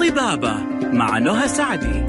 طبابة 0.00 0.56
مع 0.92 1.18
نهى 1.18 1.48
سعدي. 1.48 2.06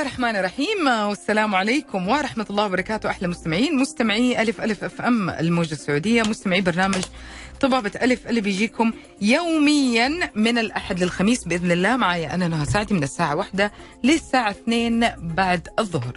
الله 0.00 0.12
الرحمن 0.12 0.36
الرحيم. 0.36 0.86
والسلام 0.86 1.54
عليكم 1.54 2.08
ورحمة 2.08 2.46
الله 2.50 2.64
وبركاته. 2.64 3.10
أحلى 3.10 3.28
مستمعين 3.28 3.76
مستمعي 3.76 4.42
ألف 4.42 4.60
ألف 4.60 4.84
أف 4.84 5.00
أم 5.00 5.30
الموجة 5.30 5.72
السعودية 5.72 6.22
مستمعي 6.22 6.60
برنامج 6.60 7.04
طبابة 7.60 7.90
ألف 8.02 8.26
اللي 8.26 8.40
بيجيكم 8.40 8.92
يوميا 9.20 10.30
من 10.34 10.58
الأحد 10.58 11.02
للخميس 11.02 11.44
بإذن 11.44 11.72
الله. 11.72 11.96
معي 11.96 12.34
أنا 12.34 12.48
نهى 12.48 12.66
سعدي 12.66 12.94
من 12.94 13.02
الساعة 13.02 13.36
واحدة 13.36 13.72
للساعة 14.04 14.50
اثنين 14.50 15.08
بعد 15.18 15.68
الظهر. 15.78 16.16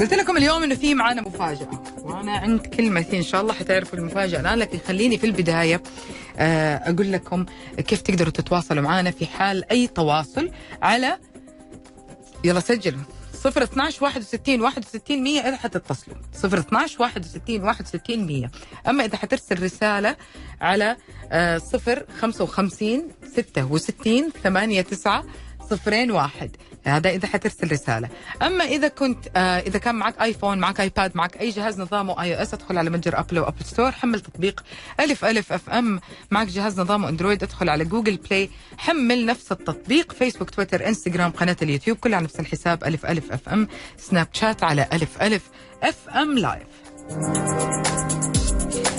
قلت 0.00 0.14
لكم 0.14 0.36
اليوم 0.36 0.62
إنه 0.62 0.74
في 0.74 0.94
معانا 0.94 1.22
مفاجأة 1.22 1.82
وأنا 2.02 2.32
عند 2.32 2.60
كلمتي 2.60 3.16
إن 3.16 3.22
شاء 3.22 3.40
الله 3.40 3.52
حتعرفوا 3.52 3.98
المفاجأة. 3.98 4.40
الان 4.40 4.58
لكن 4.58 4.78
خليني 4.88 5.18
في 5.18 5.26
البداية 5.26 5.74
آه، 5.74 5.80
أقول 6.38 7.12
لكم 7.12 7.46
كيف 7.76 8.00
تقدروا 8.00 8.32
تتواصلوا 8.32 8.82
معنا 8.82 9.10
في 9.10 9.26
حال 9.26 9.70
أي 9.70 9.86
تواصل 9.86 10.50
على 10.82 11.18
يلا 12.44 12.60
سجلوا 12.60 13.02
0 13.32 13.62
12 13.62 14.04
61 14.04 14.60
61 14.60 15.22
100 15.22 15.40
إذا 15.40 15.56
حتتصلوا. 15.56 16.16
0 16.32 16.58
12 16.58 17.02
61 17.02 17.62
61 17.62 18.26
100 18.26 18.50
أما 18.88 19.04
إذا 19.04 19.16
حترسل 19.16 19.62
رسالة 19.62 20.16
على 20.60 20.96
0 21.58 22.04
55 22.20 23.08
66 23.36 24.30
8 24.42 24.82
9 24.82 25.24
صفرين 25.70 26.10
واحد. 26.10 26.56
هذا 26.84 27.10
إذا 27.10 27.28
حترسل 27.28 27.72
رساله 27.72 28.08
أما 28.42 28.64
إذا 28.64 28.88
كنت 28.88 29.28
آه 29.36 29.58
إذا 29.58 29.78
كان 29.78 29.94
معك 29.94 30.22
iPhone 30.22 30.58
معك 30.58 30.80
iPad 30.80 31.16
معك 31.16 31.40
أي 31.40 31.50
جهاز 31.50 31.80
نظامه 31.80 32.22
iOS 32.22 32.54
أدخل 32.54 32.78
على 32.78 32.90
متجر 32.90 33.20
Apple 33.20 33.38
و 33.38 33.42
Apple 33.42 33.64
Store 33.64 33.92
حمل 33.92 34.20
تطبيق 34.20 34.64
ألف 35.00 35.24
ألف 35.24 35.52
FM. 35.52 36.00
معك 36.30 36.46
جهاز 36.46 36.80
نظامه 36.80 37.08
Android 37.08 37.42
أدخل 37.42 37.68
على 37.68 37.84
Google 37.84 38.16
Play 38.16 38.50
حمل 38.78 39.26
نفس 39.26 39.52
التطبيق. 39.52 40.12
فيسبوك 40.12 40.50
تويتر 40.50 40.88
انستغرام 40.88 41.30
قناة 41.30 41.56
اليوتيوب 41.62 41.96
كلها 41.96 42.16
على 42.16 42.24
نفس 42.24 42.40
الحساب 42.40 42.84
ألف 42.84 43.06
ألف 43.06 43.32
FM. 43.32 43.68
سناب 43.98 44.28
شات 44.32 44.64
على 44.64 44.88
ألف 44.92 45.22
ألف 45.22 45.42
FM 45.82 46.38
live 46.38 46.66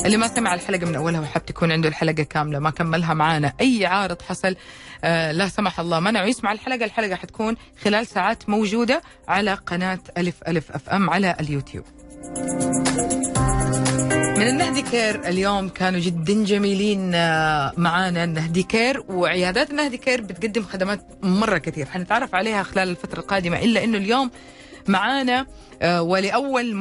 اللي 0.06 0.18
ما 0.18 0.28
سمع 0.28 0.54
الحلقة 0.54 0.86
من 0.86 0.96
أولها 0.96 1.20
وحاب 1.22 1.46
تكون 1.46 1.72
عنده 1.72 1.90
الحلقة 1.90 2.24
كاملة 2.24 2.60
ما 2.60 2.70
كملها 2.70 3.14
معانا. 3.14 3.54
أي 3.62 3.86
عارض 3.86 4.22
حصل 4.22 4.56
آه 5.04 5.32
لا 5.32 5.48
سمح 5.48 5.80
الله 5.80 6.00
منعه 6.00 6.24
يسمع 6.26 6.52
الحلقة 6.52 6.86
الحلقة 6.86 7.16
حتكون 7.16 7.56
خلال 7.84 8.08
ساعات 8.08 8.50
موجودة 8.50 9.02
على 9.28 9.54
قناة 9.54 10.00
ألف 10.18 10.36
ألف 10.48 10.72
FM 10.72 11.10
على 11.10 11.36
اليوتيوب. 11.40 11.86
من 14.38 14.48
النهدي 14.50 14.82
Care 14.82 15.28
اليوم 15.28 15.70
كانوا 15.70 16.00
جدا 16.00 16.44
جميلين 16.44 17.12
آه، 17.16 17.74
معانا 17.78 18.24
النهدي 18.24 18.64
Care. 18.64 19.04
وعيادات 19.10 19.72
النهدي 19.72 19.98
Care 19.98 20.22
بتقدم 20.22 20.64
خدمات 20.64 21.08
مرة 21.24 21.58
كثير. 21.58 21.86
حنتعرف 21.86 22.36
عليها 22.36 22.64
خلال 22.64 22.90
الفترة 22.90 23.20
القادمة 23.20 23.60
إلا 23.60 23.84
إنه 23.84 23.98
اليوم 23.98 24.32
معانا 24.88 25.46
آه، 25.82 26.02
ولأول 26.02 26.76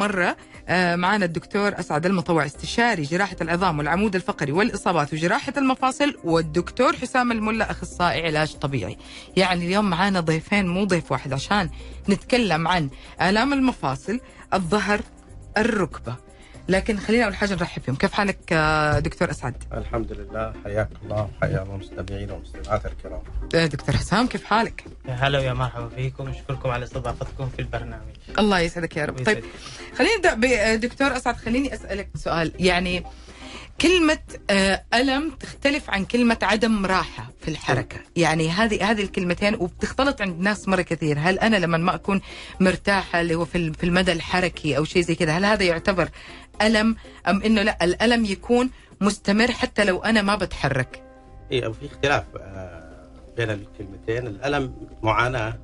آه، 0.68 0.96
معانا 0.96 1.24
الدكتور 1.24 1.80
أسعد 1.80 2.06
المطوع 2.06 2.46
استشاري 2.46 3.02
جراحة 3.02 3.36
العظام 3.40 3.78
والعمود 3.78 4.14
الفقري 4.14 4.52
والإصابات 4.52 5.12
وجراحة 5.12 5.52
المفاصل 5.56 6.14
والدكتور 6.24 6.96
حسام 6.96 7.32
الملا 7.32 7.70
أخصائي 7.70 8.26
علاج 8.26 8.52
طبيعي. 8.52 8.96
يعني 9.36 9.66
اليوم 9.66 9.90
معانا 9.90 10.20
ضيفين 10.20 10.66
مو 10.66 10.84
ضيف 10.84 11.12
واحد 11.12 11.32
عشان 11.32 11.70
نتكلم 12.08 12.68
عن 12.68 12.90
آلام 13.22 13.52
المفاصل 13.52 14.20
الظهر 14.54 15.00
الركبة. 15.58 16.16
لكن 16.68 16.98
خلينا 16.98 17.24
اول 17.24 17.34
حاجة 17.34 17.54
نرحب 17.54 17.82
فيهم 17.82 17.96
كيف 17.96 18.12
حالك 18.12 18.52
دكتور 19.04 19.30
أسعد؟ 19.30 19.54
الحمد 19.72 20.12
لله 20.12 20.54
حياك 20.64 20.88
الله 21.04 21.30
وحيا 21.36 21.62
الله 21.62 21.74
المستمعين 21.74 22.30
والمستمعات 22.30 22.86
الكرام. 22.86 23.22
دكتور 23.52 23.96
حسام 23.96 24.26
كيف 24.26 24.44
حالك؟ 24.44 24.84
يا 25.08 25.12
هلا 25.12 25.38
ويا 25.38 25.52
مرحبا 25.52 25.88
فيكم 25.88 26.28
أشكركم 26.28 26.70
على 26.70 26.84
استضافتكم 26.84 27.48
في 27.48 27.58
البرنامج. 27.58 28.12
الله 28.38 28.60
يسعدك 28.60 28.96
يا 28.96 29.04
رب. 29.04 29.24
طيب. 29.24 29.44
خلينا 29.98 30.16
نبدأ 30.16 30.34
بدكتور 30.74 31.16
أسعد 31.16 31.36
خليني 31.36 31.74
أسألك 31.74 32.08
سؤال. 32.14 32.52
يعني 32.58 33.04
كلمة 33.82 34.18
آه، 34.50 34.82
ألم 34.94 35.30
تختلف 35.30 35.90
عن 35.90 36.04
كلمة 36.04 36.38
عدم 36.42 36.86
راحة 36.86 37.30
في 37.40 37.48
الحركة. 37.48 37.96
يعني 38.16 38.48
هذه 38.50 38.90
هذه 38.90 39.02
الكلمتين 39.02 39.54
وبتختلط 39.54 40.22
عند 40.22 40.40
ناس 40.40 40.68
مرة 40.68 40.82
كثير. 40.82 41.18
هل 41.18 41.38
أنا 41.38 41.56
لما 41.56 41.78
ما 41.78 41.94
أكون 41.94 42.20
مرتاحة 42.60 43.20
اللي 43.20 43.34
هو 43.34 43.44
في 43.44 43.58
ال- 43.58 43.74
في 43.74 43.84
المدى 43.84 44.12
الحركي 44.12 44.76
أو 44.76 44.84
شيء 44.84 45.02
زي 45.02 45.14
كذا 45.14 45.32
هل 45.38 45.44
هذا 45.44 45.62
يعتبر 45.64 46.08
ألم؟ 46.62 46.96
أم 47.28 47.42
إنه 47.42 47.62
لا 47.62 47.84
الألم 47.84 48.24
يكون 48.24 48.70
مستمر 49.00 49.52
حتى 49.52 49.84
لو 49.84 49.98
أنا 49.98 50.22
ما 50.22 50.34
بتحرك. 50.36 51.02
اي 51.52 51.72
في 51.72 51.86
اختلاف 51.86 52.24
آه، 52.40 53.08
بين 53.36 53.50
الكلمتين. 53.50 54.26
الألم 54.26 54.74
معاناة 55.02 55.58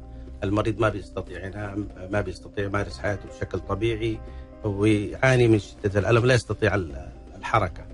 المريض 0.45 0.81
ما 0.81 0.89
بيستطيع 0.89 1.47
ينام 1.47 1.89
ما 2.11 2.21
بيستطيع 2.21 2.65
يمارس 2.65 2.99
حياته 2.99 3.29
بشكل 3.37 3.59
طبيعي 3.61 4.19
ويعاني 4.65 5.49
من 5.49 5.59
شدة 5.59 6.01
الألم 6.01 6.27
لا 6.27 6.35
يستطيع 6.35 6.75
ال- 6.75 7.09
الحركة. 7.39 7.87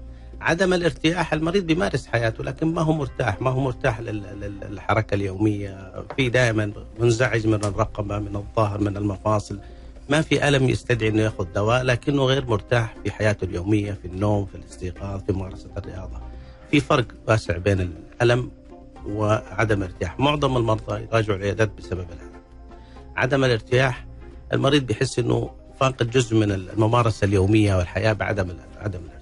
عدم 0.45 0.73
الارتياح 0.75 1.33
المريض 1.33 1.67
بيمارس 1.67 2.07
حياته 2.07 2.45
لكن 2.45 2.67
ما 2.75 2.83
هو 2.83 2.93
مرتاح 2.93 3.41
ما 3.43 3.51
هو 3.51 3.61
مرتاح 3.61 4.01
لل- 4.01 4.23
لل- 4.41 4.61
للحركة 4.71 5.15
اليومية. 5.15 5.93
في 6.17 6.29
دائما 6.29 6.73
منزعج 7.01 7.47
من 7.47 7.55
الرقبه 7.65 8.19
من 8.19 8.37
الظهر 8.37 8.81
من 8.81 8.97
المفاصل. 8.97 9.59
ما 10.09 10.21
في 10.23 10.49
ألم 10.49 10.69
يستدعي 10.69 11.09
إنه 11.09 11.23
يأخذ 11.23 11.47
دواء 11.55 11.83
لكنه 11.83 12.23
غير 12.25 12.47
مرتاح 12.47 12.95
في 13.05 13.11
حياته 13.11 13.45
اليومية 13.45 13.93
في 13.93 14.05
النوم 14.09 14.47
في 14.47 14.55
الاستيقاظ 14.55 15.21
في 15.27 15.33
ممارسة 15.33 15.69
الرياضة. 15.77 16.21
في 16.71 16.81
فرق 16.81 17.07
واسع 17.29 17.57
بين 17.57 17.81
الألم 18.23 18.51
وعدم 19.07 19.83
الارتياح. 19.83 20.21
معظم 20.21 20.57
المرضى 20.57 21.03
يراجعوا 21.03 21.39
العيادات 21.39 21.71
بسبب 21.79 22.01
الألم. 22.13 22.41
عدم 23.17 23.45
الارتياح 23.45 24.07
المريض 24.53 24.87
بيحس 24.87 25.19
إنه 25.19 25.51
فاقد 25.81 26.11
جزء 26.11 26.37
من 26.37 26.53
الممارسة 26.53 27.25
اليومية 27.25 27.77
والحياة 27.77 28.13
بعدم 28.13 28.49
عدم 28.79 28.99
الارتياح 28.99 29.14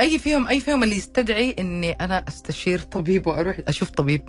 أي 0.00 0.18
فيهم 0.18 0.48
أي 0.48 0.60
فيهم 0.60 0.82
اللي 0.82 0.96
يستدعي 0.96 1.56
إني 1.58 1.92
أنا 1.92 2.24
أستشير 2.28 2.78
طبيب 2.80 3.26
وأروح 3.26 3.60
أشوف 3.68 3.90
طبيب. 3.90 4.22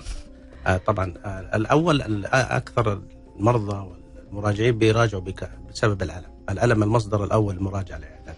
آه 0.68 0.78
طبعا 0.78 1.14
آه 1.26 1.56
الأول 1.56 2.02
ال- 2.02 2.26
آه، 2.26 2.58
أكثر 2.58 3.02
المرضى 3.40 3.88
والمراجعين 4.32 4.78
بيراجعوا 4.78 5.24
بسبب 5.70 6.02
الألم، 6.02 6.32
الألم 6.50 6.84
المصدر 6.84 7.24
الأول 7.24 7.56
للمراجعه 7.56 7.98
للعيادات. 7.98 8.36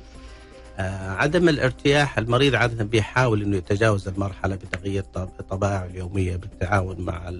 آه 0.80 1.12
عدم 1.12 1.50
الارتياح 1.50 2.18
المريض 2.18 2.56
عادة 2.56 2.84
بيحاول 2.84 3.42
إنه 3.42 3.58
يتجاوز 3.58 4.08
المرحلة 4.08 4.56
بتغيير 4.56 5.04
طب- 5.04 5.30
طبائعه 5.50 5.86
اليومية 5.86 6.36
بالتعاون 6.36 7.02
مع 7.02 7.31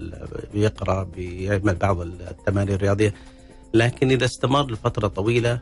بيقرأ 0.54 1.02
بيعمل 1.02 1.74
بعض 1.74 2.00
التمارين 2.00 2.74
الرياضية. 2.74 3.14
لكن 3.74 4.10
إذا 4.10 4.24
استمر 4.24 4.70
لفترة 4.70 5.08
طويلة 5.08 5.60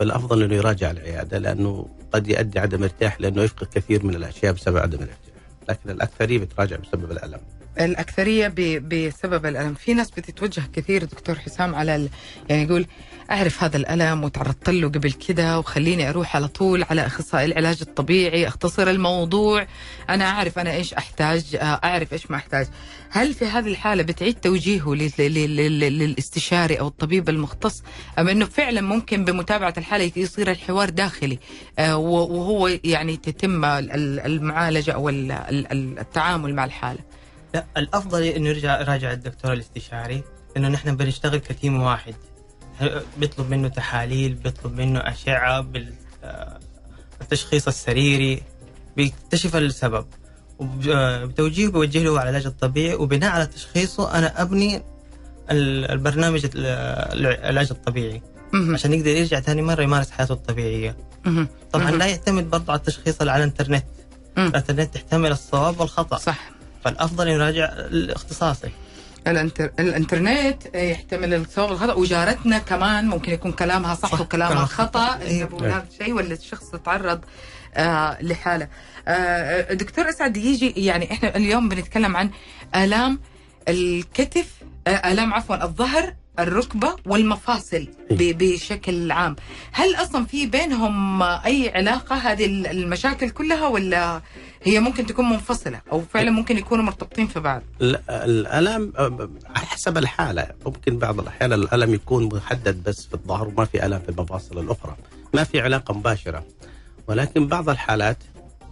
فالأفضل 0.00 0.42
إنه 0.42 0.54
يراجع 0.54 0.90
العيادة 0.90 1.38
لأنه 1.38 1.86
قد 2.12 2.28
يؤدي 2.28 2.58
عدم 2.58 2.82
ارتياح 2.82 3.20
لأنه 3.20 3.42
يفقد 3.42 3.66
كثير 3.74 4.06
من 4.06 4.14
الأشياء 4.14 4.52
بسبب 4.52 4.76
عدم 4.76 4.98
الارتياح، 4.98 5.36
لكن 5.68 5.90
الاكثريه 5.90 6.38
بتراجع 6.38 6.76
بسبب 6.76 7.10
الألم. 7.10 7.40
الأكثرية 7.80 8.48
ب- 8.48 8.88
بسبب 8.88 9.46
الألم. 9.46 9.74
في 9.74 9.94
ناس 9.94 10.10
بتتوجه 10.10 10.62
كثير 10.72 11.04
دكتور 11.04 11.38
حسام 11.38 11.74
على 11.74 11.96
ال... 11.96 12.08
يعني 12.48 12.62
يقول 12.62 12.86
أعرف 13.30 13.64
هذا 13.64 13.76
الألم 13.76 14.24
وتعرضت 14.24 14.70
له 14.70 14.88
قبل 14.88 15.12
كده 15.12 15.58
وخليني 15.58 16.08
أروح 16.08 16.36
على 16.36 16.48
طول 16.48 16.82
على 16.90 17.06
أخصائي 17.06 17.44
العلاج 17.44 17.78
الطبيعي 17.82 18.48
أختصر 18.48 18.90
الموضوع. 18.90 19.66
أنا 20.10 20.24
أعرف 20.24 20.58
أنا 20.58 20.72
إيش 20.72 20.94
أحتاج 20.94 21.56
آه، 21.56 21.64
أعرف 21.64 22.12
إيش 22.12 22.30
ما 22.30 22.36
أحتاج. 22.36 22.66
هل 23.10 23.34
في 23.34 23.44
هذه 23.44 23.66
الحالة 23.68 24.02
بتعيد 24.02 24.34
توجيهه 24.34 24.94
لل... 24.94 25.10
لل... 25.18 25.56
لل... 25.56 25.80
للاستشاري 25.98 26.74
أو 26.80 26.88
الطبيب 26.88 27.28
المختص؟ 27.28 27.82
أم 28.18 28.28
أنه 28.28 28.44
فعلا 28.44 28.80
ممكن 28.80 29.24
بمتابعة 29.24 29.74
الحالة 29.78 30.12
يصير 30.16 30.50
الحوار 30.50 30.90
داخلي 30.90 31.38
آه، 31.78 31.96
وهو 31.96 32.70
يعني 32.84 33.16
تتم 33.16 33.64
ال- 33.64 34.20
المعالجة 34.26 34.90
أو 34.92 35.08
ال- 35.08 35.32
ال- 35.32 35.98
التعامل 35.98 36.54
مع 36.54 36.64
الحالة؟ 36.64 37.09
لا 37.54 37.64
الأفضل 37.76 38.22
إنه 38.22 38.48
يرجع 38.48 38.80
يراجع 38.80 39.12
الدكتور 39.12 39.52
الاستشاري 39.52 40.22
لأنه 40.56 40.68
نحن 40.68 40.96
بنشتغل 40.96 41.36
كتيم 41.38 41.82
واحد 41.82 42.14
بيطلب 43.16 43.50
منه 43.50 43.68
تحاليل 43.68 44.34
بيطلب 44.34 44.72
منه 44.80 44.98
أشعة 45.00 45.66
بالتشخيص 47.20 47.68
السريري 47.68 48.42
بيكتشف 48.96 49.56
السبب 49.56 50.06
وبتوجيهه 50.58 51.70
بيوجه 51.70 52.02
له 52.02 52.20
على 52.20 52.30
العلاج 52.30 52.46
الطبيعي 52.46 52.94
وبناء 52.94 53.30
على 53.30 53.46
تشخيصه 53.46 54.18
أنا 54.18 54.42
أبني 54.42 54.76
ال- 55.50 55.90
البرنامج 55.90 56.44
ال- 56.44 56.66
العلاج 57.26 57.68
الطبيعي. 57.70 58.22
عشان 58.54 58.92
يقدر 58.92 59.08
يرجع 59.10 59.40
ثاني 59.40 59.62
مرة 59.62 59.82
يمارس 59.82 60.10
حياته 60.10 60.32
الطبيعية. 60.32 60.96
طبعا. 61.72 61.90
لا 61.90 62.06
يعتمد 62.06 62.50
برضه 62.50 62.72
على 62.72 62.78
التشخيص 62.78 63.20
اللي 63.20 63.32
على 63.32 63.44
الإنترنت. 63.44 63.84
الإنترنت 64.38 64.94
تحتمل 64.94 65.30
الصواب 65.32 65.80
والخطأ 65.80 66.18
صح 66.18 66.50
فالأفضل 66.84 67.28
يراجع 67.28 67.64
الاختصاصي 67.64 68.70
الانتر... 69.26 69.70
الانترنت 69.78 70.74
يحتمل 70.74 71.34
الصواب 71.34 71.70
والخطا 71.70 71.92
وجارتنا 71.92 72.58
كمان 72.58 73.08
ممكن 73.08 73.32
يكون 73.32 73.52
كلامها 73.52 73.94
صح, 73.94 74.12
صح، 74.12 74.20
وكلامها 74.20 74.48
كلامها 74.48 74.66
خطا 74.66 75.06
خطأ. 75.06 75.20
إيه. 75.22 75.42
إنه 75.42 75.66
هذا 75.76 75.86
الشيء 75.92 76.12
ولا 76.12 76.32
الشخص 76.34 76.70
تعرض 76.70 77.20
آه 77.74 78.22
لحالة 78.22 78.68
آه 79.08 79.72
دكتور 79.74 80.08
أسعد 80.08 80.36
يجي 80.36 80.70
يعني 80.76 81.12
إحنا 81.12 81.36
اليوم 81.36 81.68
بنتكلم 81.68 82.16
عن 82.16 82.30
آلام 82.74 83.20
الكتف 83.68 84.46
آه 84.86 84.90
آلام 84.90 85.34
عفوا 85.34 85.64
الظهر 85.64 86.14
الركبة 86.38 86.96
والمفاصل 87.06 87.88
ب- 88.10 88.38
بشكل 88.38 89.10
عام. 89.12 89.36
هل 89.72 89.94
أصلا 89.94 90.24
في 90.24 90.46
بينهم 90.46 91.22
أي 91.22 91.72
علاقة؟ 91.74 92.16
هذه 92.16 92.44
المشاكل 92.70 93.30
كلها 93.30 93.66
ولا 93.68 94.20
هي 94.62 94.80
ممكن 94.80 95.06
تكون 95.06 95.28
منفصلة 95.30 95.80
أو 95.92 96.00
فعلا 96.00 96.30
ممكن 96.30 96.58
يكونوا 96.58 96.84
مرتبطين 96.84 97.26
في 97.26 97.40
بعض؟ 97.40 97.62
لا، 97.80 98.24
الألم 98.24 98.92
على 99.46 99.66
حسب 99.66 99.98
الحالة. 99.98 100.46
ممكن 100.66 100.98
بعض 100.98 101.20
الأحيان 101.20 101.52
الألم 101.52 101.94
يكون 101.94 102.24
محدد 102.34 102.82
بس 102.82 103.06
في 103.06 103.14
الظهر 103.14 103.48
وما 103.48 103.64
في 103.64 103.86
ألم 103.86 103.98
في 103.98 104.08
المفاصل 104.08 104.58
الأخرى. 104.58 104.96
ما 105.34 105.44
في 105.44 105.60
علاقة 105.60 105.94
مباشرة. 105.94 106.44
ولكن 107.08 107.46
بعض 107.46 107.68
الحالات 107.68 108.16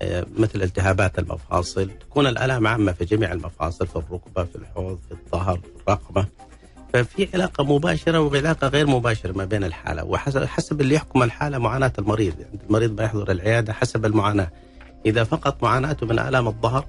آه، 0.03 0.27
مثل 0.37 0.63
التهابات 0.63 1.19
المفاصل 1.19 1.91
تكون 2.01 2.27
الالام 2.27 2.67
عامة 2.67 2.93
في 2.93 3.05
جميع 3.05 3.33
المفاصل 3.33 3.87
في 3.87 3.97
الركبة 3.97 4.45
في 4.45 4.57
الحوض 4.57 4.99
في 5.09 5.13
الظهر 5.15 5.57
في 5.59 5.83
الرقبة. 5.89 6.27
ففي 6.93 7.29
علاقة 7.35 7.65
مباشرة 7.65 8.21
وعلاقة 8.21 8.69
غير 8.69 8.87
مباشرة 8.87 9.33
ما 9.33 9.45
بين 9.45 9.65
الحالة. 9.65 10.05
وحسب 10.05 10.45
حسب 10.45 10.81
اللي 10.81 10.95
يحكم 10.95 11.23
الحالة 11.23 11.59
معاناة 11.59 11.93
المريض. 11.99 12.41
يعني 12.41 12.59
المريض 12.69 13.01
ما 13.01 13.05
يحضر 13.05 13.31
العيادة 13.31 13.73
حسب 13.73 14.05
المعاناة. 14.07 14.51
إذا 15.07 15.25
فقط 15.25 15.63
معاناته 15.63 16.07
من 16.07 16.19
آلام 16.19 16.49
الظهر 16.49 16.85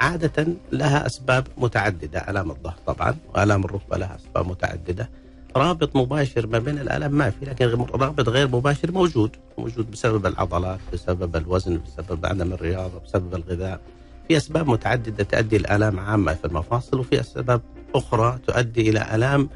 عادة 0.00 0.46
لها 0.72 1.06
أسباب 1.06 1.46
متعددة. 1.58 2.18
آلام 2.18 2.50
الظهر 2.50 2.74
طبعا 2.86 3.16
وآلام 3.34 3.64
الركبة 3.64 3.96
لها 3.96 4.16
أسباب 4.16 4.48
متعددة. 4.48 5.08
رابط 5.56 5.96
مباشر 5.96 6.46
ما 6.46 6.58
بين 6.58 6.78
الآلام 6.78 7.12
ما 7.12 7.30
في 7.30 7.44
لكن 7.44 7.86
رابط 7.94 8.28
غير 8.28 8.48
مباشر 8.48 8.92
موجود. 8.92 9.36
موجود 9.58 9.90
بسبب 9.90 10.26
العضلات 10.26 10.80
بسبب 10.92 11.36
الوزن 11.36 11.80
بسبب 11.86 12.26
عدم 12.26 12.52
الرياضة 12.52 12.98
بسبب 13.04 13.34
الغذاء. 13.34 13.80
في 14.28 14.36
أسباب 14.36 14.68
متعددة 14.68 15.24
تؤدي 15.24 15.56
الآلام 15.56 16.00
عامة 16.00 16.34
في 16.34 16.44
المفاصل 16.44 17.00
وفي 17.00 17.20
أسباب 17.20 17.60
أخرى 17.94 18.38
تؤدي 18.46 18.90
إلى 18.90 19.14
آلام 19.14 19.50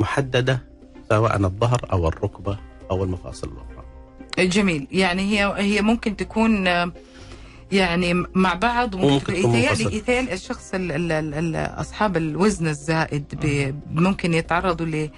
محددة 0.00 0.62
سواء 1.08 1.36
الظهر 1.36 1.80
أو 1.92 2.08
الركبة 2.08 2.58
أو 2.90 3.04
المفاصل 3.04 3.48
الأخرى. 3.48 3.84
جميل. 4.48 4.86
يعني 4.92 5.22
هي 5.22 5.54
هي 5.56 5.82
ممكن 5.82 6.16
تكون 6.16 6.66
يعني 7.72 8.14
مع 8.34 8.54
بعض 8.54 8.94
وممكن 8.94 9.34
تكون 9.34 9.54
يتهيألي. 9.54 9.96
يتهيألي 9.96 10.32
الشخص 10.32 10.74
ال 10.74 10.92
ال 10.92 11.12
ال 11.12 11.34
ال 11.34 11.56
أصحاب 11.56 12.16
الوزن 12.16 12.66
الزائد 12.68 13.24
ممكن 13.90 14.34
يتعرضوا 14.34 14.86
ل 14.86 15.10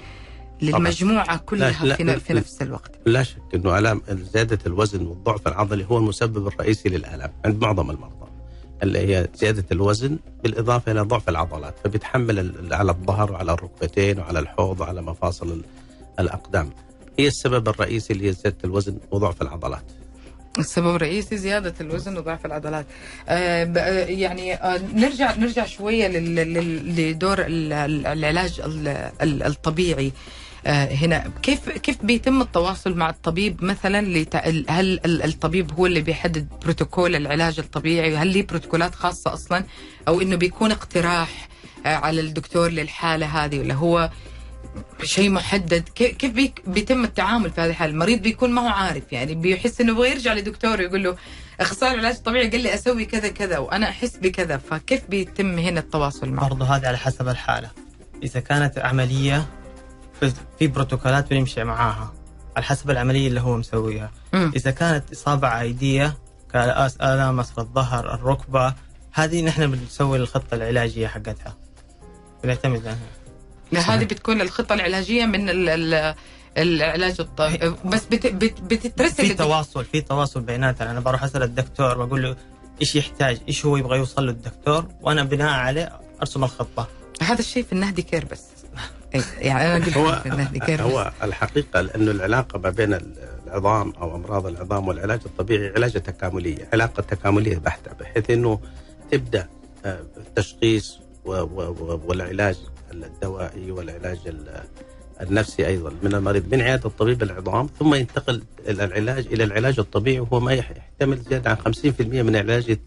للمجموعة 0.62 1.36
كلها 1.36 1.84
لا، 1.84 1.94
في, 1.96 2.04
لا، 2.04 2.18
في. 2.18 2.34
نفس 2.34 2.62
الوقت. 2.62 2.90
لا 3.06 3.22
شك 3.22 3.42
إنه 3.54 3.78
ألام 3.78 4.02
زيادة 4.08 4.58
الوزن 4.66 5.06
والضعف 5.06 5.48
العضلي 5.48 5.86
هو 5.90 5.98
المسبب 5.98 6.46
الرئيسي 6.46 6.88
للألام 6.88 7.32
عند 7.44 7.62
معظم 7.62 7.90
المرضى. 7.90 8.25
اللي 8.82 8.98
هي 8.98 9.28
زيادة 9.34 9.64
الوزن 9.72 10.18
بالإضافة 10.42 10.92
إلى 10.92 11.00
ضعف 11.00 11.28
العضلات 11.28 11.74
فبتحمل 11.84 12.52
على 12.72 12.90
الظهر 12.92 13.32
وعلى 13.32 13.52
الركبتين 13.52 14.18
وعلى 14.18 14.38
الحوض 14.38 14.80
وعلى 14.80 15.02
مفاصل 15.02 15.52
ال- 15.52 15.64
الأقدام. 16.20 16.70
هي 17.18 17.26
السبب 17.26 17.68
الرئيسي 17.68 18.12
اللي 18.12 18.28
هي 18.28 18.32
زيادة 18.32 18.56
الوزن 18.64 18.98
وضعف 19.10 19.42
العضلات. 19.42 19.84
السبب 20.58 20.94
الرئيسي 20.96 21.36
زيادة 21.36 21.74
الوزن 21.80 22.18
وضعف 22.18 22.46
العضلات. 22.46 22.86
آه 23.28 23.64
آه، 23.76 24.04
يعني 24.06 24.54
آه 24.54 24.78
نرجع 24.94 25.34
نرجع 25.36 25.66
شوية 25.66 26.08
لدور 26.08 27.38
ال- 27.40 27.72
ال- 27.72 28.06
العلاج 28.06 28.60
ال- 28.60 28.88
ال- 29.22 29.42
الطبيعي. 29.42 30.12
هنا 30.66 31.30
كيف 31.42 31.68
كيف 31.70 32.02
بيتم 32.04 32.40
التواصل 32.42 32.94
مع 32.96 33.10
الطبيب 33.10 33.64
مثلا 33.64 33.98
هل 34.68 35.00
ال- 35.04 35.22
الطبيب 35.22 35.72
هو 35.72 35.86
اللي 35.86 36.00
بيحدد 36.00 36.48
بروتوكول 36.62 37.16
العلاج 37.16 37.58
الطبيعي؟ 37.58 38.16
هل 38.16 38.26
ليه 38.28 38.46
بروتوكولات 38.46 38.94
خاصة 38.94 39.32
أصلا؟ 39.34 39.64
أو 40.08 40.20
إنه 40.20 40.36
بيكون 40.36 40.70
اقتراح 40.72 41.48
آه 41.86 41.94
على 41.96 42.20
الدكتور 42.20 42.68
للحالة 42.70 43.26
هذه 43.44 43.58
ولا 43.58 43.74
هو 43.74 44.10
شيء 45.02 45.30
محدد؟ 45.30 45.88
كي- 45.94 46.08
كيف 46.12 46.32
بيتم 46.66 47.04
التعامل 47.04 47.50
في 47.50 47.60
هذه 47.60 47.70
الحالة؟ 47.70 47.92
المريض 47.92 48.22
بيكون 48.22 48.50
ما 48.50 48.62
هو 48.62 48.68
عارف 48.68 49.12
يعني 49.12 49.34
بيحس 49.34 49.80
إنه 49.80 49.92
يبغى 49.92 50.10
يرجع 50.10 50.32
لدكتور 50.34 50.80
يقول 50.80 51.04
له 51.04 51.16
إخصائي 51.60 51.94
العلاج 51.94 52.14
الطبيعي 52.14 52.48
قال 52.50 52.60
لي 52.60 52.74
أسوي 52.74 53.04
كذا 53.04 53.28
كذا 53.28 53.58
وأنا 53.58 53.88
أحس 53.88 54.16
بكذا. 54.16 54.56
فكيف 54.56 55.02
بيتم 55.08 55.58
هنا 55.58 55.80
التواصل 55.80 56.28
معه؟ 56.28 56.48
برضه 56.48 56.76
هذه 56.76 56.86
على 56.86 56.98
حسب 56.98 57.28
الحالة. 57.28 57.70
إذا 58.22 58.40
كانت 58.40 58.78
عملية 58.78 59.46
في- 60.58 60.66
بروتوكولات 60.66 61.30
بنمشي 61.30 61.64
معاها 61.64 62.12
على 62.56 62.64
حسب 62.64 62.90
العملية 62.90 63.28
اللي 63.28 63.40
هو 63.40 63.56
مسويها. 63.56 64.10
مم. 64.32 64.52
إذا 64.56 64.70
كانت 64.70 65.12
إصابة 65.12 65.48
عادية 65.48 66.16
كالام 66.52 67.40
اسفل 67.40 67.60
الظهر 67.62 68.14
الركبة 68.14 68.74
هذه 69.12 69.42
نحن 69.44 69.70
بنسوي 69.70 70.18
الخطة 70.18 70.54
العلاجية 70.54 71.06
حقتها. 71.06 71.56
بنعتمد 72.44 72.82
عليها. 72.86 73.94
هذه 73.94 74.04
بتكون 74.04 74.40
الخطة 74.40 74.74
العلاجية 74.74 75.26
من 75.26 75.48
ال 75.48 75.68
ال 75.68 76.14
العلاج 76.58 77.16
الطبيعي. 77.20 77.74
بس 77.84 78.04
بت 78.04 78.26
بت 78.26 78.60
بتترسل 78.60 79.26
في. 79.26 79.34
تواصل 79.34 79.84
في 79.84 80.00
تواصل 80.00 80.40
بيناتنا. 80.40 80.90
أنا 80.90 81.00
بروح 81.00 81.24
أسأل 81.24 81.42
الدكتور 81.42 82.04
بقول 82.04 82.22
له 82.22 82.36
إيش 82.80 82.96
يحتاج 82.96 83.38
إيش 83.48 83.66
هو 83.66 83.76
يبغى 83.76 83.98
يوصل 83.98 84.26
له 84.26 84.32
الدكتور 84.32 84.86
وأنا 85.00 85.24
بناء 85.24 85.48
عليه 85.52 85.92
أرسم 86.20 86.44
الخطة. 86.44 86.88
هذا 87.22 87.38
الشيء 87.38 87.64
في 87.64 87.72
النهدي 87.72 88.02
كير 88.02 88.24
بس. 88.24 88.42
يعني 89.38 89.76
أنا 89.76 89.84
قلت 89.84 89.96
هو. 89.96 90.22
هو 90.82 91.12
الحقيقة 91.22 91.80
لأنه 91.80 92.10
العلاقة 92.10 92.58
ما 92.58 92.70
بين 92.70 92.98
العظام 93.46 93.90
أو 94.00 94.16
أمراض 94.16 94.46
العظام 94.46 94.88
والعلاج 94.88 95.20
الطبيعي 95.26 95.68
علاجة 95.76 95.98
تكاملية، 95.98 96.68
علاقة 96.72 97.00
تكاملية 97.02 97.58
بحتة 97.58 97.90
بحيث 98.00 98.30
إنه 98.30 98.60
تبدأ 99.10 99.46
آه، 99.84 100.00
التشخيص 100.16 100.98
والعلاج 102.04 102.56
الدوائي 102.92 103.70
والعلاج 103.70 104.18
ال- 104.26 104.62
النفسي 105.20 105.66
أيضا 105.66 105.92
من 106.02 106.14
المريض 106.14 106.54
من 106.54 106.60
عيادة 106.62 106.86
الطبيب 106.88 107.22
العظام 107.22 107.68
ثم 107.78 107.94
ينتقل 107.94 108.42
العلاج 108.68 109.26
إلى 109.26 109.44
العلاج 109.44 109.78
الطبيعي 109.78 110.20
وهو 110.20 110.40
ما 110.40 110.52
يح- 110.52 110.70
يحتمل 110.70 111.18
زيادة 111.18 111.50
عن 111.50 111.56
50% 111.56 112.00
من 112.22 112.36
العلاج 112.36 112.78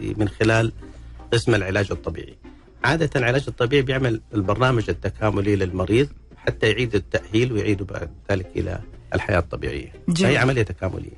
من 0.00 0.28
خلال 0.28 0.72
قسم 1.32 1.54
العلاج 1.54 1.86
الطبيعي. 1.90 2.36
عادة 2.84 3.10
العلاج 3.16 3.44
الطبيعي 3.48 3.82
بيعمل 3.82 4.20
البرنامج 4.34 4.90
التكاملي 4.90 5.56
للمريض 5.56 6.08
حتى 6.36 6.70
يعيد 6.70 6.94
التأهيل 6.94 7.52
ويعيد 7.52 7.82
بعد 7.82 8.10
ذلك 8.30 8.46
إلى 8.56 8.80
الحياة 9.14 9.38
الطبيعية. 9.38 9.92
جميل. 10.08 10.32
فهي 10.32 10.36
عملية 10.38 10.62
تكاملية. 10.62 11.16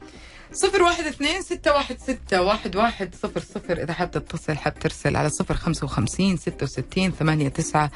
صفر 0.53 0.83
واحد 0.83 1.05
اثنين 1.05 1.43
ستة 1.43 1.73
واحد 1.73 1.99
ستة 1.99 2.43
واحد 2.43 2.77
واحد 2.77 3.15
صفر 3.15 3.41
صفر. 3.41 3.83
إذا 3.83 3.93
حاب 3.93 4.11
تتصل 4.11 4.57
حاب 4.57 4.79
ترسل 4.79 5.17
على 5.17 5.29
صفر 5.29 5.55
خمسة 5.55 5.85
وخمسين 5.85 6.37
ستة 6.37 6.65
وستين 6.65 7.13
ثمانية 7.13 7.49
تسعة 7.49 7.91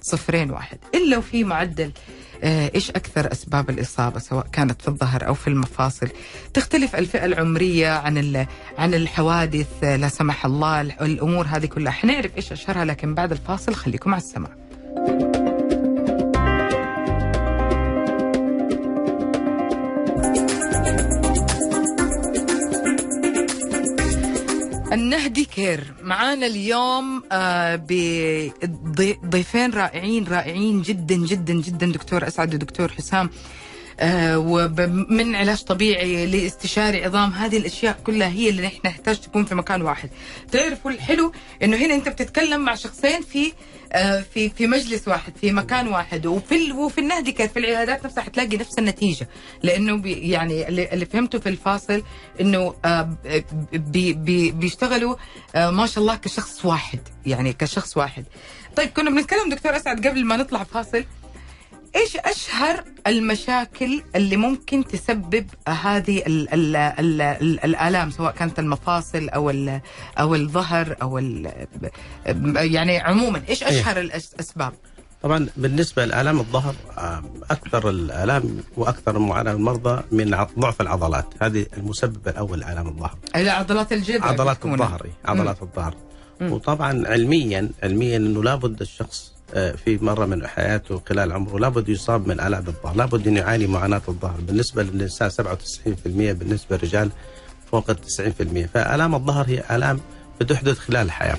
صفرين 0.00 0.50
واحد. 0.50 0.78
إلا 0.94 1.18
وفي 1.18 1.44
معدل 1.44 1.92
آه، 2.42 2.70
إيش 2.74 2.90
أكثر 2.90 3.32
أسباب 3.32 3.70
الإصابة 3.70 4.18
سواء 4.18 4.46
كانت 4.52 4.82
في 4.82 4.88
الظهر 4.88 5.26
أو 5.26 5.34
في 5.34 5.48
المفاصل؟ 5.48 6.08
تختلف 6.54 6.96
الفئة 6.96 7.24
العمرية 7.24 7.88
عن 7.90 8.46
عن 8.78 8.94
الحوادث 8.94 9.66
آه، 9.84 9.96
لا 9.96 10.08
سمح 10.08 10.44
الله 10.46 10.80
ال- 10.80 11.00
الأمور 11.00 11.46
هذه 11.46 11.66
كلها. 11.66 11.92
حنعرف 11.92 12.36
إيش 12.36 12.52
أشهرها 12.52 12.84
لكن 12.84 13.14
بعد 13.14 13.32
الفاصل 13.32 13.74
خليكم 13.74 14.14
على 14.14 14.22
السماع. 14.22 14.50
النهدي 24.94 25.44
كير. 25.44 25.94
معانا 26.02 26.46
اليوم 26.46 27.22
آه، 27.32 27.76
بضي- 27.76 29.18
ضيفين 29.26 29.70
رائعين 29.70 30.24
رائعين 30.24 30.82
جدا 30.82 31.14
جدا 31.14 31.54
جدا 31.54 31.86
دكتور 31.86 32.26
أسعد 32.26 32.54
ودكتور 32.54 32.92
حسام. 32.92 33.30
ومن 34.02 35.34
علاج 35.34 35.62
طبيعي 35.62 36.26
لاستشاري 36.26 37.04
عظام 37.04 37.30
هذه 37.30 37.56
الأشياء 37.56 37.98
كلها 38.04 38.28
هي 38.28 38.48
اللي 38.48 38.62
نحن 38.62 38.78
نحتاج 38.84 39.20
تكون 39.20 39.44
في 39.44 39.54
مكان 39.54 39.82
واحد. 39.82 40.10
تعرفوا 40.52 40.90
الحلو 40.90 41.32
إنه 41.62 41.76
هنا 41.76 41.94
أنت 41.94 42.08
بتتكلم 42.08 42.60
مع 42.60 42.74
شخصين 42.74 43.22
في 43.22 43.52
آه، 43.92 44.20
في 44.34 44.50
في 44.50 44.66
مجلس 44.66 45.08
واحد 45.08 45.32
في 45.40 45.52
مكان 45.52 45.88
واحد 45.88 46.26
وفي 46.26 46.72
وفي 46.72 47.00
النهدي 47.00 47.32
Care 47.32 47.48
في 47.48 47.58
العيادات 47.58 48.04
نفسها 48.04 48.22
حتلاقي 48.22 48.56
نفس 48.56 48.78
النتيجة. 48.78 49.28
لأنه 49.62 50.02
يعني 50.04 50.68
اللي 50.68 51.06
فهمته 51.06 51.38
في 51.38 51.48
الفاصل 51.48 52.02
إنه 52.40 52.74
آه، 52.84 53.16
بي 53.72 54.12
بي 54.12 54.50
بيشتغلوا 54.50 55.16
آه، 55.54 55.70
ما 55.70 55.86
شاء 55.86 56.02
الله 56.02 56.16
كشخص 56.16 56.64
واحد 56.64 57.00
يعني 57.26 57.52
كشخص 57.52 57.96
واحد. 57.96 58.24
طيب 58.76 58.88
كنا 58.88 59.10
بنتكلم 59.10 59.50
دكتور 59.50 59.76
أسعد 59.76 60.06
قبل 60.06 60.24
ما 60.24 60.36
نطلع 60.36 60.64
فاصل. 60.64 61.04
إيش 61.96 62.16
أشهر 62.16 62.84
المشاكل 63.06 64.02
اللي 64.16 64.36
ممكن 64.36 64.84
تسبب 64.84 65.46
هذه 65.68 66.18
ال 66.26 66.54
ال 66.54 66.76
ال 66.76 67.20
ال 67.20 67.64
الآلام 67.64 68.10
سواء 68.10 68.32
كانت 68.32 68.58
المفاصل 68.58 69.28
أو 69.28 69.50
ال 69.50 69.80
أو 70.18 70.34
الظهر 70.34 70.96
أو 71.02 71.18
ال 71.18 71.52
يعني 72.56 72.98
عموما 72.98 73.42
إيش 73.48 73.64
أشهر 73.64 74.00
الأسباب؟ 74.00 74.72
طبعا 75.22 75.48
بالنسبة 75.56 76.04
لآلام 76.04 76.40
الظهر 76.40 76.74
آه، 76.98 77.22
أكثر 77.50 77.90
الآلام 77.90 78.60
وأكثر 78.76 79.18
معاناة 79.18 79.52
المرضى 79.52 80.02
من 80.12 80.46
ضعف 80.58 80.80
العضلات 80.80 81.26
هذه 81.40 81.66
المسبب 81.76 82.28
الأول 82.28 82.60
لالام 82.60 82.88
الظهر 82.88 83.18
عضلات 83.34 83.92
الجذع 83.92 84.26
عضلات. 84.26 84.66
الظهر 84.66 85.04
إيه، 85.04 85.12
عضلات 85.24 85.62
الظهر. 85.62 85.94
وطبعا 86.40 87.08
علميا 87.08 87.70
علميا 87.82 88.16
إنه 88.16 88.42
لابد 88.42 88.80
الشخص 88.80 89.33
في 89.54 89.98
مرة 90.02 90.26
من 90.26 90.46
حياته 90.46 91.02
خلال 91.08 91.32
عمره 91.32 91.58
لابد 91.58 91.88
يصاب 91.88 92.26
من 92.28 92.40
الام 92.40 92.64
الظهر، 92.68 92.96
لابد 92.96 93.28
انه 93.28 93.40
يعاني 93.40 93.66
معاناة 93.66 94.02
الظهر، 94.08 94.40
بالنسبة 94.40 94.82
للنساء 94.82 95.28
97% 95.28 96.32
بالنسبة 96.32 96.76
للرجال 96.76 97.10
فوق 97.72 97.90
ال 97.90 97.96
90%، 98.00 98.66
فألام 98.74 99.14
الظهر 99.14 99.44
هي 99.48 99.62
ألام 99.70 100.00
بتحدث 100.40 100.78
خلال 100.78 101.06
الحياة. 101.06 101.36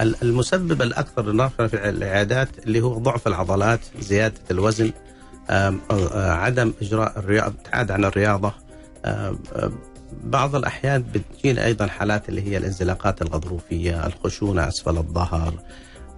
ال- 0.00 0.16
المسبب 0.22 0.82
الأكثر 0.82 1.22
للنقص 1.26 1.52
في 1.62 1.88
العيادات 1.88 2.48
اللي 2.66 2.80
هو 2.80 2.98
ضعف 2.98 3.26
العضلات، 3.26 3.80
زيادة 4.00 4.40
الوزن، 4.50 4.92
آم، 5.50 5.80
آه، 5.90 6.32
عدم 6.32 6.72
إجراء 6.82 7.18
الرياضة، 7.18 7.46
ابتعاد 7.46 7.90
عن 7.90 8.04
آم، 9.04 9.38
بعض 10.24 10.56
الأحيان 10.56 11.02
بتجينا 11.14 11.64
أيضا 11.64 11.86
حالات 11.86 12.28
اللي 12.28 12.42
هي 12.50 12.56
الانزلاقات 12.56 13.22
الغضروفية، 13.22 14.06
الخشونة 14.06 14.68
أسفل 14.68 14.96
الظهر، 14.96 15.54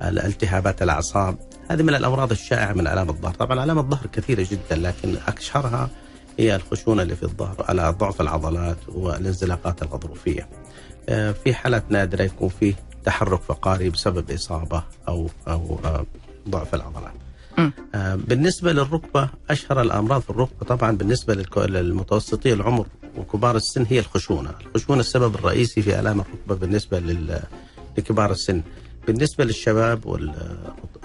الالتهابات 0.08 0.82
الأعصاب، 0.82 1.36
هذه 1.70 1.82
من 1.82 1.94
الأمراض 1.94 2.30
الشائعة 2.30 2.72
من 2.72 2.86
ألام 2.86 3.08
الظهر، 3.08 3.34
طبعا 3.34 3.64
ألام 3.64 3.78
الظهر 3.78 4.06
كثيرة 4.12 4.46
جدا 4.50 4.76
لكن 4.76 5.16
اشهرها 5.28 5.90
هي 6.38 6.56
الخشونة 6.56 7.02
اللي 7.02 7.16
في 7.16 7.22
الظهر 7.22 7.64
على 7.68 7.94
ضعف 7.98 8.20
العضلات 8.20 8.76
والانزلاقات 8.88 9.82
الغضروفية. 9.82 10.48
آه، 11.08 11.32
في 11.32 11.54
حالات 11.54 11.84
نادرة 11.90 12.22
يكون 12.22 12.48
فيه 12.48 12.74
تحرك 13.04 13.40
فقاري 13.42 13.90
بسبب 13.90 14.30
إصابة 14.30 14.82
أو 15.08 15.28
أو 15.48 15.78
آه، 15.84 16.06
ضعف 16.48 16.74
العضلات. 16.74 17.12
آه، 17.94 18.14
بالنسبة 18.14 18.72
للركبة 18.72 19.28
أشهر 19.50 19.80
الأمراض 19.80 20.20
في 20.22 20.30
الركبة 20.30 20.66
طبعا 20.66 20.90
بالنسبة 20.96 21.34
للك- 21.34 21.58
للمتوسطي 21.58 22.52
العمر 22.52 22.86
وكبار 23.16 23.56
السن 23.56 23.86
هي 23.90 23.98
الخشونة، 23.98 24.50
الخشونة 24.66 25.00
السبب 25.00 25.34
الرئيسي 25.34 25.82
في 25.82 26.00
ألام 26.00 26.20
الركبة 26.20 26.54
بالنسبة 26.54 26.98
لل- 26.98 27.40
لكبار 27.98 28.30
السن. 28.30 28.62
بالنسبة 29.06 29.44
للشباب 29.44 30.06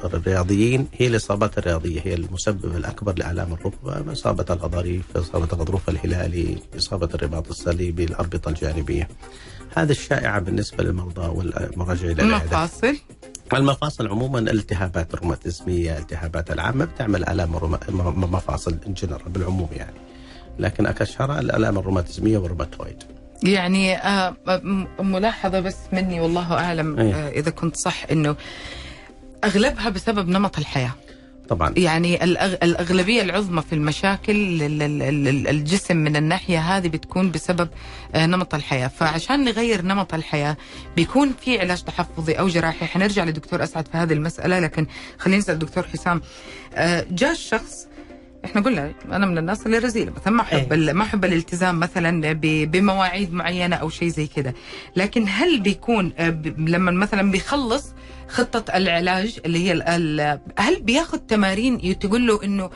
والرياضيين 0.04 0.88
هي 0.94 1.08
الإصابات 1.08 1.58
الرياضية 1.58 2.02
هي 2.06 2.14
المسبب 2.14 2.76
الأكبر 2.78 3.14
لالام 3.18 3.54
الركبة، 3.54 4.12
إصابة 4.12 4.46
الغضاريف، 4.50 5.18
إصابة 5.18 5.48
الغضروف 5.54 5.90
الهلالي، 5.90 6.58
إصابة 6.78 7.10
الرباط 7.16 7.48
الصليبي، 7.50 8.04
الاربطه 8.04 8.50
الجانبية. 8.50 9.08
هذا 9.76 9.92
الشائعه 9.92 10.40
بالنسبة 10.40 10.84
للمرضى 10.84 11.28
والمراجعين 11.28 12.20
العيادات. 12.20 12.42
المفاصل 12.54 12.98
المفاصل 13.54 14.08
عموما 14.08 14.40
الالتهابات 14.40 15.14
الروماتيزمية، 15.14 15.98
الالتهابات 15.98 16.52
العامة 16.52 16.86
بتعمل 16.86 17.26
آلام 17.30 17.56
الروما- 17.56 17.90
م- 17.90 18.34
مفاصل 18.36 18.78
جنرال 18.88 19.30
بالعموم 19.30 19.70
يعني. 19.72 19.98
لكن 20.60 20.86
اشهرها 20.88 21.40
الآلام 21.40 21.78
الروماتيزمية 21.78 22.38
والروماتويد. 22.38 23.04
يعني 23.44 23.98
آه 23.98 24.36
م- 24.48 24.86
ملاحظة 25.00 25.60
بس 25.60 25.76
مني 25.94 26.22
والله 26.22 26.54
أعلم 26.54 27.00
إيه. 27.00 27.14
آه 27.16 27.30
إذا 27.30 27.52
كنت 27.52 27.76
صح 27.76 28.06
إنه 28.12 28.36
أغلبها 29.44 29.90
بسبب 29.90 30.30
نمط 30.30 30.58
الحياة. 30.58 30.92
طبعا. 31.50 31.74
يعني 31.78 32.24
الأغ... 32.24 32.54
الأغلبية 32.64 33.22
العظمى 33.22 33.62
في 33.62 33.74
المشاكل 33.76 34.32
ال- 34.36 34.82
ال- 34.82 35.28
ال- 35.28 35.48
الجسم 35.48 35.98
من 35.98 36.16
الناحية 36.16 36.60
هذه 36.60 36.88
بتكون 36.88 37.32
بسبب 37.32 37.70
آه، 38.16 38.26
نمط 38.26 38.56
الحياة. 38.56 38.88
فعشان 38.88 39.44
نغير 39.44 39.82
نمط 39.82 40.14
الحياة 40.14 40.58
بيكون 40.96 41.34
في 41.42 41.60
علاج 41.60 41.84
تحفظي 41.84 42.34
أو 42.34 42.48
جراحي. 42.48 42.86
حنرجع 42.86 43.24
لدكتور 43.24 43.64
أسعد 43.64 43.88
في 43.88 43.98
هذه 43.98 44.14
المسألة 44.14 44.60
لكن 44.60 44.88
خلينا 45.18 45.38
نسأل 45.40 45.60
دكتور 45.60 45.84
حسام 45.84 46.22
آه، 46.76 47.06
جاء 47.12 47.32
الشخص 47.32 47.88
إحنا 48.46 48.62
قلنا 48.62 48.92
أنا 49.12 49.26
من 49.26 49.38
الناس 49.38 49.66
اللي 49.66 49.78
رزيله 49.78 50.12
مثلا 50.12 50.34
ما 50.34 50.42
أحب. 50.42 50.74
ال- 50.74 50.94
ما 50.94 51.04
أحب 51.04 51.26
الالتزام 51.26 51.80
مثلا 51.80 52.34
بمواعيد 52.64 53.34
معينة 53.34 53.76
أو 53.76 53.90
شيء 53.90 54.08
زي 54.08 54.28
كده 54.28 54.54
لكن 54.96 55.26
هل 55.30 55.60
بيكون 55.60 56.14
آه، 56.18 56.30
لما 56.58 56.92
مثلا 56.92 57.32
بيخلص 57.32 57.94
خطة 58.28 58.78
العلاج 58.78 59.40
اللي 59.46 59.60
هي 59.72 59.72
هل 60.58 60.82
بياخذ 60.82 61.18
تمارين 61.18 62.00
تقول 62.00 62.28
له 62.28 62.44
إنه 62.44 62.70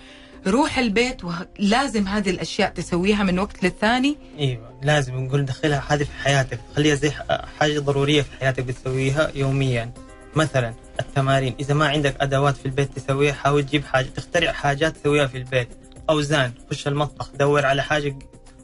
روح 0.47 0.77
البيت 0.77 1.21
ولازم 1.23 2.07
هذه 2.07 2.29
الأشياء 2.29 2.69
تسويها 2.69 3.23
من 3.23 3.39
وقت 3.39 3.63
للثاني؟ 3.63 4.17
إيوه 4.39 4.79
لازم 4.83 5.15
نقول 5.15 5.45
دخلها 5.45 5.83
هذه 5.89 6.03
في 6.03 6.23
حياتك 6.23 6.59
خليها 6.75 6.95
زي 6.95 7.11
حاجة 7.59 7.79
ضرورية 7.79 8.21
في 8.21 8.29
حياتك 8.39 8.63
بتسويها 8.63 9.31
يوميا. 9.35 9.91
مثلا 10.35 10.73
التمارين. 10.99 11.55
إذا 11.59 11.73
ما 11.73 11.87
عندك 11.87 12.15
أدوات 12.21 12.57
في 12.57 12.65
البيت 12.65 12.99
تسويها 12.99 13.33
حاول 13.33 13.63
تجيب 13.63 13.85
حاجة 13.85 14.05
تخترع 14.05 14.51
حاجات 14.51 14.97
تسويها 14.97 15.27
في 15.27 15.37
البيت. 15.37 15.67
أوزان 16.09 16.51
خش 16.71 16.87
المطبخ 16.87 17.31
دور 17.39 17.65
على 17.65 17.83
حاجة 17.83 18.15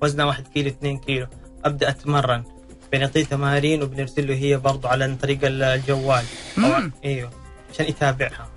وزنها 0.02 0.26
1 0.26 0.48
كيلو 0.48 0.70
2 0.70 0.98
كيلو. 0.98 1.28
أبدأ 1.66 1.90
أتمرن. 1.90 2.44
بنعطيه 2.94 3.26
تمارين 3.26 3.84
وبنرسل 3.84 4.28
له 4.28 4.34
هي 4.34 4.58
برضو 4.58 4.88
على 4.88 5.16
طريق 5.22 5.40
الجوال. 5.44 6.24
مم. 6.58 6.92
إيوه 7.06 7.32
عشان 7.74 7.86
يتابعها. 7.86 8.50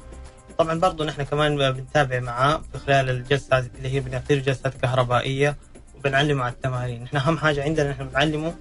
طبعا 0.59 0.81
برضو 0.81 1.04
نحن 1.04 1.23
كمان 1.23 1.73
بنتابع 1.73 2.21
معاه 2.21 2.62
في 2.73 2.78
خلال 2.78 3.11
الجلسات 3.11 3.64
اللي 3.78 3.88
هي 3.95 4.00
بنعطيه 4.00 4.35
جلسات 4.35 4.75
كهربائية 4.75 5.57
وبنعلمه 5.95 6.45
على 6.45 6.52
التمارين. 6.52 7.02
نحن 7.02 7.16
أهم 7.16 7.38
حاجة 7.38 7.62
عندنا 7.62 7.90
نحن 7.90 8.09
بنعلمه 8.09 8.54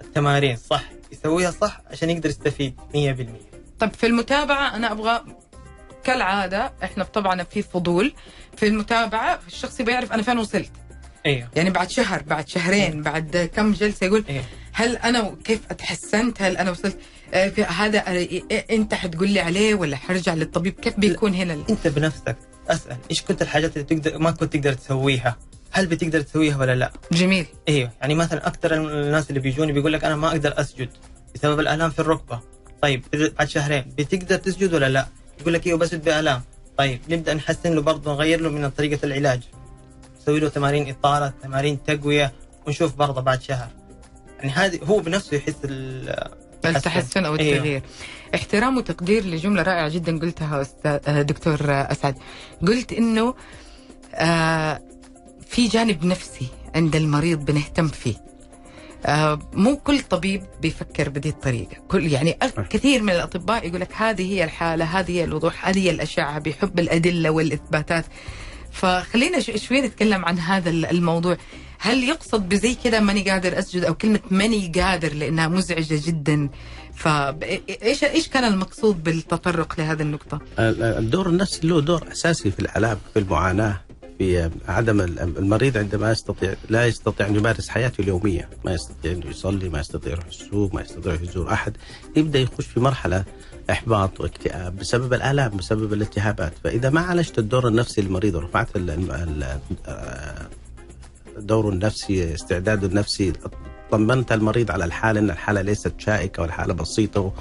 التمارين 0.00 0.56
صح؟ 0.56 0.84
يسويها 1.12 1.50
صح 1.50 1.80
عشان 1.90 2.10
يقدر 2.10 2.28
يستفيد 2.28 2.74
100% 2.94 3.49
طب 3.80 3.92
في 3.94 4.06
المتابعة 4.06 4.76
أنا 4.76 4.92
أبغى 4.92 5.20
كالعادة 6.04 6.72
إحنا 6.84 7.04
طبعا 7.04 7.42
في 7.42 7.62
فضول. 7.62 8.12
في 8.56 8.66
المتابعة 8.66 9.40
الشخص 9.46 9.80
يبغى 9.80 9.92
يعرف 9.94 10.12
أنا 10.12 10.22
فين 10.22 10.38
وصلت. 10.38 10.70
أيوه 11.26 11.48
يعني 11.56 11.70
بعد 11.70 11.90
شهر 11.90 12.22
بعد 12.22 12.48
شهرين 12.48 13.02
بعد 13.02 13.50
كم 13.54 13.72
جلسة 13.72 14.06
يقول 14.06 14.24
أيوه 14.28 14.44
هل 14.72 14.96
أنا 14.96 15.34
كيف 15.44 15.60
أتحسنت؟ 15.70 16.42
هل 16.42 16.56
أنا 16.56 16.70
وصلت؟ 16.70 16.98
آه، 17.34 17.48
في 17.48 17.64
هذا 17.64 17.98
آه، 17.98 18.12
إيه 18.12 18.66
أنت 18.70 18.94
حتقول 18.94 19.30
لي 19.30 19.40
عليه 19.40 19.74
ولا 19.74 19.96
حرجع 19.96 20.34
للطبيب؟ 20.34 20.72
كيف 20.80 21.00
بيكون 21.00 21.34
هنا 21.34 21.54
ال- 21.54 21.64
أنت 21.70 21.86
بنفسك 21.88 22.36
أسأل 22.68 22.96
إيش 23.10 23.22
كنت 23.22 23.42
الحاجات 23.42 23.76
اللي 23.76 23.84
تقدر 24.00 24.18
ما 24.18 24.30
كنت 24.30 24.52
تقدر 24.52 24.72
تسويها؟ 24.72 25.36
هل 25.72 25.86
بتقدر 25.86 26.20
تسويها 26.20 26.58
ولا 26.58 26.74
لا؟ 26.74 26.92
جميل. 27.12 27.46
أيوه 27.68 27.90
يعني 28.00 28.14
مثلا 28.14 28.46
أكثر 28.46 28.74
الناس 28.74 29.28
اللي 29.30 29.40
بيجوني 29.40 29.72
بيقول 29.72 29.92
لك 29.92 30.04
أنا 30.04 30.16
ما 30.16 30.28
أقدر 30.28 30.60
أسجد 30.60 30.88
بسبب 31.34 31.60
الآلام 31.60 31.90
في 31.90 31.98
الركبة. 31.98 32.40
طيب 32.82 33.04
بعد 33.38 33.48
شهرين 33.48 33.84
بتقدر 33.98 34.36
تسجد 34.36 34.74
ولا 34.74 34.88
لا؟ 34.88 35.06
يقول 35.40 35.54
لك 35.54 35.66
أيوه 35.66 35.78
بسجد 35.78 36.04
بالام 36.04 36.42
طيب 36.78 37.00
نبدأ 37.08 37.34
نحسن 37.34 37.74
له 37.74 37.82
برضه 37.82 38.12
نغير 38.12 38.40
له 38.40 38.48
من 38.48 38.70
طريقة 38.70 39.06
العلاج. 39.06 39.40
نسوي 40.22 40.40
له 40.40 40.48
تمارين 40.48 40.88
إطالة 40.88 41.32
تمارين 41.42 41.78
تقوية 41.86 42.32
ونشوف 42.66 42.94
برضه 42.96 43.20
بعد 43.20 43.42
شهر. 43.42 43.68
يعني 44.38 44.50
هذه 44.50 44.80
هو 44.84 45.00
بنفسه 45.00 45.36
يحس 45.36 45.54
ال- 45.64 46.28
التحسن 46.64 47.24
أو 47.24 47.36
أيوه. 47.36 47.56
التغيير. 47.56 47.82
احترام 48.34 48.76
وتقدير 48.76 49.24
لجملة 49.24 49.62
رائعة 49.62 49.88
جدا 49.88 50.18
قلتها 50.18 50.60
أستاذ 50.62 50.98
آه، 51.06 51.22
دكتور 51.22 51.58
أسعد. 51.68 52.14
قلت 52.66 52.92
إنه 52.92 53.34
آه 54.14 54.80
في 55.46 55.68
جانب 55.68 56.04
نفسي 56.04 56.46
عند 56.74 56.96
المريض 56.96 57.44
بنهتم 57.44 57.88
فيه. 57.88 58.14
مو 59.52 59.76
كل 59.76 60.00
طبيب 60.00 60.42
بيفكر 60.62 61.08
بهذه 61.08 61.28
الطريقة. 61.28 61.76
كل 61.88 62.06
يعني 62.12 62.36
أغ- 62.44 62.60
كثير 62.60 63.02
من 63.02 63.10
الأطباء 63.10 63.66
يقول 63.68 63.80
لك 63.80 63.92
هذه 63.96 64.32
هي 64.32 64.44
الحالة 64.44 64.84
هذه 64.84 65.10
هي 65.12 65.24
الوضوح 65.24 65.68
هذه 65.68 65.78
هي 65.86 65.90
الأشعة 65.90 66.38
بيحب 66.38 66.78
الأدلة 66.78 67.30
والإثباتات. 67.30 68.04
فخلينا 68.72 69.40
شوي 69.40 69.80
نتكلم 69.80 70.24
عن 70.24 70.38
هذا 70.38 70.70
ال- 70.70 70.86
الموضوع. 70.86 71.36
هل 71.78 72.04
يقصد 72.04 72.48
بزي 72.48 72.74
كذا 72.84 73.00
ماني 73.00 73.30
قادر 73.30 73.58
أسجد 73.58 73.84
أو 73.84 73.94
كلمة 73.94 74.20
ماني 74.30 74.72
قادر 74.80 75.12
لأنها 75.12 75.48
مزعجة 75.48 76.00
جدا؟ 76.06 76.48
فايش 76.94 78.04
إيش 78.04 78.28
كان 78.28 78.44
المقصود 78.44 79.04
بالتطرق 79.04 79.74
لهذه 79.80 80.02
النقطة؟ 80.02 80.40
الدور 80.58 81.28
النفسي 81.28 81.66
له 81.66 81.80
دور 81.80 82.08
أساسي 82.12 82.50
في 82.50 82.60
العلاج 82.60 82.98
في 83.14 83.18
المعاناة. 83.18 83.80
في 84.20 84.50
عدم 84.68 85.00
المريض 85.20 85.76
عندما 85.78 86.10
يستطيع 86.10 86.54
لا 86.68 86.86
يستطيع 86.86 87.26
أن 87.26 87.36
يمارس 87.36 87.68
حياته 87.68 88.02
اليومية، 88.02 88.48
ما 88.64 88.72
يستطيع 88.74 89.12
انه 89.12 89.26
يصلي، 89.26 89.68
ما 89.68 89.80
يستطيع 89.80 90.12
يروح 90.12 90.26
السوق، 90.26 90.74
ما 90.74 90.80
يستطيع 90.82 91.14
يزور 91.14 91.52
أحد، 91.52 91.76
يبدأ 92.16 92.38
يخش 92.38 92.66
في 92.66 92.80
مرحلة 92.80 93.24
إحباط 93.70 94.20
واكتئاب 94.20 94.76
بسبب 94.76 95.14
الآلام 95.14 95.56
بسبب 95.56 95.92
الالتهابات، 95.92 96.52
فإذا 96.64 96.90
ما 96.90 97.00
عالجت 97.00 97.38
الدور 97.38 97.68
النفسي 97.68 98.02
للمريض 98.02 98.34
ورفعت 98.34 98.76
ال- 98.76 98.90
ال- 98.90 99.58
ال- 99.88 100.46
دوره 101.38 101.68
النفسي 101.70 102.34
استعداده 102.34 102.86
النفسي 102.86 103.32
طمنت 103.90 104.32
المريض 104.32 104.70
على 104.70 104.84
الحالة 104.84 105.20
إن 105.20 105.30
الحالة 105.30 105.60
ليست 105.62 105.92
شائكة 105.98 106.42
والحالة 106.42 106.74
بسيطة 106.74 107.32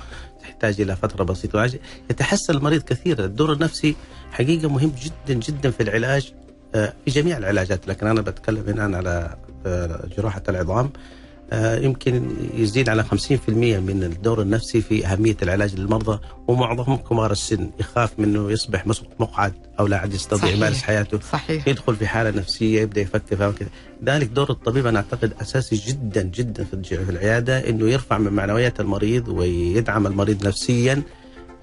تحتاج 0.41 0.81
إلى 0.81 0.95
فترة 0.95 1.23
بسيطة. 1.23 1.69
يتحسن 2.09 2.53
المريض 2.53 2.81
كثيرا. 2.81 3.25
الدور 3.25 3.53
النفسي 3.53 3.95
حقيقة 4.31 4.69
مهم 4.69 4.91
جدا 5.01 5.39
جدا 5.39 5.71
في 5.71 5.83
العلاج 5.83 6.33
في 6.73 6.91
جميع 7.07 7.37
العلاجات 7.37 7.87
لكن 7.87 8.07
أنا 8.07 8.21
بتكلم 8.21 8.63
هنا 8.67 8.97
على 8.97 9.35
آه، 9.65 10.07
جراحة 10.17 10.43
العظام 10.49 10.89
آه، 11.51 11.77
يمكن 11.79 12.29
يزيد 12.53 12.89
على 12.89 13.03
50% 13.03 13.09
من 13.79 14.03
الدور 14.03 14.41
النفسي 14.41 14.81
في 14.81 15.05
أهمية 15.05 15.37
العلاج 15.41 15.75
للمرضى 15.75 16.19
ومعظمهم 16.47 16.97
كبار 16.97 17.31
السن 17.31 17.69
يخاف 17.79 18.19
منه 18.19 18.51
يصبح 18.51 18.87
مقعد 19.19 19.53
أو 19.79 19.87
لا 19.87 19.97
عاد 19.97 20.13
يستطيع. 20.13 20.49
يمارس 20.49 20.81
حياته 20.81 21.19
صحيح 21.31 21.67
يدخل 21.67 21.95
في 21.95 22.07
حالة 22.07 22.29
نفسية 22.29 22.81
يبدأ 22.81 23.01
يفكر 23.01 23.35
فيها 23.35 23.47
وكذا 23.47 23.69
ذلك 24.05 24.27
دور 24.27 24.49
الطبيب 24.49 24.87
أنا 24.87 24.99
أعتقد 24.99 25.33
أساسي 25.41 25.75
جدا 25.75 26.21
جدا 26.21 26.63
في 26.63 26.83
في 26.83 27.11
العيادة 27.11 27.69
إنه 27.69 27.89
يرفع 27.89 28.17
من 28.17 28.33
معنويات 28.33 28.79
المريض 28.79 29.27
ويدعم 29.27 30.07
المريض 30.07 30.47
نفسيا 30.47 30.93
آه، 30.93 31.01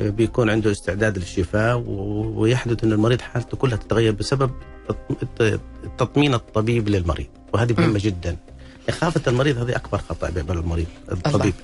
بيكون 0.00 0.50
عنده 0.50 0.70
استعداد 0.70 1.18
للشفاء 1.18 1.82
ويحدث 1.86 2.84
إن 2.84 2.92
المريض 2.92 3.20
حالته 3.20 3.56
كلها 3.56 3.76
تتغير 3.76 4.12
بسبب 4.12 4.50
تط- 4.88 5.22
الت- 5.22 5.60
التطمين 5.84 6.34
الطبيب 6.34 6.88
للمريض. 6.88 7.26
وهذه. 7.52 7.74
مهمة 7.78 8.00
جدا. 8.02 8.36
إخافة 8.88 9.20
المريض 9.26 9.58
هذه 9.58 9.76
أكبر 9.76 9.98
خطأ 9.98 10.30
بيقبل 10.30 10.58
المريض 10.58 10.86
الطبيب. 11.12 11.54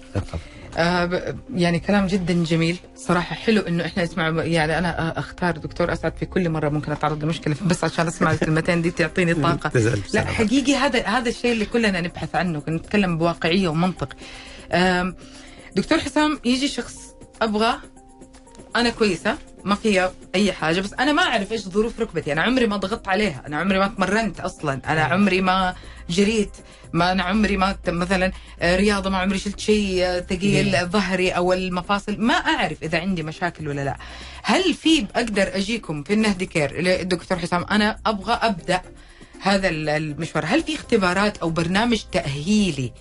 آه 0.77 1.35
يعني 1.55 1.79
كلام 1.81 2.07
جدا 2.07 2.45
جميل. 2.45 2.77
صراحة 2.97 3.35
حلو 3.35 3.61
إنه 3.61 3.87
إحنا 3.87 4.03
نسمع 4.05 4.29
يعني 4.45 4.79
أنا 4.79 5.19
أختار 5.19 5.57
دكتور 5.57 5.93
أسعد 5.93 6.13
في 6.17 6.27
كل 6.27 6.51
مرة 6.51 6.69
ممكن 6.69 6.93
أتعرض 6.93 7.25
لمشكلة 7.25 7.57
بس 7.67 7.85
عشان 7.85 8.07
أسمع 8.07 8.33
الكلمتين 8.33 8.83
دي 8.83 8.91
تعطيني 8.91 9.35
طاقة. 9.35 9.71
لا. 10.15 10.25
حقيقي 10.25 10.75
هذا 10.75 11.07
هذا 11.07 11.29
الشيء 11.29 11.53
اللي 11.53 11.65
كلنا 11.65 12.01
نبحث 12.01 12.35
عنه 12.35 12.63
نتكلم 12.69 13.19
بواقعية 13.19 13.69
ومنطق. 13.69 14.09
آم، 14.73 15.17
دكتور 15.77 15.99
حسام 15.99 16.39
يجي 16.45 16.69
شخص 16.69 16.97
أبغى 17.43 17.75
أنا 18.77 18.91
كويسة 18.91 19.39
ما 19.65 19.75
فيها 19.75 20.13
أي 20.35 20.53
حاجة 20.53 20.81
بس 20.81 20.93
أنا 20.93 21.13
ما 21.13 21.23
أعرف 21.23 21.53
إيش 21.53 21.61
ظروف 21.61 22.01
ركبتي. 22.01 22.33
أنا 22.33 22.43
عمري 22.43 22.67
ما 22.67 22.77
ضغطت 22.77 23.09
عليها 23.09 23.43
أنا 23.47 23.57
عمري 23.57 23.79
ما 23.79 23.87
تمرنت 23.89 24.41
أصلا 24.41 24.81
أنا 24.89 25.03
عمري 25.05 25.41
ما 25.41 25.75
جريت 26.11 26.51
ما 26.93 27.13
أنا 27.13 27.23
عمري 27.23 27.57
ما 27.57 27.77
مثلا 27.89 28.33
آه، 28.61 28.77
رياضة 28.77 29.11
ما 29.11 29.19
عمري 29.19 29.39
شلت 29.39 29.61
شيء 29.61 30.03
آه، 30.05 30.21
ثقيل 30.21 30.87
ظهري 30.87 31.31
أو 31.31 31.53
المفاصل 31.53 32.17
ما 32.21 32.35
أعرف 32.35 32.83
إذا 32.83 33.01
عندي 33.01 33.23
مشاكل 33.23 33.69
ولا 33.69 33.85
لا. 33.85 33.97
هل 34.43 34.75
في 34.75 35.07
أقدر 35.17 35.57
أجيكم 35.57 36.03
في 36.03 36.13
النهدي 36.13 36.47
كير 36.47 36.71
الدكتور 37.01 37.39
حسام 37.39 37.65
أنا 37.71 37.99
أبغى 38.07 38.33
أبدأ 38.33 38.81
هذا 39.41 39.69
ال- 39.69 39.89
المشوار؟ 39.89 40.45
هل 40.47 40.63
في 40.63 40.75
اختبارات 40.75 41.39
أو 41.39 41.51
برنامج 41.51 42.03
تأهيلي 42.13 42.93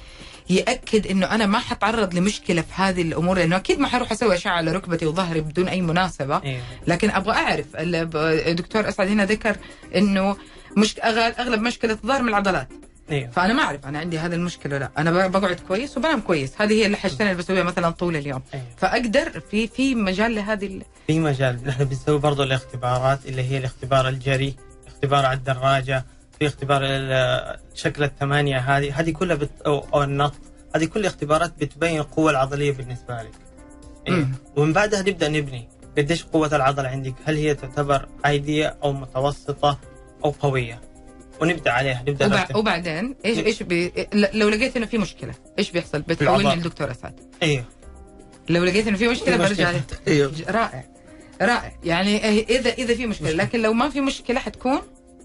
يأكد 0.52 1.08
إنه 1.08 1.26
أنا 1.26 1.46
ما 1.46 1.60
حتعرض 1.60 2.14
لمشكلة 2.14 2.62
في 2.62 2.74
هذه 2.76 3.02
الأمور 3.02 3.38
لأنه 3.38 3.56
أكيد 3.56 3.80
ما 3.80 3.88
حروح 3.88 4.12
أسوي 4.12 4.36
أشعة 4.36 4.52
على 4.52 4.72
ركبتي 4.72 5.06
وظهري 5.06 5.42
بدون 5.42 5.68
أي 5.68 5.82
مناسبة. 5.82 6.44
أيوه 6.44 6.62
لكن 6.88 7.10
أبغى 7.10 7.34
أعرف 7.36 7.66
الدكتور 7.76 8.90
أسعد 8.90 9.08
هنا 9.08 9.26
ذكر 9.26 9.56
إنه 9.96 10.38
مش 10.78 11.00
أغلب 11.00 11.62
مشكلة 11.62 11.92
الظهر 11.94 12.22
من 12.22 12.30
العضلات. 12.30 12.68
أيوه 13.12 13.30
فأنا 13.32 13.54
ما 13.54 13.64
أعرف 13.64 13.86
أنا 13.86 14.00
عندي 14.00 14.20
هذه 14.20 14.34
المشكلة 14.36 14.78
لأ. 14.78 14.92
أنا 14.98 15.28
بقعد 15.28 15.60
كويس 15.68 15.98
وبنام 15.98 16.22
كويس. 16.22 16.54
هذه 16.62 16.74
هي 16.74 16.86
الحاجتين 16.86 17.28
اللي 17.28 17.38
بسويها 17.38 17.64
مثلا 17.64 17.90
طول 17.90 18.16
اليوم. 18.16 18.42
أيوة. 18.54 18.66
فأقدر 18.78 19.40
في 19.52 19.68
في 19.68 19.96
مجال 19.96 20.36
لهذه 20.36 20.66
ال- 20.66 20.84
في 21.08 21.20
مجال. 21.20 21.60
نحن 21.68 21.84
بنسوي 21.84 22.20
برضو 22.20 22.44
الاختبارات 22.44 23.26
اللي 23.26 23.42
هي 23.52 23.58
الاختبار 23.58 24.08
الجري 24.10 24.56
اختبار 24.88 25.26
على 25.26 25.38
الدراجة 25.38 26.06
في 26.42 26.48
اختبار 26.48 26.82
شكل 27.76 28.04
الثمانية 28.04 28.58
هذه. 28.58 29.00
هذه 29.00 29.12
كلها 29.12 29.36
بت... 29.36 29.50
أو, 29.66 29.86
أو 29.94 30.04
النط. 30.04 30.34
هذه 30.76 30.86
كل 30.86 31.06
اختبارات 31.06 31.54
بتبين 31.60 32.00
القوة 32.00 32.32
العضلية 32.32 32.72
بالنسبة 32.72 33.14
لك. 33.14 33.32
إيه. 34.08 34.28
ومن 34.56 34.74
بعدها 34.74 35.02
نبدأ 35.02 35.28
نبني. 35.28 35.68
قديش 35.98 36.24
قوة 36.24 36.56
العضلة 36.56 36.90
عندك؟ 36.90 37.14
هل 37.26 37.36
هي 37.36 37.56
تعتبر 37.56 38.08
عادية 38.24 38.78
أو 38.84 38.94
متوسطة 38.94 39.80
أو 40.26 40.32
قوية؟ 40.32 40.82
ونبدأ 41.42 41.72
عليها. 41.72 42.04
نبدأ 42.08 42.26
وبع... 42.26 42.48
وبعدين 42.56 43.16
إيش 43.26 43.38
إيش 43.38 43.64
بي... 43.64 44.08
لو 44.14 44.50
لقيت 44.50 44.78
إنه 44.78 44.86
في 44.86 44.98
مشكلة 44.98 45.34
إيش 45.60 45.72
بيحصل؟ 45.72 46.02
بتحولني. 46.02 46.56
للدكتور 46.56 46.92
اسعد 46.92 47.20
أيوه 47.44 47.64
لو 48.50 48.64
لقيت 48.64 48.88
إنه 48.88 48.98
في 48.98 49.08
مشكلة 49.08 49.38
برجع. 49.38 49.74
أيوه 50.08 50.34
رائع. 50.48 50.86
رائع. 51.42 51.72
يعني 51.84 52.20
إيه- 52.20 52.50
اذا 52.50 52.70
إذا 52.70 52.96
في 52.96 53.06
مشكلة. 53.06 53.32
لكن 53.32 53.62
لو 53.62 53.74
ما 53.74 53.90
في 53.90 54.02
مشكلة 54.02 54.40
حتكون 54.40 54.82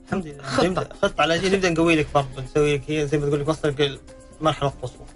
الحمد 0.06 0.26
لله. 0.26 0.64
نبدأ. 0.64 0.88
خطة 1.02 1.22
على 1.22 1.38
جي 1.38 1.48
نبدأ 1.48 1.70
نقوي 1.70 1.96
لك 1.96 2.06
برضه 2.14 2.42
نسوي 2.42 2.74
لك 2.74 2.82
هي 2.88 3.06
زي 3.06 3.18
ما 3.18 3.26
تقول 3.26 3.40
لك 3.40 3.48
وصلك 3.48 3.98
المرحلة 4.40 4.68
القصوى 4.68 5.06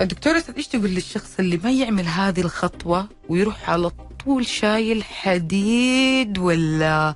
الدكتور 0.00 0.36
اسعد 0.38 0.56
إيش 0.56 0.66
تقول 0.66 0.90
للشخص 0.90 1.30
اللي 1.38 1.60
ما 1.64 1.72
يعمل 1.72 2.06
هذه 2.06 2.40
الخطوة 2.40 3.08
ويروح 3.28 3.70
على 3.70 3.90
طول 4.24 4.46
شايل 4.46 5.04
حديد 5.04 6.38
ولا 6.38 7.14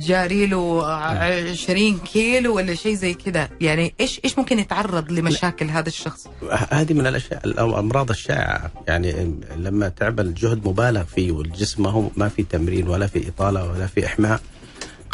جاري 0.00 0.46
له 0.46 0.86
20 0.86 1.98
كيلو 1.98 2.56
ولا 2.56 2.74
شيء 2.74 2.94
زي 2.94 3.14
كذا؟ 3.14 3.48
يعني 3.60 3.94
إيش 4.00 4.20
إيش 4.24 4.38
ممكن 4.38 4.58
يتعرض 4.58 5.12
لمشاكل 5.12 5.66
هذا 5.66 5.88
الشخص؟ 5.88 6.28
هذه 6.70 6.92
من 6.92 7.06
الأشياء 7.06 7.46
الامراض 7.46 8.10
الشائعة. 8.10 8.70
يعني 8.88 9.36
لما 9.56 9.88
تعمل 9.88 10.34
جهد 10.34 10.68
مبالغ 10.68 11.04
فيه 11.04 11.32
والجسم 11.32 11.82
ما 11.82 11.90
هو 11.90 12.08
ما 12.16 12.28
في 12.28 12.42
تمرين 12.42 12.88
ولا 12.88 13.06
في 13.06 13.28
إطالة 13.28 13.70
ولا 13.70 13.86
في 13.86 14.06
إحماء 14.06 14.40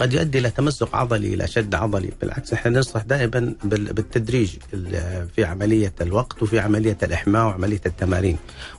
قد 0.01 0.13
يؤدي 0.13 0.39
إلى 0.39 0.51
تمزق 0.51 0.97
عضلي 0.97 1.35
إلى 1.35 1.47
شد 1.47 1.75
عضلي. 1.75 2.11
بالعكس 2.21 2.53
إحنا 2.53 2.71
ننصح 2.71 3.03
دائما 3.03 3.55
بال- 3.65 3.93
بالتدريج 3.93 4.57
ال- 4.75 5.29
في 5.37 5.45
عملية 5.45 5.93
الوقت 6.01 6.43
وفي 6.43 6.59
عملية 6.61 6.99
الإحماء 7.03 7.47
وعملية 7.47 7.81
التمارين. 7.87 8.37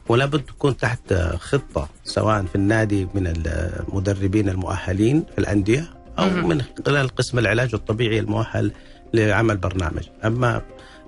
ولا 0.10 0.26
بد 0.26 0.42
تكون 0.42 0.78
تحت 0.78 1.14
خطة 1.40 1.90
سواء 2.04 2.44
في 2.44 2.56
النادي 2.56 3.08
من 3.14 3.34
المدربين 3.46 4.50
المؤهلين 4.50 5.24
في 5.34 5.38
الأندية 5.40 5.90
أو. 6.20 6.30
من 6.30 6.62
خلال 6.86 7.10
قسم 7.10 7.40
العلاج 7.40 7.70
الطبيعي 7.74 8.20
المؤهل 8.20 8.72
لعمل 9.14 9.58
برنامج. 9.58 10.04
أما 10.26 10.62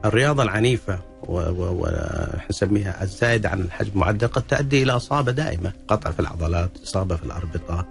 الرياضة 0.05 0.43
العنيفة 0.43 0.99
ونسميها 1.27 3.03
الزائده 3.03 3.49
عن 3.49 3.61
الحجم 3.61 3.91
المعدل 3.91 4.27
قد 4.27 4.41
تؤدي 4.41 4.83
إلى 4.83 4.91
إصابة 4.91 5.31
دائمة 5.31 5.71
قطع 5.87 6.11
في 6.11 6.19
العضلات 6.19 6.71
إصابة 6.83 7.15
في 7.15 7.23
الأربطة. 7.23 7.87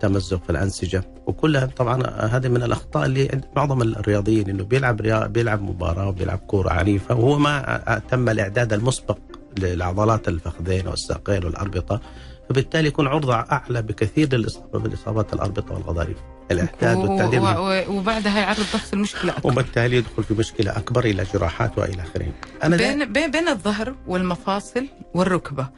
تمزق 0.00 0.44
في 0.44 0.50
الأنسجة 0.50 1.02
وكلها 1.26 1.66
طبعا 1.66 2.02
هذه 2.06 2.48
من 2.48 2.62
الأخطاء 2.62 3.06
اللي 3.06 3.28
عند 3.32 3.44
معظم 3.56 3.82
الرياضيين 3.82 4.50
إنه 4.50 4.64
بيلعب. 4.64 4.96
بيلعب 5.32 5.62
مباراة 5.62 6.08
وبيلعب 6.08 6.38
كورة 6.38 6.70
عنيفة 6.70 7.14
وهو 7.14 7.38
ما 7.38 8.02
تم 8.10 8.28
الإعداد 8.28 8.72
المسبق 8.72 9.18
للعضلات 9.58 10.28
الفخذين 10.28 10.88
والساقين 10.88 11.44
والأربطة 11.44 12.00
فبالتالي 12.48 12.88
يكون 12.88 13.06
عرضة 13.06 13.34
أعلى 13.34 13.82
بكثير 13.82 14.34
للإصابة 14.34 14.78
بالاصابات 14.78 15.32
الأربطة 15.32 15.74
والغضاريف 15.74 16.16
الإعداد 16.50 16.96
والتعديل 16.96 17.40
وبعدها 17.88 18.38
يعرض 18.38 18.60
نفس 18.74 18.94
المشكلة 18.94 19.32
أكبر. 19.32 19.52
وبالتالي 19.52 19.96
يدخل 19.96 20.24
في 20.24 20.34
مشكلة 20.34 20.76
أكبر 20.76 21.04
إلى 21.04 21.24
جراحات 21.34 21.78
وإلى 21.78 22.02
اخره. 22.02 22.32
أنا 22.64 22.76
بين 22.76 23.12
بين 23.12 23.30
بين 23.30 23.48
الظهر 23.48 23.94
والمفاصل 24.06 24.86
والركبة 25.14 25.68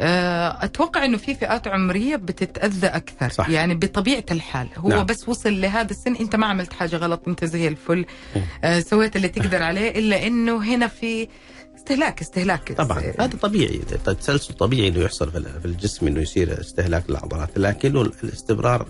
أتوقع 0.00 1.04
إنه 1.04 1.16
في 1.16 1.34
فئات 1.34 1.68
عمرية 1.68 2.16
بتتأذى 2.16 2.86
أكثر 2.86 3.28
صح. 3.28 3.48
يعني 3.48 3.74
بطبيعة 3.74 4.24
الحال 4.30 4.68
هو 4.76 4.88
نعم. 4.88 5.06
بس 5.06 5.28
وصل 5.28 5.60
لهذا 5.60 5.90
السن 5.90 6.16
أنت 6.16 6.36
ما 6.36 6.46
عملت 6.46 6.72
حاجة 6.72 6.96
غلط 6.96 7.28
أنت 7.28 7.44
زي 7.44 7.68
الفل 7.68 8.04
مم. 8.36 8.42
آه، 8.64 8.80
سويت 8.80 9.16
اللي 9.16 9.28
تقدر 9.28 9.62
عليه 9.62 9.90
إلا 9.90 10.26
إنه 10.26 10.64
هنا 10.64 10.86
في 10.88 11.28
استهلاك 11.76 12.20
استهلاك 12.20 12.72
طبعا 12.72 12.98
هذا 13.18 13.36
طبيعي 13.42 13.80
التسلسل 13.92 14.54
طبيعي 14.54 14.88
إنه 14.88 15.00
يحصل 15.00 15.30
في 15.30 15.64
الجسم 15.64 16.06
إنه 16.06 16.20
يصير 16.20 16.60
استهلاك 16.60 17.10
للعضلات 17.10 17.58
لكنه 17.58 18.02
الاستمرار 18.02 18.86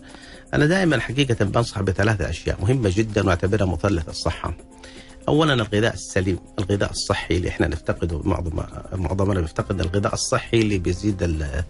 أنا 0.54 0.66
دائما 0.66 1.00
حقيقة 1.00 1.44
بنصح 1.44 1.80
بثلاثة 1.80 2.30
أشياء 2.30 2.58
مهمة 2.60 2.92
جدا 2.96 3.26
وأعتبرها 3.26 3.66
مثلث 3.66 4.08
الصحة. 4.08 4.54
اولا 5.28 5.54
الغذاء 5.54 5.94
السليم، 5.94 6.38
الغذاء 6.58 6.90
الصحي 6.90 7.36
اللي 7.36 7.48
إحنا 7.48 7.68
نفتقده 7.68 8.20
معظم 8.24 8.62
معظمنا 8.92 9.40
بيفتقد 9.40 9.80
الغذاء 9.80 10.14
الصحي 10.14 10.60
اللي 10.60 10.78
بيزيد 10.78 11.22
ال 11.22 11.64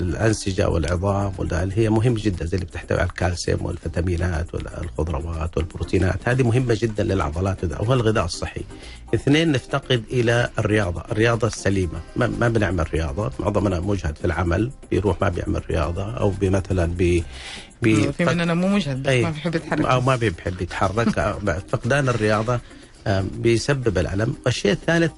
الأنسجة 0.00 0.68
والعظام 0.68 1.32
هي 1.74 1.90
مهم 1.90 2.14
جدا 2.14 2.44
زي 2.44 2.54
اللي 2.54 2.66
بتحتوي 2.66 2.98
على 2.98 3.08
الكالسيوم 3.08 3.64
والفيتامينات 3.64 4.54
والخضروات 4.54 5.56
والبروتينات 5.56 6.28
هذه 6.28 6.42
مهمة 6.42 6.78
جدا 6.80 7.04
للعضلات 7.04 7.64
وده 7.64 7.76
هو 7.76 7.92
الغذاء 7.92 8.24
الصحي. 8.24 8.62
اثنين 9.14 9.52
نفتقد 9.52 10.02
إلى 10.10 10.48
الرياضة، 10.58 11.02
الرياضة 11.12 11.46
السليمة، 11.46 12.00
ما, 12.16 12.26
ما 12.26 12.48
بنعمل 12.48 12.94
رياضة، 12.94 13.30
معظمنا 13.40 13.80
مجهد 13.80 14.16
في 14.16 14.24
العمل 14.24 14.70
بيروح 14.90 15.20
ما 15.20 15.28
بيعمل 15.28 15.62
رياضة 15.70 16.16
أو 16.16 16.32
مثلا 16.42 16.86
بي 16.86 17.24
بي 17.82 18.12
في 18.12 18.24
مننا 18.24 18.54
مو 18.54 18.68
مجهد. 18.68 19.08
ما 19.08 19.30
بيحب 19.30 19.54
يتحرك. 19.54 19.86
أو 19.86 20.00
ما 20.00 20.16
بيحب 20.16 20.62
يتحرك. 20.62 21.36
فقدان 21.70 22.08
الرياضة 22.08 22.60
بيسبب 23.22 23.98
الألم، 23.98 24.34
والشيء 24.46 24.72
الثالث 24.72 25.12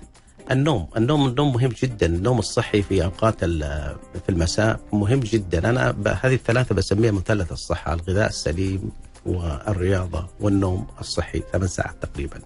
النوم، 0.51 0.89
النوم 0.97 1.27
النوم 1.27 1.53
مهم 1.53 1.73
جدا، 1.83 2.07
النوم 2.07 2.39
الصحي 2.39 2.83
في 2.83 3.05
أوقات 3.05 3.45
في 3.45 4.29
المساء 4.29 4.81
مهم 4.93 5.21
جدا، 5.21 5.71
أنا 5.71 5.95
هذه 6.23 6.35
الثلاثة 6.35 6.75
بسميها 6.75 7.11
مثلث 7.11 7.53
الصحة، 7.53 7.95
الغذاء 7.95 8.29
السليم 8.29 8.91
والرياضة 9.27 10.27
والنوم 10.41 10.87
الصحي 11.01 11.43
ثمان 11.53 11.69
ساعات 11.69 11.95
تقريبا. 12.03 12.39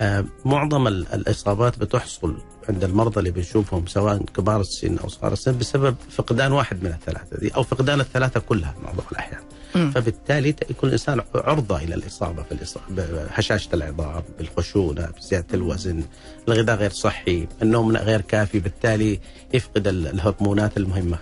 آه، 0.00 0.24
معظم 0.44 0.86
ال- 0.88 1.12
الإصابات 1.14 1.78
بتحصل 1.78 2.36
عند 2.68 2.84
المرضى 2.84 3.18
اللي 3.20 3.30
بنشوفهم 3.30 3.86
سواء 3.86 4.22
كبار 4.22 4.60
السن 4.60 4.98
أو 4.98 5.08
صغار 5.08 5.32
السن 5.32 5.58
بسبب 5.58 5.96
فقدان 6.10 6.52
واحد 6.52 6.82
من 6.84 6.90
الثلاثة 6.90 7.36
دي 7.36 7.54
أو 7.54 7.62
فقدان 7.62 8.00
الثلاثة 8.00 8.40
كلها 8.40 8.74
معظم 8.82 9.02
الأحيان. 9.12 9.40
مم. 9.74 9.90
فبالتالي 9.90 10.48
يكون 10.70 10.88
الإنسان 10.88 11.20
عرضة 11.34 11.76
إلى 11.76 11.94
الإصابة 11.94 12.42
في 12.42 12.52
الإصابة 12.52 12.84
بهشاشه 12.90 13.68
العظام، 13.74 14.22
بالخشونة، 14.38 15.08
بزيادة 15.18 15.46
الوزن، 15.54 16.02
الغذاء 16.48 16.76
غير 16.76 16.90
صحي، 16.90 17.48
النوم 17.62 17.96
غير 17.96 18.20
كافي، 18.20 18.58
بالتالي 18.60 19.20
يفقد 19.54 19.88
ال- 19.88 20.06
الهرمونات 20.06 20.76
المهمة. 20.76 21.18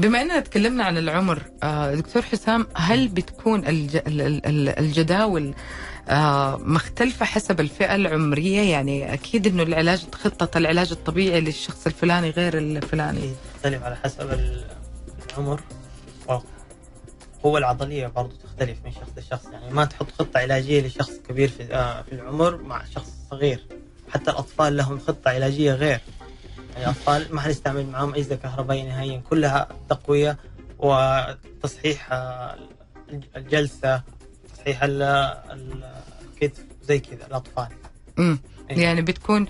بما 0.00 0.22
إننا 0.22 0.40
تكلمنا 0.40 0.84
عن 0.84 0.98
العمر 0.98 1.42
آه، 1.62 1.94
دكتور 1.94 2.22
حسام 2.22 2.66
هل 2.76 3.08
بتكون 3.08 3.66
الج... 3.66 3.96
ال- 3.96 4.20
ال- 4.20 4.46
ال- 4.46 4.78
الجداول 4.78 5.54
آه، 6.08 6.56
مختلفة 6.56 7.24
حسب 7.26 7.60
الفئة 7.60 7.94
العمرية؟ 7.94 8.60
يعني 8.70 9.12
أكيد 9.14 9.46
أنه 9.46 9.62
العلاج 9.62 10.04
خطة 10.14 10.58
العلاج 10.58 10.90
الطبيعي 10.92 11.40
للشخص 11.40 11.86
الفلاني 11.86 12.30
غير 12.30 12.58
الفلاني. 12.58 13.30
تختلف 13.54 13.82
على 13.84 13.96
حسب 13.96 14.32
ال- 14.32 14.64
العمر. 15.30 15.60
والقوة 16.28 17.58
العضلية 17.58 18.06
برضو 18.06 18.34
تختلف 18.36 18.78
من 18.84 18.92
شخص 18.92 19.10
لشخص. 19.18 19.44
يعني 19.52 19.74
ما 19.74 19.84
تحط 19.84 20.06
خطة 20.18 20.38
علاجية 20.38 20.86
لشخص 20.86 21.10
كبير 21.28 21.48
في, 21.48 21.74
آه، 21.74 22.04
العمر 22.12 22.56
مع 22.56 22.82
شخص 22.94 23.10
صغير. 23.30 23.60
حتى 24.12 24.30
الأطفال 24.30 24.76
لهم 24.76 24.98
خطة 24.98 25.28
علاجية 25.30 25.72
غير. 25.72 26.00
يعني 26.72 26.84
الأطفال 26.84 27.26
ما 27.34 27.40
حنستعمل 27.40 27.86
معهم 27.86 28.14
أجهزة 28.14 28.36
كهربائية 28.36 28.82
نهائيا 28.88 29.22
كلها 29.30 29.68
تقوية 29.90 30.36
وتصحيح 30.78 32.12
آه، 32.12 32.56
الجلسة 33.36 34.02
تصحيح 34.54 34.82
ال- 34.82 35.02
ال- 35.02 35.84
الكتف 36.34 36.64
زي 36.82 36.98
كذا 36.98 37.26
الأطفال 37.26 37.68
مم. 38.16 38.38
إيه. 38.70 38.78
يعني 38.78 39.02
بتكون 39.02 39.46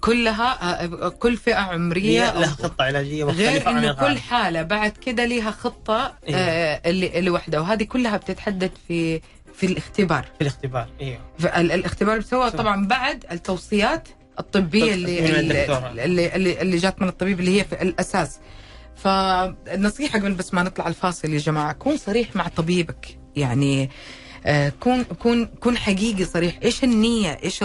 كلها 0.00 0.82
آه، 0.84 1.08
كل 1.08 1.36
فئة 1.36 1.54
عمرية 1.54 2.30
هي 2.32 2.40
لها 2.40 2.46
خطة 2.50 2.84
علاجية 2.84 3.24
مختلفة 3.24 3.70
غير 3.70 3.78
إنه. 3.78 3.92
كل 3.92 4.18
حالة 4.18 4.62
بعد 4.62 4.90
كده 4.90 5.24
ليها 5.24 5.50
خطة 5.50 6.14
إيه. 6.28 6.34
آه 6.36 7.20
لوحدها 7.20 7.60
وهذه 7.60 7.84
كلها 7.84 8.16
بتتحدد 8.16 8.70
في 8.88 9.20
في 9.54 9.66
الاختبار 9.66 10.22
في 10.24 10.40
الاختبار 10.40 10.88
أيوه 11.00 11.18
الاختبار 11.56 12.16
بيسوى 12.18 12.50
صح. 12.50 12.56
طبعا 12.56 12.86
بعد 12.86 13.24
التوصيات 13.32 14.08
الطبية 14.38 14.94
اللي 14.94 15.40
اللي. 15.40 16.04
اللي, 16.04 16.34
اللي, 16.36 16.60
اللي 16.60 16.76
جات 16.76 17.02
من 17.02 17.08
الطبيب 17.08 17.40
اللي 17.40 17.60
هي 17.60 17.64
في 17.64 17.82
الأساس 17.82 18.38
فالنصيحه 18.96 20.18
قبل 20.18 20.34
بس 20.34 20.54
ما 20.54 20.62
نطلع 20.62 20.88
الفاصل 20.88 21.32
يا 21.32 21.38
جماعة 21.38 21.72
كون 21.72 21.96
صريح 21.96 22.36
مع 22.36 22.48
طبيبك 22.48 23.18
يعني 23.36 23.90
آه، 24.46 24.72
كون 24.80 25.04
كون 25.04 25.46
كون 25.46 25.76
حقيقي 25.76 26.24
صريح. 26.24 26.58
إيش 26.64 26.84
النية؟ 26.84 27.38
إيش 27.44 27.64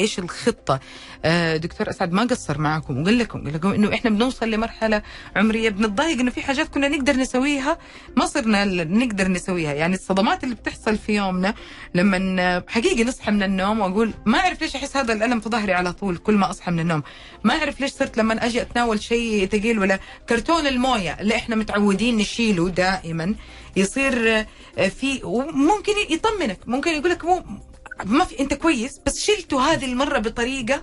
إيش 0.00 0.18
الخطة؟ 0.18 0.80
آه، 1.24 1.56
دكتور 1.56 1.90
أسعد 1.90 2.12
ما 2.12 2.22
قصر 2.22 2.58
معكم 2.58 3.02
وقال 3.02 3.18
لكم 3.18 3.44
قال 3.44 3.54
لكم 3.54 3.68
إنه 3.72 3.94
إحنا 3.94 4.10
بنوصل 4.10 4.50
لمرحلة 4.50 5.02
عمرية. 5.36 5.70
بنتضايق 5.70 6.20
إنه 6.20 6.30
في 6.30 6.42
حاجات 6.42 6.68
كنا 6.68 6.88
نقدر 6.88 7.16
نسويها 7.16 7.78
ما 8.16 8.26
صرنا 8.26 8.64
نقدر 8.84 9.28
نسويها. 9.28 9.72
يعني 9.72 9.94
الصدمات 9.94 10.44
اللي 10.44 10.54
بتحصل 10.54 10.98
في 10.98 11.14
يومنا 11.16 11.54
لما 11.94 12.62
حقيقي 12.68 13.04
نصحى 13.04 13.30
من 13.30 13.42
النوم 13.42 13.80
وأقول 13.80 14.12
ما 14.26 14.38
أعرف 14.38 14.60
ليش 14.62 14.76
أحس 14.76 14.96
هذا 14.96 15.12
الألم 15.12 15.40
في 15.40 15.48
ظهري 15.48 15.72
على 15.72 15.92
طول 15.92 16.16
كل 16.16 16.34
ما 16.34 16.50
أصحى 16.50 16.70
من 16.70 16.80
النوم. 16.80 17.02
ما 17.44 17.54
أعرف 17.54 17.80
ليش 17.80 17.92
صرت 17.92 18.18
لما 18.18 18.46
أجي 18.46 18.62
أتناول 18.62 19.02
شيء 19.02 19.46
ثقيل 19.46 19.78
ولا 19.78 19.98
كرتون 20.28 20.66
الموية. 20.66 21.16
اللي 21.20 21.36
إحنا 21.36 21.56
متعودين 21.56 22.16
نشيله 22.16 22.68
دائما. 22.68 23.34
يصير 23.78 24.46
آه، 24.78 24.88
في 24.88 25.20
وممكن 25.24 25.92
يطمنك 26.10 26.58
ممكن 26.66 26.90
يقول 26.90 27.10
لك 27.10 27.24
مو 27.24 27.42
ما 28.04 28.24
في 28.24 28.40
انت 28.40 28.54
كويس 28.54 29.00
بس 29.06 29.18
شلته 29.20 29.72
هذه 29.72 29.84
المرة 29.84 30.18
بطريقة 30.18 30.82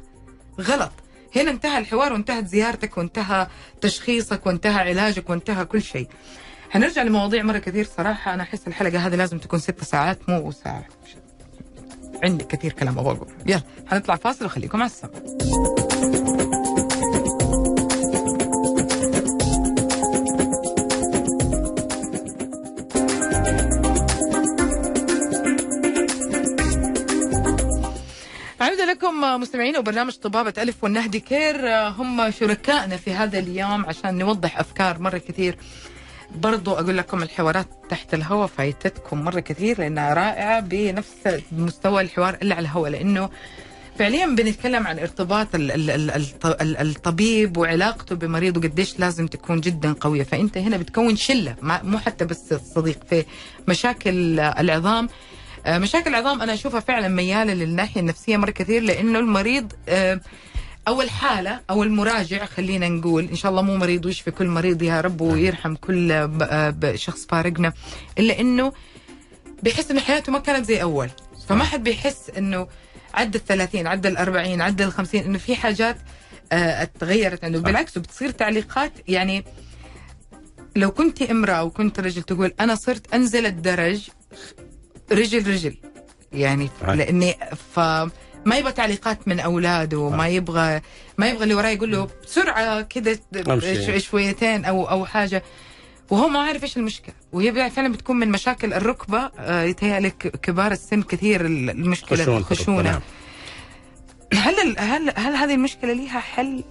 غلط. 0.62 0.91
هنا 1.36 1.51
انتهى 1.51 1.77
الحوار 1.77 2.13
وانتهت 2.13 2.47
زيارتك 2.47 2.97
وانتهى 2.97 3.47
تشخيصك 3.81 4.45
وانتهى 4.45 4.89
علاجك 4.89 5.29
وانتهى 5.29 5.65
كل 5.65 5.81
شيء. 5.81 6.08
هنرجع 6.71 7.03
لمواضيع 7.03 7.43
مرة 7.43 7.58
كثير 7.58 7.88
صراحة. 7.97 8.34
أنا 8.34 8.43
أحس 8.43 8.67
الحلقة 8.67 9.08
هذه 9.08 9.15
لازم 9.15 9.38
تكون 9.38 9.60
ست 9.60 9.84
ساعات 9.84 10.29
مو 10.29 10.51
ساعة. 10.51 10.86
عندي 12.23 12.43
كثير 12.43 12.73
كلام 12.73 12.99
أبغى 12.99 13.27
يلا 13.45 13.62
حنطلع 13.88 14.15
فاصل 14.15 14.45
وخليكم 14.45 14.81
على 14.81 14.91
السمع 14.91 15.10
عودة 28.61 28.85
لكم 28.85 29.21
مستمعين 29.41 29.77
وبرنامج 29.77 30.13
طبابة 30.13 30.53
ألف 30.57 30.83
والنهدي 30.83 31.19
كير. 31.19 31.69
هم 31.77 32.31
شركائنا 32.31 32.97
في 32.97 33.13
هذا 33.13 33.39
اليوم 33.39 33.85
عشان 33.85 34.17
نوضح 34.17 34.59
أفكار 34.59 34.99
مرة 34.99 35.17
كثير. 35.17 35.57
برضو 36.35 36.73
أقول 36.73 36.97
لكم 36.97 37.23
الحوارات 37.23 37.67
تحت 37.89 38.13
الهواء 38.13 38.47
فايتتكم 38.47 39.21
مرة 39.21 39.39
كثير 39.39 39.79
لأنها 39.79 40.13
رائعة 40.13 40.59
بنفس 40.59 41.41
مستوى 41.51 42.01
الحوار 42.01 42.37
اللي 42.41 42.53
على 42.53 42.61
الهواء 42.65 42.91
لأنه 42.91 43.29
فعليا 43.99 44.25
بنتكلم 44.25 44.87
عن 44.87 44.99
ارتباط 44.99 45.55
ال- 45.55 45.71
ال- 45.71 45.89
ال- 45.89 46.11
الط- 46.11 46.61
ال- 46.61 46.77
الطبيب 46.77 47.57
وعلاقته 47.57 48.15
بمريضه 48.15 48.61
قديش 48.69 48.99
لازم 48.99 49.27
تكون 49.27 49.61
جدا 49.61 49.93
قوية. 49.93 50.23
فأنت 50.23 50.57
هنا 50.57 50.77
بتكون 50.77 51.17
ما- 51.61 51.83
مو 51.83 51.97
حتى 51.97 52.25
بس 52.25 52.53
الصديق 52.53 52.99
في 53.09 53.25
مشاكل 53.67 54.39
العظام. 54.39 55.09
مشاكل 55.67 56.10
العظام 56.10 56.41
أنا 56.41 56.54
أشوفها 56.54 56.80
فعلا 56.80 57.08
ميالة 57.08 57.54
للناحية 57.54 58.01
النفسية 58.01 58.38
مرة 58.38 58.51
كثير 58.51 58.82
لأنه 58.84 59.19
المريض 59.19 59.73
آه، 59.89 60.21
أو 60.88 61.01
الحاله 61.01 61.60
أو 61.69 61.84
المراجع 61.84 62.45
خلينا 62.45 62.89
نقول 62.89 63.23
إن 63.23 63.36
شاء 63.36 63.51
الله 63.51 63.62
مو 63.62 63.78
مريض 63.78 64.06
ويشفي 64.06 64.32
كل 64.32 64.47
مريض 64.47 64.82
يا 64.82 65.01
رب 65.01 65.21
ويرحم 65.21 65.75
كل 65.75 66.12
آه، 66.12 66.95
شخص 66.95 67.25
فارقنا 67.25 67.73
إلا 68.19 68.39
إنه 68.39 68.73
بيحس 69.63 69.91
انه 69.91 69.99
حياته 70.01 70.32
ما 70.32 70.39
كانت 70.39 70.65
زي 70.65 70.82
أول. 70.82 71.10
فما 71.49 71.63
حد 71.63 71.84
بيحس 71.84 72.30
إنه 72.38 72.67
عدى 73.13 73.38
ال 73.38 73.45
30 73.45 73.88
عدى 73.88 74.08
ال 74.08 74.17
40 74.17 74.62
عدى 74.62 74.84
ال 74.84 74.91
50 74.91 75.21
إنه 75.21 75.38
في 75.38 75.56
حاجات 75.56 75.97
آه، 76.51 76.84
اتغيرت 76.84 77.43
عنده. 77.43 77.60
بالعكس 77.60 77.97
بتصير 77.97 78.32
تعليقات 78.32 78.91
يعني 79.08 79.45
لو 80.75 80.91
كنت 80.91 81.21
امرأة 81.21 81.63
وكنت 81.63 81.99
رجل 81.99 82.21
تقول 82.23 82.54
أنا 82.60 82.75
صرت 82.75 83.13
أنزل 83.13 83.45
الدرج 83.45 84.10
رجل 85.11 85.47
رجل. 85.53 85.75
يعني 86.33 86.69
صحيح. 86.81 86.93
لأني 86.95 87.35
ف 87.75 87.79
ما 88.45 88.57
يبغى 88.57 88.71
تعليقات 88.71 89.27
من 89.27 89.39
أولاده 89.39 90.09
ما 90.09 90.27
يبغى 90.27 90.81
ما 91.17 91.29
يبغى 91.29 91.43
اللي 91.43 91.53
وراه 91.55 91.69
يقول 91.69 91.91
له 91.91 92.07
بسرعة 92.23 92.81
كذا 92.81 93.17
شويتين 93.97 94.65
أو 94.65 94.89
أو 94.89 95.05
حاجة. 95.05 95.43
وهو 96.09 96.27
ما 96.27 96.39
عارف 96.39 96.63
إيش 96.63 96.77
المشكلة. 96.77 97.15
وهي 97.33 97.69
فعلا 97.69 97.91
بتكون 97.93 98.15
من 98.19 98.31
مشاكل 98.31 98.73
الركبة 98.73 99.31
آه، 99.39 99.63
يتهيألي 99.63 100.09
كبار 100.09 100.71
السن 100.71 101.01
كثير 101.01 101.45
ال- 101.45 101.69
المشكلة 101.69 102.23
الركبة، 102.23 102.37
الخشونه 102.37 102.81
نعم. 102.81 103.01
هل 104.33 104.75
هل 104.79 105.13
هل 105.15 105.33
هذه 105.35 105.53
المشكلة 105.53 105.93
لها 105.93 106.19
حل؟ 106.19 106.63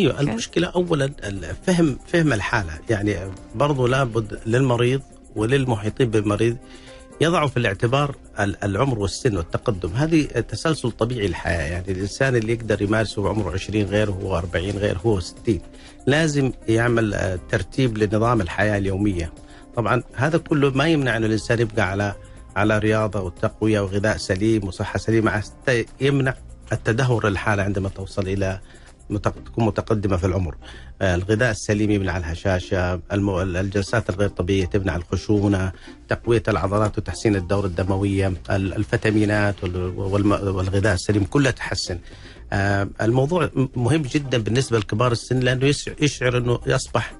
أيوه 0.00 0.20
المشكلة 0.20 0.66
اولا 0.68 1.12
فهم 1.66 1.98
فهم 2.12 2.32
الحالة. 2.32 2.78
يعني 2.90 3.16
برضو 3.54 3.86
لابد 3.86 4.40
للمريض 4.46 5.02
وللمحيطين 5.36 6.10
بالمريض 6.10 6.56
يضعوا 7.20 7.48
في 7.48 7.56
الاعتبار 7.56 8.16
ال- 8.40 8.64
العمر 8.64 8.98
والسن 8.98 9.36
والتقدم. 9.36 9.88
هذه 9.94 10.22
تسلسل 10.24 10.90
طبيعي 10.90 11.26
الحياة 11.26 11.62
يعني 11.72 11.92
الإنسان 11.92 12.36
اللي 12.36 12.52
يقدر 12.52 12.82
يمارسه 12.82 13.22
وعمره 13.22 13.52
20 13.52 13.84
غير 13.84 14.10
هو 14.10 14.38
40 14.38 14.70
غير 14.78 14.98
هو 15.06 15.20
60 15.20 15.60
لازم 16.06 16.52
يعمل 16.68 17.38
ترتيب 17.50 17.98
لنظام 17.98 18.40
الحياة 18.40 18.78
اليومية. 18.78 19.32
طبعا 19.76 20.02
هذا 20.14 20.38
كله 20.38 20.70
ما 20.70 20.88
يمنع 20.88 21.16
أن 21.16 21.24
الإنسان 21.24 21.60
يبقى 21.60 21.90
على 21.90 22.14
على 22.56 22.78
رياضة 22.78 23.20
وتقويه 23.20 23.80
وغذاء 23.80 24.16
سليم 24.16 24.66
وصحة 24.68 24.98
سليمة. 24.98 25.30
حتى 25.30 25.84
يمنع 26.00 26.34
التدهور 26.72 27.28
الحالة 27.28 27.62
عندما 27.62 27.88
توصل 27.88 28.26
متق- 28.28 28.60
تكون 29.46 29.64
متقدمة 29.64 30.16
في 30.16 30.26
العمر. 30.26 30.54
آه، 31.02 31.14
الغذاء 31.14 31.50
السليم 31.50 31.90
يمنع 31.90 32.16
الهشاشة، 32.16 33.00
الجلسات 33.12 34.10
الغير 34.10 34.28
طبيعية 34.28 34.64
تمنع 34.66 34.96
الخشونة، 34.96 35.72
تقوية 36.08 36.42
العضلات 36.48 36.98
وتحسين 36.98 37.36
الدورة 37.36 37.66
الدموية، 37.66 38.26
ال- 38.50 38.74
الفيتامينات 38.74 39.64
والغذاء 39.64 40.94
السليم 40.94 41.24
كلها 41.24 41.50
تحسن. 41.50 41.98
آه، 42.52 42.88
الموضوع 43.00 43.50
مهم 43.76 44.02
جدا 44.02 44.38
بالنسبة 44.38 44.78
لكبار 44.78 45.12
السن 45.12 45.40
لأنه 45.40 45.74
يشعر 46.00 46.38
إنه 46.38 46.60
يصبح 46.66 47.14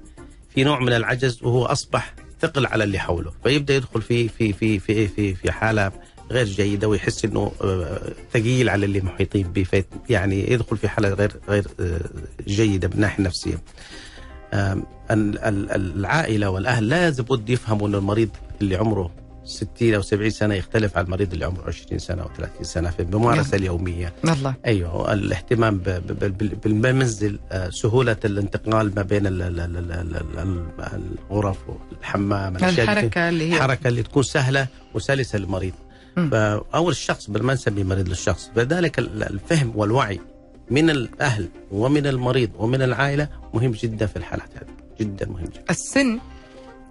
في 0.49 0.63
نوع 0.63 0.79
من 0.79 0.93
العجز 0.93 1.43
وهو 1.43 1.65
أصبح 1.65 2.13
ثقل 2.41 2.65
على 2.65 2.83
اللي 2.83 2.99
حوله، 2.99 3.31
فيبدأ 3.43 3.75
يدخل 3.75 4.01
في 4.01 4.27
في 4.27 4.53
في 4.53 4.79
في 4.79 5.07
في, 5.07 5.35
في 5.35 5.51
حالة 5.51 5.91
غير 6.31 6.45
جيدة 6.45 6.87
ويحس 6.87 7.25
إنه 7.25 7.51
آه، 7.61 7.99
ثقيل 8.33 8.69
على 8.69 8.85
اللي 8.85 9.01
محيطين 9.01 9.47
به. 9.47 9.63
في- 9.63 9.83
يعني 10.09 10.51
يدخل 10.51 10.77
في 10.77 10.87
حالة 10.87 11.09
غير 11.09 11.31
غير 11.49 11.67
آه، 11.79 11.99
جيدة 12.47 12.87
من 12.87 12.93
الناحيه 12.93 13.19
النفسيه. 13.19 13.57
العائلة 15.11 16.49
والأهل 16.49 16.89
لازم 16.89 17.23
بد 17.23 17.49
يفهموا 17.49 17.87
إن 17.87 17.95
المريض 17.95 18.29
اللي 18.61 18.75
عمره 18.75 19.11
60 19.45 19.93
أو 19.93 20.01
70 20.01 20.29
سنة 20.29 20.55
يختلف 20.55 20.97
عن 20.97 21.05
المريض 21.05 21.33
اللي 21.33 21.45
عمره 21.45 21.67
20 21.67 21.99
سنة 21.99 22.21
أو 22.21 22.29
30 22.37 22.63
سنة 22.63 22.89
في 22.89 23.01
الممارسه 23.01 23.57
اليومية. 23.57 24.13
والله 24.23 24.53
أيوه 24.65 25.13
الاهتمام 25.13 25.77
بالمنزل 26.63 27.39
آه، 27.51 27.69
سهولة 27.69 28.17
الانتقال 28.25 28.95
ما 28.95 29.01
بين 29.01 29.27
ال- 29.27 29.41
ال- 29.41 29.59
ال- 29.59 29.91
ال- 29.91 30.15
ال- 30.39 31.01
الغرف 31.31 31.57
والحمام. 31.69 32.55
الحركة 32.57 33.29
اللي 33.29 33.51
هي. 33.51 33.55
الحركة 33.57 33.87
اللي 33.87 34.03
تكون 34.03 34.23
سهلة 34.23 34.67
وسلسة 34.93 35.39
للمريض. 35.39 35.73
فاول 36.15 36.91
الشخص 36.91 37.29
بل 37.29 37.43
ما 37.43 37.53
نسميه 37.53 37.83
مريض 37.83 38.09
للشخص؟ 38.09 38.51
فذلك 38.55 38.99
ال- 38.99 39.23
الفهم 39.23 39.71
والوعي 39.75 40.19
من 40.71 40.89
الأهل 40.89 41.49
ومن 41.71 42.07
المريض 42.07 42.49
ومن 42.57 42.81
العائلة 42.81 43.27
مهم 43.53 43.71
جدا 43.71 44.05
في 44.05 44.15
الحالات 44.15 44.49
هذه. 44.55 44.75
جدا 44.99 45.27
مهم 45.29 45.45
جدا. 45.45 45.63
السن 45.69 46.19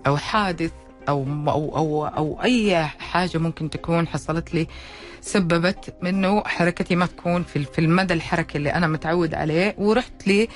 أو 0.07 0.17
حادث 0.17 0.71
أو 1.09 1.23
أو 1.49 1.77
أو, 1.77 2.07
أو 2.07 2.43
أي 2.43 2.85
حاجة 2.87 3.39
ممكن 3.39 3.71
تكون 3.71 4.09
حصلت 4.09 4.55
لي 4.55 4.67
سببت 5.21 5.95
منه 6.03 6.41
حركتي 6.45 6.97
ما 6.97 7.07
تكون 7.07 7.43
في 7.43 7.65
في 7.65 7.79
المدى 7.81 8.15
الحركي 8.15 8.59
اللي 8.59 8.75
أنا 8.75 8.87
متعود 8.87 9.35
عليه. 9.35 9.75
ورحت 9.79 10.27
لي 10.27 10.49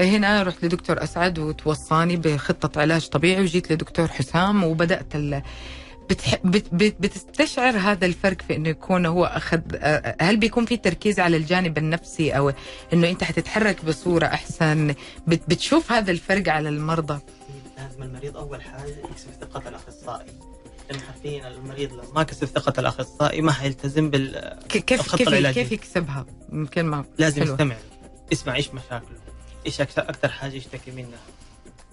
هنا 0.00 0.42
رحت 0.42 0.64
لدكتور 0.64 1.02
أسعد 1.02 1.38
وتوصاني 1.38 2.16
بخطة 2.16 2.80
علاج 2.80 3.08
طبيعي 3.08 3.42
وجيت 3.42 3.72
لدكتور 3.72 4.08
حسام 4.08 4.64
وبدأت 4.64 5.14
بتح... 6.10 6.34
بت... 6.44 6.74
بت... 6.74 6.96
بتستشعر 7.00 7.76
هذا 7.76 8.06
الفرق 8.06 8.42
في 8.42 8.56
إنه 8.56 8.68
يكون 8.68 9.06
هو 9.06 9.24
أخذ 9.24 9.60
أه، 9.74 10.16
هل 10.20 10.36
بيكون 10.36 10.64
في 10.66 10.76
تركيز 10.76 11.20
على 11.20 11.36
الجانب 11.36 11.78
النفسي 11.78 12.32
أو 12.32 12.52
إنه 12.92 13.10
أنت 13.10 13.24
حتتحرك 13.24 13.84
بصورة 13.84 14.26
أحسن؟ 14.26 14.94
بت... 15.26 15.40
بتشوف 15.48 15.92
هذا 15.92 16.10
الفرق 16.10 16.48
على 16.48 16.68
المرضى؟ 16.68 17.20
لازم 17.78 18.02
المريض 18.02 18.36
أول 18.36 18.62
حاجة 18.62 18.96
يكسب 19.10 19.30
ثقة 19.40 19.68
الأخصائي. 19.68 20.32
لأن 20.90 21.00
حرفيا 21.00 21.48
المريض 21.48 21.92
لو 21.92 22.04
ما 22.14 22.22
كسب 22.22 22.46
ثقة 22.46 22.80
الأخصائي 22.80 23.42
ما 23.42 23.52
حيلتزم 23.52 24.10
بال 24.10 24.56
كيف 24.68 25.14
كيف 25.16 25.28
العلاجية. 25.28 25.62
كيف 25.62 25.72
يكسبها؟ 25.72 26.26
يمكن 26.52 26.86
ما 26.86 27.04
لازم 27.18 27.42
حلوة. 27.42 27.54
يستمع. 27.54 27.76
يسمع 28.32 28.54
إيش 28.54 28.74
مشاكله. 28.74 29.16
إيش 29.66 29.80
أكثر 29.80 30.28
حاجة 30.28 30.52
يشتكي 30.52 30.90
منها؟ 30.90 31.18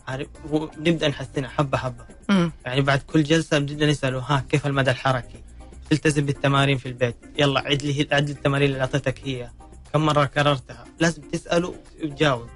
عارف 0.08 0.28
ونبدا 0.50 1.08
نحسنها 1.08 1.50
حبة 1.50 1.78
حبة. 1.78 2.06
مم. 2.30 2.52
يعني 2.66 2.82
بعد 2.82 3.00
كل 3.00 3.24
جلسة 3.24 3.60
بنبدا 3.60 3.86
نسأله 3.88 4.20
ها 4.20 4.46
كيف 4.50 4.68
المدى 4.68 4.92
الحركي؟ 4.92 5.44
تلتزم 5.90 6.26
بالتمارين 6.26 6.78
في 6.78 6.86
البيت. 6.86 7.16
يلا 7.40 7.60
عد 7.60 7.84
لي 7.84 8.08
عد 8.12 8.30
التمارين 8.30 8.70
اللي 8.70 8.82
أعطيتك 8.82 9.20
هي. 9.24 9.50
كم 9.94 10.06
مرة 10.06 10.26
كررتها؟ 10.26 10.86
لازم 11.00 11.22
تسأله 11.22 11.76
وتجاوب 12.04 12.48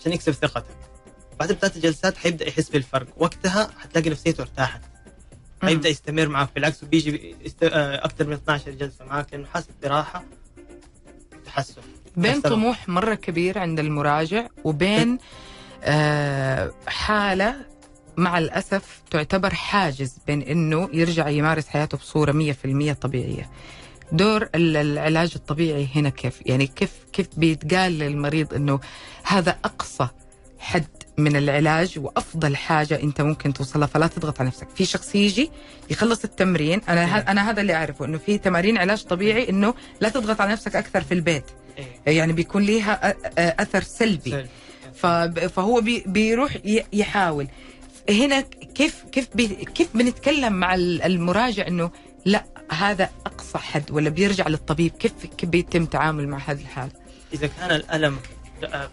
عشان 0.00 0.12
يكسب 0.12 0.32
ثقتك. 0.32 0.76
بعد 1.40 1.52
ثلاث 1.52 1.78
جلسات 1.78 2.16
حيبدأ 2.16 2.48
يحس 2.48 2.68
بالفرق. 2.68 3.06
وقتها 3.16 3.70
حتلاقي 3.78 4.10
نفسيته 4.10 4.40
ارتاحت. 4.40 4.80
حيبدأ 5.62 5.88
يستمر 5.88 6.28
معك 6.28 6.48
بالعكس 6.54 6.82
وبيجي. 6.82 7.36
آه، 7.62 8.04
أكثر 8.04 8.26
من 8.26 8.32
12 8.32 8.70
جلسة 8.70 9.04
معك 9.04 9.26
لأنه 9.32 9.46
حاسس 9.46 9.68
براحة 9.82 10.24
تحسن 11.46 11.82
بين. 12.16 12.40
طموح 12.40 12.88
مرة 12.88 13.14
كبير 13.14 13.58
عند 13.58 13.78
المراجع 13.80 14.46
وبين 14.64 15.18
آه 15.84 16.70
حالة 16.86 17.54
مع 18.16 18.38
الأسف 18.38 19.02
تعتبر 19.10 19.54
حاجز 19.54 20.16
بين 20.26 20.42
إنه 20.42 20.88
يرجع 20.92 21.28
يمارس 21.28 21.68
حياته 21.68 21.98
بصورة 21.98 22.32
100% 22.32 22.92
طبيعية. 22.92 23.50
دور 24.12 24.42
ال- 24.54 24.76
العلاج 24.76 25.32
الطبيعي 25.36 25.88
هنا 25.94 26.08
كيف؟ 26.08 26.40
يعني 26.46 26.66
كيف 26.66 26.90
كيف 27.12 27.26
بيتقال 27.36 27.98
للمريض 27.98 28.54
إنه 28.54 28.80
هذا 29.22 29.58
أقصى 29.64 30.08
حد 30.58 30.86
من 31.18 31.36
العلاج 31.36 31.98
وأفضل 31.98 32.56
حاجة 32.56 33.02
أنت 33.02 33.20
ممكن 33.20 33.52
توصلها 33.52 33.86
فلا 33.86 34.06
تضغط 34.06 34.40
على 34.40 34.48
نفسك، 34.48 34.68
في 34.74 34.84
شخص 34.84 35.14
يجي 35.14 35.50
يخلص 35.90 36.24
التمرين، 36.24 36.80
أنا 36.88 37.18
ه- 37.18 37.30
أنا 37.30 37.50
هذا 37.50 37.60
اللي 37.60 37.74
أعرفه 37.74 38.04
إنه 38.04 38.18
في 38.18 38.38
تمارين 38.38 38.78
علاج 38.78 39.02
طبيعي 39.04 39.48
إنه 39.48 39.74
لا 40.00 40.08
تضغط 40.08 40.40
على 40.40 40.52
نفسك 40.52 40.76
أكثر 40.76 41.00
في 41.00 41.14
البيت، 41.14 41.44
إيه. 42.06 42.16
يعني 42.18 42.32
بيكون 42.32 42.62
ليها 42.62 43.14
أثر 43.62 43.82
سلبي. 43.82 44.30
سهل. 44.30 44.48
فهو 45.48 45.80
بي 45.80 46.04
بيروح 46.06 46.56
يحاول. 46.92 47.48
هنا 48.10 48.40
كيف 48.74 49.04
كيف 49.12 49.28
كيف 49.74 49.88
بنتكلم 49.96 50.52
مع 50.52 50.74
ال- 50.74 51.02
المراجع 51.02 51.66
إنه 51.66 51.90
لا 52.24 52.44
هذا 52.70 53.10
أقصى 53.26 53.58
حد 53.58 53.90
ولا 53.90 54.10
بيرجع 54.10 54.48
للطبيب؟ 54.48 54.92
كيف 54.92 55.12
كيف 55.26 55.48
بيتم 55.48 55.82
التعامل 55.82 56.28
مع 56.28 56.38
هذه 56.38 56.60
الحاله 56.60 56.92
إذا 57.32 57.46
كان 57.46 57.70
الألم 57.70 58.18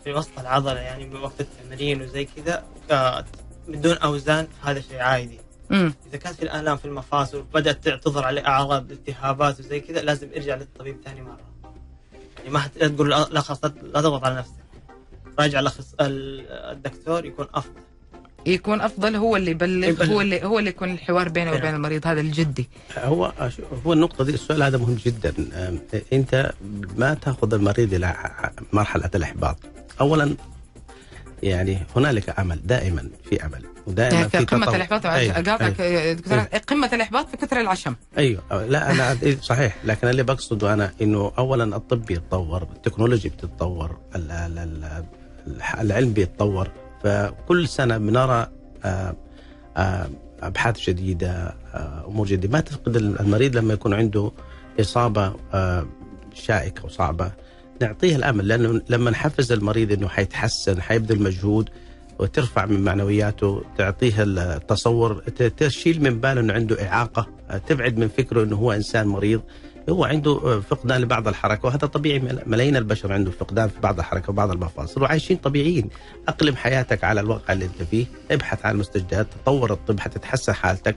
في 0.04 0.13
وسط 0.13 0.39
العضلة 0.39 0.80
يعني 0.80 1.06
بوقت 1.06 1.41
التمرين 1.41 2.02
وزي 2.02 2.26
كذا 2.26 2.63
آه، 2.91 3.26
بدون 3.67 3.98
أوزان 3.98 4.48
هذا 4.63 4.82
شيء 4.82 5.00
عادي. 5.00 5.39
إذا 5.72 6.17
كانت 6.24 6.36
في 6.36 6.43
الالام 6.43 6.78
في 6.78 6.86
المفاصل 6.86 7.38
وبدأت 7.38 7.89
تظهر 7.89 8.26
عليه 8.26 8.48
أعراض 8.48 8.91
التهابات 8.91 9.60
وزي 9.60 9.80
كذا 9.80 10.02
لازم 10.02 10.30
ارجع 10.36 10.56
للطبيب 10.56 10.98
ثاني 11.06 11.22
مرة. 11.22 11.39
يعني 12.38 12.50
ما 12.50 12.70
لا 12.76 12.88
تقول 12.88 13.10
لا 13.10 13.41
خلاص 13.41 13.63
لا 13.65 13.70
تضغط 14.02 14.24
على 14.26 14.36
نفسك. 14.36 14.54
راجع 15.39 15.62
لخص 15.62 15.95
ال- 16.02 16.47
الدكتور 16.52 17.26
يكون 17.26 17.47
أفضل. 17.54 17.71
يكون 18.45 18.82
أفضل 18.82 19.15
هو 19.15 19.36
اللي 19.36 19.52
يبلغ 19.52 19.88
يبلغ. 19.89 20.13
هو 20.13 20.21
اللي 20.21 20.43
هو 20.43 20.60
اللي 20.60 20.69
يكون 20.69 20.91
الحوار 20.91 21.30
بينه 21.30 21.52
وبين 21.52 21.63
نعم. 21.63 21.76
المريض 21.76 22.08
هذا 22.08 22.21
الجدي. 22.21 22.69
هو 22.97 23.34
هو 23.86 23.93
النقطة 23.93 24.23
دي 24.23 24.34
السؤال 24.34 24.63
هذا 24.63 24.78
مهم 24.78 24.95
جدا. 25.06 25.34
أنت 26.13 26.52
ما 26.97 27.13
تأخذ 27.13 27.54
المريض 27.54 27.93
إلى 27.93 28.15
مرحلة 28.73 29.10
الإحباط؟ 29.15 29.58
أولا 30.02 30.36
يعني 31.43 31.80
هنالك 31.95 32.39
أمل 32.39 32.60
دائما 32.67 33.10
في 33.30 33.45
أمل 33.45 33.65
ودائما 33.88 34.28
في 34.28 34.38
قمة 34.38 34.65
تطور. 34.65 34.76
الإحباط 34.76 35.06
أيوة، 35.06 35.34
أقاطعك 35.34 35.80
يا 35.80 36.13
دكتور 36.13 36.38
قمة 36.39 36.89
الإحباط 36.93 37.30
في 37.30 37.38
كثر 37.38 37.60
العشم. 37.62 37.95
أيوه. 38.17 38.65
لا 38.65 38.91
أنا 38.91 39.17
إيه، 39.23 39.38
صحيح. 39.41 39.78
لكن 39.86 40.08
اللي 40.08 40.23
بقصده 40.23 40.73
أنا 40.73 40.91
إنه 41.02 41.32
اولا 41.38 41.76
الطب 41.76 42.06
بيتطور 42.06 42.63
التكنولوجيا 42.63 43.30
بتتطور 43.30 43.97
العلم 45.82 46.14
بيتطور. 46.14 46.72
فكل 47.04 47.68
سنة 47.68 47.98
بنرى 47.98 48.48
آه، 48.86 49.16
آه، 49.78 50.10
أبحاث 50.42 50.90
جديدة 50.90 51.56
آه، 51.74 52.06
أمور 52.08 52.28
جديدة. 52.28 52.54
ما 52.54 52.60
تفقد 52.60 52.96
المريض 52.96 53.56
لما 53.56 53.74
يكون 53.74 53.94
عنده 53.94 54.32
إصابة 54.80 55.34
شائكه 56.34 56.86
وصعبه 56.86 57.32
نعطيه 57.82 58.16
الأمل 58.16 58.48
لأنه 58.48 58.82
لما 58.90 59.12
نحفز 59.12 59.52
المريض 59.52 59.92
إنه 59.92 60.08
حيتحسن 60.08 60.82
حيبذل 60.82 61.24
مجهود 61.24 61.70
وترفع 62.20 62.66
من 62.66 62.84
معنوياته 62.84 63.64
تعطيه 63.78 64.14
التصور 64.20 65.14
تشيل 65.58 66.04
من 66.04 66.20
باله 66.20 66.42
إنه 66.42 66.54
عنده 66.54 66.88
إعاقة 66.88 67.28
تبعد 67.68 67.98
من 67.98 68.08
فكره 68.08 68.44
إنه 68.44 68.56
هو 68.56 68.72
إنسان 68.72 69.08
مريض. 69.08 69.42
هو 69.89 70.06
عنده 70.06 70.60
فقدان 70.60 71.02
لبعض 71.02 71.28
الحركة 71.28 71.65
وهذا 71.65 71.88
طبيعي 71.88 72.19
مل- 72.19 72.43
ملايين 72.45 72.76
البشر 72.76 73.13
عنده 73.13 73.32
فقدان 73.32 73.69
في 73.69 73.80
بعض 73.80 74.00
الحركة 74.00 74.30
وبعض 74.30 74.52
المفاصل 74.52 75.02
وعايشين 75.02 75.38
طبيعيين. 75.38 75.89
أقلم 76.28 76.56
حياتك 76.56 77.04
على 77.04 77.21
الواقع 77.21 77.54
اللي 77.54 77.65
أنت 77.65 77.84
فيه 77.84 78.06
ابحث 78.32 78.65
عن 78.65 78.76
المستجدات 78.76 79.28
تطور 79.43 79.73
الطب 79.73 80.00
حتتحسن 80.00 80.54
حالتك. 80.54 80.95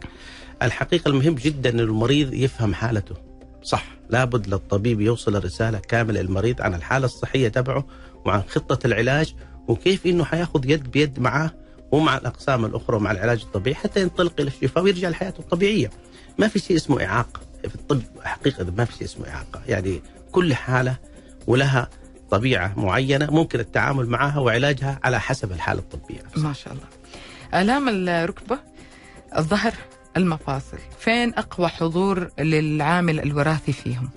الحقيقة 0.63 1.09
المهم 1.09 1.35
جدا 1.35 1.71
إن 1.71 1.81
المريض 1.81 2.35
يفهم 2.35 2.75
حالته. 2.75 3.15
صح 3.63 3.85
لابد 4.11 4.47
للطبيب 4.49 5.01
يوصل 5.01 5.37
الرسالة 5.37 5.79
كاملة 5.79 6.21
للمريض 6.23 6.63
عن 6.63 6.75
الحالة 6.75 7.05
الصحية 7.07 7.49
تبعه 7.49 7.87
وعن 8.25 8.43
خطة 8.49 8.87
العلاج 8.87 9.35
وكيف 9.69 10.07
إنه 10.07 10.25
حياخذ 10.25 10.71
يد 10.71 10.91
بيد 10.91 11.21
معاه 11.21 11.51
ومع 11.93 12.17
الأقسام 12.17 12.65
الأخرى 12.65 12.97
ومع 12.97 13.11
العلاج 13.11 13.41
الطبيعي 13.43 13.75
حتى 13.75 14.01
ينطلق 14.03 14.33
إلى 14.41 14.49
الشفاء 14.49 14.85
ويرجع 14.85 15.09
لحياته 15.09 15.41
الطبيعية. 15.41 15.91
ما 16.39 16.49
في 16.49 16.59
شيء 16.59 16.77
اسمه 16.77 17.05
إعاقة. 17.05 17.41
في 17.69 17.75
الطب 17.75 18.03
حقيقة 18.23 18.67
ما 18.77 18.85
في 18.85 18.93
شيء 18.93 19.05
اسمه 19.05 19.29
إعاقة، 19.29 19.63
يعني 19.69 20.03
كل 20.33 20.55
حالة 20.55 20.97
ولها 21.47 21.89
طبيعة 22.31 22.75
معينة 22.77 23.31
ممكن 23.31 23.61
التعامل 23.61 24.07
معها 24.07 24.39
وعلاجها 24.39 25.01
على 25.05 25.21
حسب 25.21 25.53
الحالة 25.53 25.81
الطبية. 25.81 26.23
ما 26.37 26.53
شاء 26.53 26.73
الله. 26.73 26.87
آلام 27.63 27.89
الركبة 27.89 28.59
الظهر 29.37 29.75
المفاصل. 30.17 30.79
فين 30.99 31.35
أقوى 31.35 31.69
حضور 31.69 32.31
للعامل 32.39 33.21
الوراثي 33.21 33.73
فيهم؟ 33.73 34.11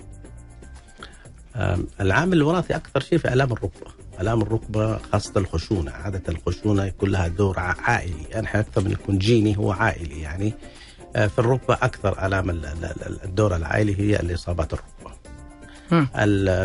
العامل 2.00 2.36
الوراثي 2.36 2.76
أكثر 2.76 3.00
شيء 3.00 3.18
في 3.18 3.32
آلام 3.32 3.52
الركبة، 3.52 3.90
آلام 4.20 4.42
الركبة 4.42 4.98
خاصة 4.98 5.32
الخشونة، 5.36 5.90
عادة 5.90 6.22
الخشونة 6.28 6.84
يكون 6.84 7.10
لها 7.10 7.28
دور 7.28 7.58
عائلي، 7.58 8.24
يعني 8.30 8.48
أكثر 8.54 8.80
من 8.80 8.90
يكون 8.90 9.18
جيني 9.18 9.58
هو 9.58 9.72
عائلي 9.72 10.20
يعني. 10.20 10.54
في 11.14 11.38
الركبة 11.38 11.74
أكثر 11.74 12.18
ال- 13.06 13.18
الدور 13.24 13.56
العائلي 13.56 14.00
هي 14.00 14.20
الإصابات 14.20 14.72
الركبة. 14.72 15.14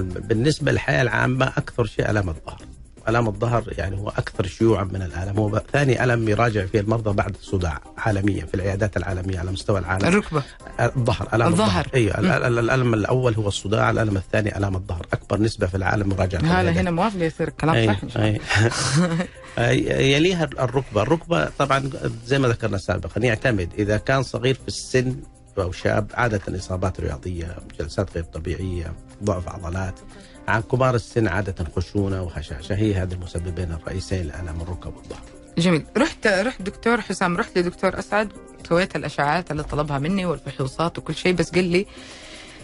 بالنسبة 0.02 0.72
للحياة 0.72 1.02
العامة 1.02 1.46
أكثر 1.58 1.86
شيء 1.86 2.10
الام 2.10 2.30
الظهر. 2.30 2.62
الام 3.10 3.28
الظهر 3.28 3.64
يعني 3.78 3.98
هو 3.98 4.10
أكثر 4.10 4.46
شيوعا 4.48 4.84
من 4.84 5.02
الألم، 5.02 5.38
هو 5.40 5.62
ثاني 5.74 6.04
ألم 6.04 6.30
يراجع 6.30 6.66
فيه 6.66 6.80
المرضى 6.80 7.14
بعد 7.14 7.36
الصداع 7.42 7.82
عالميا 7.98 8.46
في 8.46 8.54
العيادات 8.54 8.98
العالمية 8.98 9.40
على 9.40 9.52
مستوى 9.52 9.80
العالم. 9.80 10.06
الركبة 10.08 10.44
الظهر 10.80 11.28
الام 11.34 11.48
الظهر. 11.48 11.88
أيوه 11.94 12.20
الألم 12.48 12.94
الأول 12.94 13.34
هو 13.34 13.48
الصداع 13.48 13.90
الألم 13.90 14.18
الثاني 14.18 14.58
الام 14.58 14.76
الظهر 14.76 15.06
أكبر 15.14 15.40
نسبة 15.42 15.68
في 15.68 15.78
العالم 15.78 16.10
مراجعة 16.10 16.40
هذا. 16.42 16.72
هنا 16.72 16.92
موافق 16.92 17.22
يصير 17.22 17.48
الكلام 17.48 17.96
أي- 17.96 18.12
صح 18.14 18.22
يليها 19.58 20.44
الركبة. 20.44 21.02
الركبة 21.02 21.50
طبعا 21.60 21.90
زي 22.26 22.40
ما 22.40 22.48
ذكرنا 22.48 22.78
سابقا 22.78 23.22
يعتمد 23.22 23.70
إذا 23.78 23.98
كان 23.98 24.24
صغير 24.24 24.54
في 24.56 24.68
السن 24.68 25.16
أو 25.58 25.72
شاب 25.72 26.12
عادة 26.14 26.58
إصابات 26.58 27.00
رياضية 27.00 27.58
جلسات 27.80 28.14
غير 28.16 28.24
طبيعية 28.24 28.94
ضعف 29.24 29.48
عضلات. 29.48 30.00
عن 30.48 30.62
كبار 30.62 30.96
السن 30.96 31.28
عادة 31.28 31.66
خشونة 31.76 32.24
وهشاشة. 32.24 32.76
هي 32.76 32.94
هذه 32.96 33.14
المسببين 33.14 33.72
الرئيسيين 33.72 34.28
لالام 34.28 34.62
الركب 34.62 34.96
والظهر 34.98 35.22
جميل. 35.58 35.86
رحت 35.98 36.28
رحت 36.28 36.62
دكتور 36.62 37.02
حسام 37.02 37.38
رحت 37.38 37.58
لدكتور 37.58 38.00
أسعد. 38.00 38.30
سويت 38.70 38.96
الأشعاعات 38.96 39.52
اللي 39.52 39.64
طلبها 39.64 40.00
مني 40.00 40.26
والفحوصات 40.26 40.98
وكل 40.98 41.16
شيء 41.16 41.34
بس 41.34 41.50
قال 41.52 41.64
لي 41.64 41.86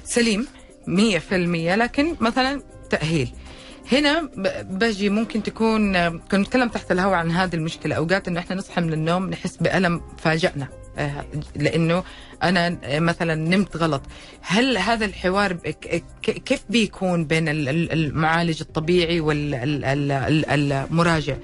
سليم 0.04 0.48
100% 0.88 1.76
لكن 1.76 2.16
مثلا 2.22 2.62
تأهيل. 2.90 3.32
هنا 3.92 4.22
ب- 4.22 4.80
بجي 4.80 5.10
ممكن 5.10 5.44
تكون 5.44 5.94
كنا 6.18 6.42
نتكلم 6.42 6.70
تحت 6.70 6.92
الهواء 6.92 7.14
عن 7.16 7.32
هذه 7.32 7.56
المشكلة. 7.56 7.96
أوقات 7.96 8.28
إنه 8.28 8.40
إحنا 8.40 8.56
نصحى 8.56 8.82
من 8.82 8.94
النوم 8.94 9.30
نحس 9.30 9.58
بألم 9.58 10.02
فاجأنا. 10.18 10.68
آه، 10.98 11.26
لأنه 11.56 12.04
أنا 12.44 12.78
مثلا 13.00 13.36
نمت 13.36 13.78
غلط. 13.78 14.02
هل 14.42 14.78
هذا 14.78 15.06
الحوار 15.06 15.54
كيف 16.24 16.64
بيكون 16.70 17.26
بين 17.26 17.50
ال- 17.50 17.70
ال- 17.70 17.92
المعالج 17.92 18.62
الطبيعي 18.62 19.20
والمراجع 19.20 21.36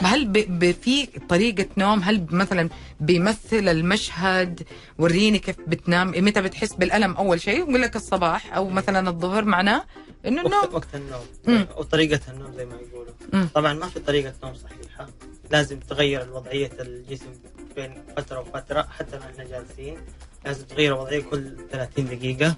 هل 0.00 0.24
ب- 0.28 0.70
في 0.82 1.06
طريقة 1.06 1.66
نوم؟ 1.76 2.00
هل 2.02 2.26
مثلا 2.30 2.68
بيمثل 3.00 3.68
المشهد؟ 3.68 4.62
وريني 4.98 5.38
كيف 5.38 5.56
بتنام. 5.66 6.08
متى 6.16 6.42
بتحس 6.42 6.72
بالألم 6.72 7.16
أول 7.16 7.40
شيء؟ 7.40 7.58
يقول 7.58 7.82
لك 7.82 7.96
الصباح 7.96 8.54
أو 8.56 8.68
مثلا 8.68 9.08
الظهر 9.10 9.44
معناه 9.44 9.84
إنه 10.26 10.40
النوم. 10.46 10.74
وقت 10.74 10.94
النوم. 10.94 11.24
مم. 11.46 11.66
أو 11.76 11.82
طريقة 11.82 12.20
النوم 12.32 12.52
زي 12.56 12.64
ما 12.64 12.74
يقولوا. 12.92 13.12
مم. 13.32 13.48
طبعا 13.54 13.72
ما 13.72 13.86
في 13.88 14.00
طريقة 14.00 14.32
نوم 14.44 14.54
صحيحة. 14.54 15.06
لازم 15.50 15.80
تغير 15.80 16.26
وضعيه 16.32 16.70
الجسم 16.80 17.26
بين 17.76 17.94
فترة 18.16 18.40
وفترة. 18.40 18.82
حتى 18.98 19.18
ما 19.18 19.24
إحنا 19.30 19.44
جالسين 19.44 19.96
لازم 20.44 20.64
تغير 20.64 20.94
وضعيه 20.94 21.22
كل 21.22 21.56
30 21.72 22.06
دقيقة. 22.06 22.56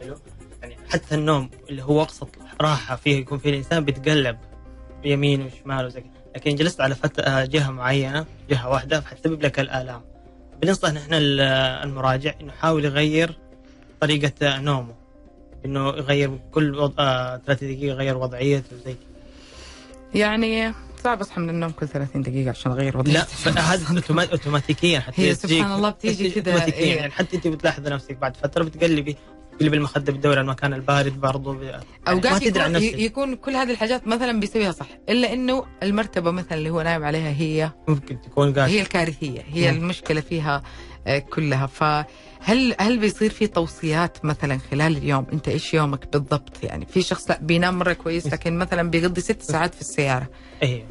حلو؟ 0.00 0.16
يعني 0.62 0.76
حتى 0.88 1.14
النوم 1.14 1.50
اللي 1.70 1.82
هو 1.82 2.02
اقصى 2.02 2.26
راحة 2.60 2.96
فيه 2.96 3.16
يكون 3.16 3.38
فيه 3.38 3.50
الإنسان 3.50 3.84
بيتقلب. 3.84 4.38
يمين 5.04 5.42
وشمال 5.46 5.86
وزي 5.86 6.02
لكن 6.36 6.54
جلست 6.54 6.80
على 6.80 6.94
فترة 6.94 7.44
جهة 7.44 7.70
معينة 7.70 8.26
جهة 8.50 8.68
واحدة 8.70 9.00
فحتسبب 9.00 9.42
لك 9.42 9.60
الآلام 9.60 10.00
بننصح 10.62 10.90
نحن 10.90 11.14
ال- 11.14 11.40
المراجع 11.84 12.34
إنه 12.40 12.52
يحاول 12.52 12.84
يغير 12.84 13.38
طريقة 14.00 14.58
نومه 14.60 14.94
إنه 15.64 15.88
يغير 15.88 16.38
كل 16.52 16.74
وض... 16.78 16.94
آه 16.98 17.40
30 17.46 17.68
دقيقة 17.68 17.92
يغير 17.94 18.16
وضعيته 18.16 18.76
وزي. 18.76 18.94
يعني 20.14 20.72
صعب 21.04 21.20
أصحى 21.20 21.40
من 21.40 21.50
النوم 21.50 21.70
كل 21.70 21.88
30 21.88 22.22
دقيقة 22.22 22.50
عشان 22.50 22.72
أغير 22.72 22.98
وضعيتي 22.98 23.50
لا 23.50 23.60
هذا 23.60 24.02
اوتوماتيكيا 24.32 25.00
حتى 25.00 25.22
هي 25.28 25.34
سبحان 25.34 25.72
الله 25.72 25.90
بتيجي 25.90 26.30
كده، 26.30 26.52
اوتوماتيكيا 26.52 26.80
إيه. 26.84 26.96
يعني 26.96 27.12
حتى 27.12 27.36
أنت 27.36 27.48
بتلاحظ 27.48 27.88
نفسك 27.88 28.16
بعد 28.16 28.36
فترة 28.36 28.64
بتقلبي 28.64 29.16
تقلبي 29.62 29.76
المخدة 29.76 30.12
بتدوري 30.12 30.36
على 30.38 30.44
المكان 30.44 30.74
البارد 30.74 31.20
برضه. 31.20 31.62
يعني 31.62 31.84
ما 32.06 32.12
اوقات 32.12 32.44
تدري 32.44 32.62
عن 32.62 32.70
يكون, 32.70 32.86
نفسك 32.86 32.98
يكون 32.98 33.34
كل 33.34 33.56
هذه 33.56 33.70
الحاجات 33.70 34.06
مثلا 34.06 34.40
بيسويها 34.40 34.72
صح 34.72 34.86
إلا 35.08 35.32
إنه 35.32 35.64
المرتبة 35.82 36.30
مثلا 36.30 36.54
اللي 36.58 36.70
هو 36.70 36.82
نايم 36.82 37.04
عليها 37.04 37.30
هي 37.30 37.70
ممكن 37.88 38.20
تكون 38.20 38.52
قاعد 38.54 38.70
هي 38.70 38.80
الكارثية 38.80 39.44
هي 39.52 39.72
مم. 39.72 39.78
المشكلة 39.78 40.20
فيها 40.20 40.62
آه، 41.06 41.18
كلها 41.18 41.66
فهل 41.66 42.74
هل 42.78 42.98
بيصير 42.98 43.30
في 43.30 43.46
توصيات 43.46 44.24
مثلا 44.24 44.58
خلال 44.70 44.96
اليوم 44.96 45.26
أنت 45.32 45.48
إيش 45.48 45.74
يومك 45.74 46.12
بالضبط 46.12 46.64
يعني 46.64 46.86
في 46.86 47.02
شخص 47.02 47.30
لا 47.30 47.38
بينام 47.42 47.78
مرة 47.78 47.92
كويس 47.92 48.26
لكن 48.26 48.58
مثلا 48.58 48.90
بيقضي 48.90 49.20
ست 49.20 49.42
ساعات 49.42 49.74
في 49.74 49.80
السيارة 49.80 50.28
إيه 50.62 50.84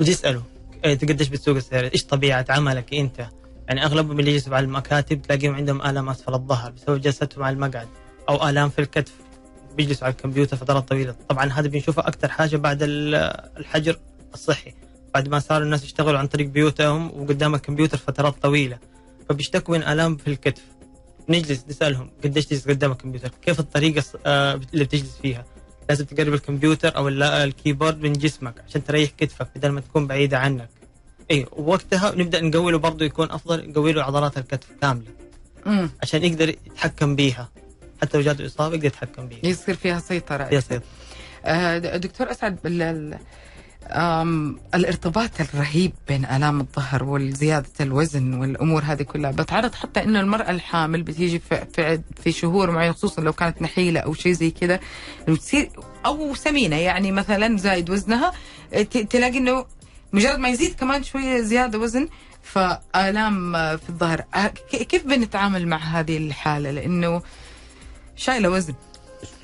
وتساله 0.00 0.42
إيه 0.84 0.92
انت 0.92 1.04
قديش 1.04 1.28
بتسوق 1.28 1.56
السيارة؟ 1.56 1.90
إيش 1.94 2.04
طبيعة 2.04 2.44
عملك 2.48 2.94
أنت؟ 2.94 3.26
يعني 3.68 3.84
اغلبهم 3.84 4.20
اللي 4.20 4.30
يجلسوا 4.30 4.56
على 4.56 4.64
المكاتب 4.66 5.22
تلاقيهم 5.22 5.54
عندهم 5.54 5.82
الام 5.82 6.08
اسفل 6.08 6.34
الظهر 6.34 6.70
بسبب 6.70 7.00
جلستهم 7.00 7.42
على 7.44 7.54
المقعد 7.54 7.88
أو 8.28 8.48
آلام 8.48 8.68
في 8.70 8.78
الكتف 8.78 9.12
بيجلسوا 9.76 10.04
على 10.04 10.12
الكمبيوتر 10.12 10.56
فترات 10.56 10.88
طويلة، 10.88 11.14
طبعا 11.28 11.52
هذا 11.52 11.68
بنشوفه 11.68 12.02
أكثر 12.08 12.28
حاجة 12.28 12.56
بعد 12.56 12.82
ال- 12.82 13.14
الحجر 13.58 13.96
الصحي 14.34 14.74
بعد 15.14 15.28
ما 15.28 15.38
صار 15.38 15.62
الناس 15.62 15.84
يشتغلوا 15.84 16.18
عن 16.18 16.26
طريق 16.26 16.46
بيوتهم 16.48 17.06
وقدام 17.20 17.54
الكمبيوتر 17.54 17.96
فترات 17.98 18.34
طويلة 18.42 18.78
فبيشتكوا 19.28 19.76
من 19.78 19.82
آلام 19.82 20.16
في 20.16 20.26
الكتف 20.30 20.62
نجلس 21.28 21.64
نسألهم 21.68 22.10
قديش 22.24 22.46
تجلس 22.46 22.68
قدام 22.68 22.92
الكمبيوتر؟ 22.92 23.30
كيف 23.42 23.60
الطريقة 23.60 24.04
آه، 24.26 24.60
اللي 24.74 24.84
بتجلس 24.84 25.18
فيها؟ 25.22 25.44
لازم 25.88 26.04
تقرب 26.04 26.34
الكمبيوتر 26.34 26.96
أو 26.96 27.08
ال 27.08 27.18
keyboard 27.18 28.00
من 28.02 28.12
جسمك 28.12 28.54
عشان 28.68 28.84
تريح 28.84 29.10
كتفك 29.18 29.48
بدل 29.56 29.68
ما 29.68 29.80
تكون 29.80 30.06
بعيدة 30.06 30.38
عنك. 30.38 30.68
اي 31.32 31.46
ووقتها 31.52 32.14
نبدأ 32.16 32.40
نقوي 32.40 32.72
له 32.72 32.78
برضه 32.78 33.04
يكون 33.04 33.30
أفضل 33.30 33.68
نقوي 33.70 33.92
له 33.92 34.02
عضلات 34.02 34.38
الكتف 34.38 34.66
كاملة. 34.82 35.06
امم 35.66 35.90
عشان 36.02 36.24
يقدر 36.24 36.48
يتحكم 36.48 37.16
بيها. 37.16 37.48
حتى 38.02 38.18
لو 38.18 38.24
جاته 38.24 38.46
إصابة 38.46 38.74
يقدر 38.74 38.86
يتحكم 38.86 39.26
بيها. 39.26 39.38
يصير 39.46 39.74
فيها 39.74 39.98
سيطرة 40.00 40.48
يصير 40.54 40.80
آه، 41.44 41.78
د- 41.78 42.00
دكتور 42.00 42.30
أسعد 42.30 42.58
ال- 42.66 42.82
ال- 42.82 43.18
آم، 43.90 44.58
الارتباط 44.74 45.30
الرهيب 45.40 45.92
بين 46.08 46.24
آلام 46.24 46.60
الظهر 46.60 47.04
وزيادة 47.04 47.68
الوزن 47.80 48.34
والأمور 48.34 48.82
هذه 48.82 49.02
كلها 49.02 49.30
بتعرض 49.30 49.74
حتى 49.74 50.02
إنه 50.02 50.20
المرأة 50.20 50.50
الحامل 50.50 51.02
بتيجي 51.02 51.38
في 51.38 51.66
في, 51.74 52.00
في 52.22 52.32
شهور 52.32 52.70
معينة 52.70 52.92
خصوصا 52.92 53.22
لو 53.22 53.32
كانت 53.32 53.62
نحيلة 53.62 54.00
أو 54.00 54.14
شيء 54.14 54.32
زي 54.32 54.50
كذا 54.50 54.80
بتصير 55.28 55.70
أو 56.06 56.34
سمينة 56.34 56.76
يعني 56.76 57.12
مثلا 57.12 57.56
زايد 57.56 57.90
وزنها 57.90 58.32
تلاقي 59.10 59.38
إنه 59.38 59.64
مجرد 60.12 60.38
ما 60.38 60.48
يزيد 60.48 60.74
كمان 60.74 61.02
شوية 61.02 61.40
زيادة 61.40 61.78
وزن 61.78 62.08
فآلام 62.42 63.56
آه، 63.56 63.76
في 63.76 63.88
الظهر. 63.88 64.24
آه، 64.34 64.46
كيف 64.70 65.06
بنتعامل 65.06 65.66
مع 65.68 65.76
هذه 65.76 66.16
الحالة؟ 66.16 66.70
لأنه 66.70 67.22
شايلة 68.16 68.50
وزن. 68.50 68.74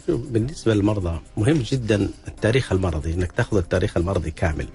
شوف، 0.07 0.21
بالنسبة 0.21 0.75
للمرضى 0.75 1.21
مهم 1.37 1.57
جدا 1.59 2.09
التاريخ 2.29 2.73
المرضي 2.73 3.15
إنك 3.15 3.33
تأخذ 3.33 3.57
التاريخ 3.57 3.97
المرضي 3.97 4.31
كامل. 4.31 4.69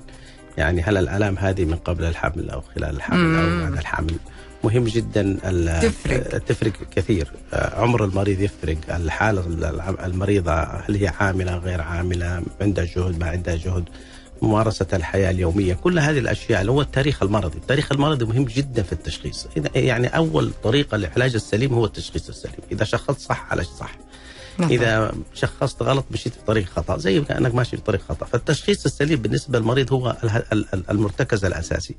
يعني 0.58 0.82
هل 0.82 0.98
الآلام 0.98 1.38
هذه 1.38 1.66
من 1.66 1.76
قبل 1.76 2.04
الحمل 2.04 2.50
أو 2.50 2.62
خلال 2.62 2.96
الحمل 2.96 3.36
أو 3.36 3.50
مم. 3.50 3.62
بعد 3.64 3.78
الحمل؟ 3.78 4.16
مهم 4.64 4.84
جدا 4.84 5.38
تفرق. 5.82 6.38
تفرق 6.38 6.72
كثير. 6.96 7.32
آه، 7.54 7.82
عمر 7.82 8.06
المريض 8.06 8.40
يفرق. 8.42 8.78
الحالة 8.96 9.46
الع- 9.48 10.06
المريضة 10.06 10.54
هل 10.64 10.96
هي 10.96 11.08
عاملة 11.08 11.58
غير 11.58 11.82
عاملة 11.82 12.44
عندها 12.62 12.86
جهد 12.86 13.20
ما 13.20 13.30
عندها 13.30 13.56
جهد؟ 13.56 13.84
ممارسة 14.41 14.88
الحياة 14.93 15.32
اليومية 15.32 15.74
كل 15.74 16.00
هذه 16.00 16.19
الأشياء 16.19 16.62
اللي 16.62 16.72
هو 16.72 16.82
التاريخ 16.82 17.24
المرضي. 17.24 17.58
التاريخ 17.58 17.91
المرضي 17.91 18.26
مهم 18.26 18.46
جدا 18.46 18.84
في 18.84 18.93
التشخيص. 18.93 19.48
إذا- 19.60 19.76
يعني 19.78 20.08
أول 20.08 20.52
طريقة 20.63 20.98
للعلاج 20.98 21.36
السليم 21.36 21.74
هو 21.74 21.86
التشخيص 21.86 22.30
السليم. 22.30 22.56
إذا 22.72 22.84
شخصت 22.84 23.19
صح 23.19 23.48
عالج 23.52 23.65
صح. 23.80 23.96
إذا 24.60 25.12
شخصت 25.34 25.82
غلط 25.84 26.06
مشيت 26.12 26.34
في 26.34 26.39
طريق 26.48 26.65
خطأ. 26.65 26.98
زي 26.98 27.22
كانك 27.22 27.56
ماشي 27.56 27.78
في 27.78 27.84
طريق 27.84 28.02
خطأ. 28.10 28.26
فالتشخيص 28.26 28.86
السليم 28.86 29.22
بالنسبة 29.22 29.60
للمريض 29.60 29.93
هو 29.93 30.17
ال- 30.24 30.30
ال- 30.52 30.65
ال- 30.74 30.84
المرتكز 30.89 31.46
الأساسي. 31.46 31.96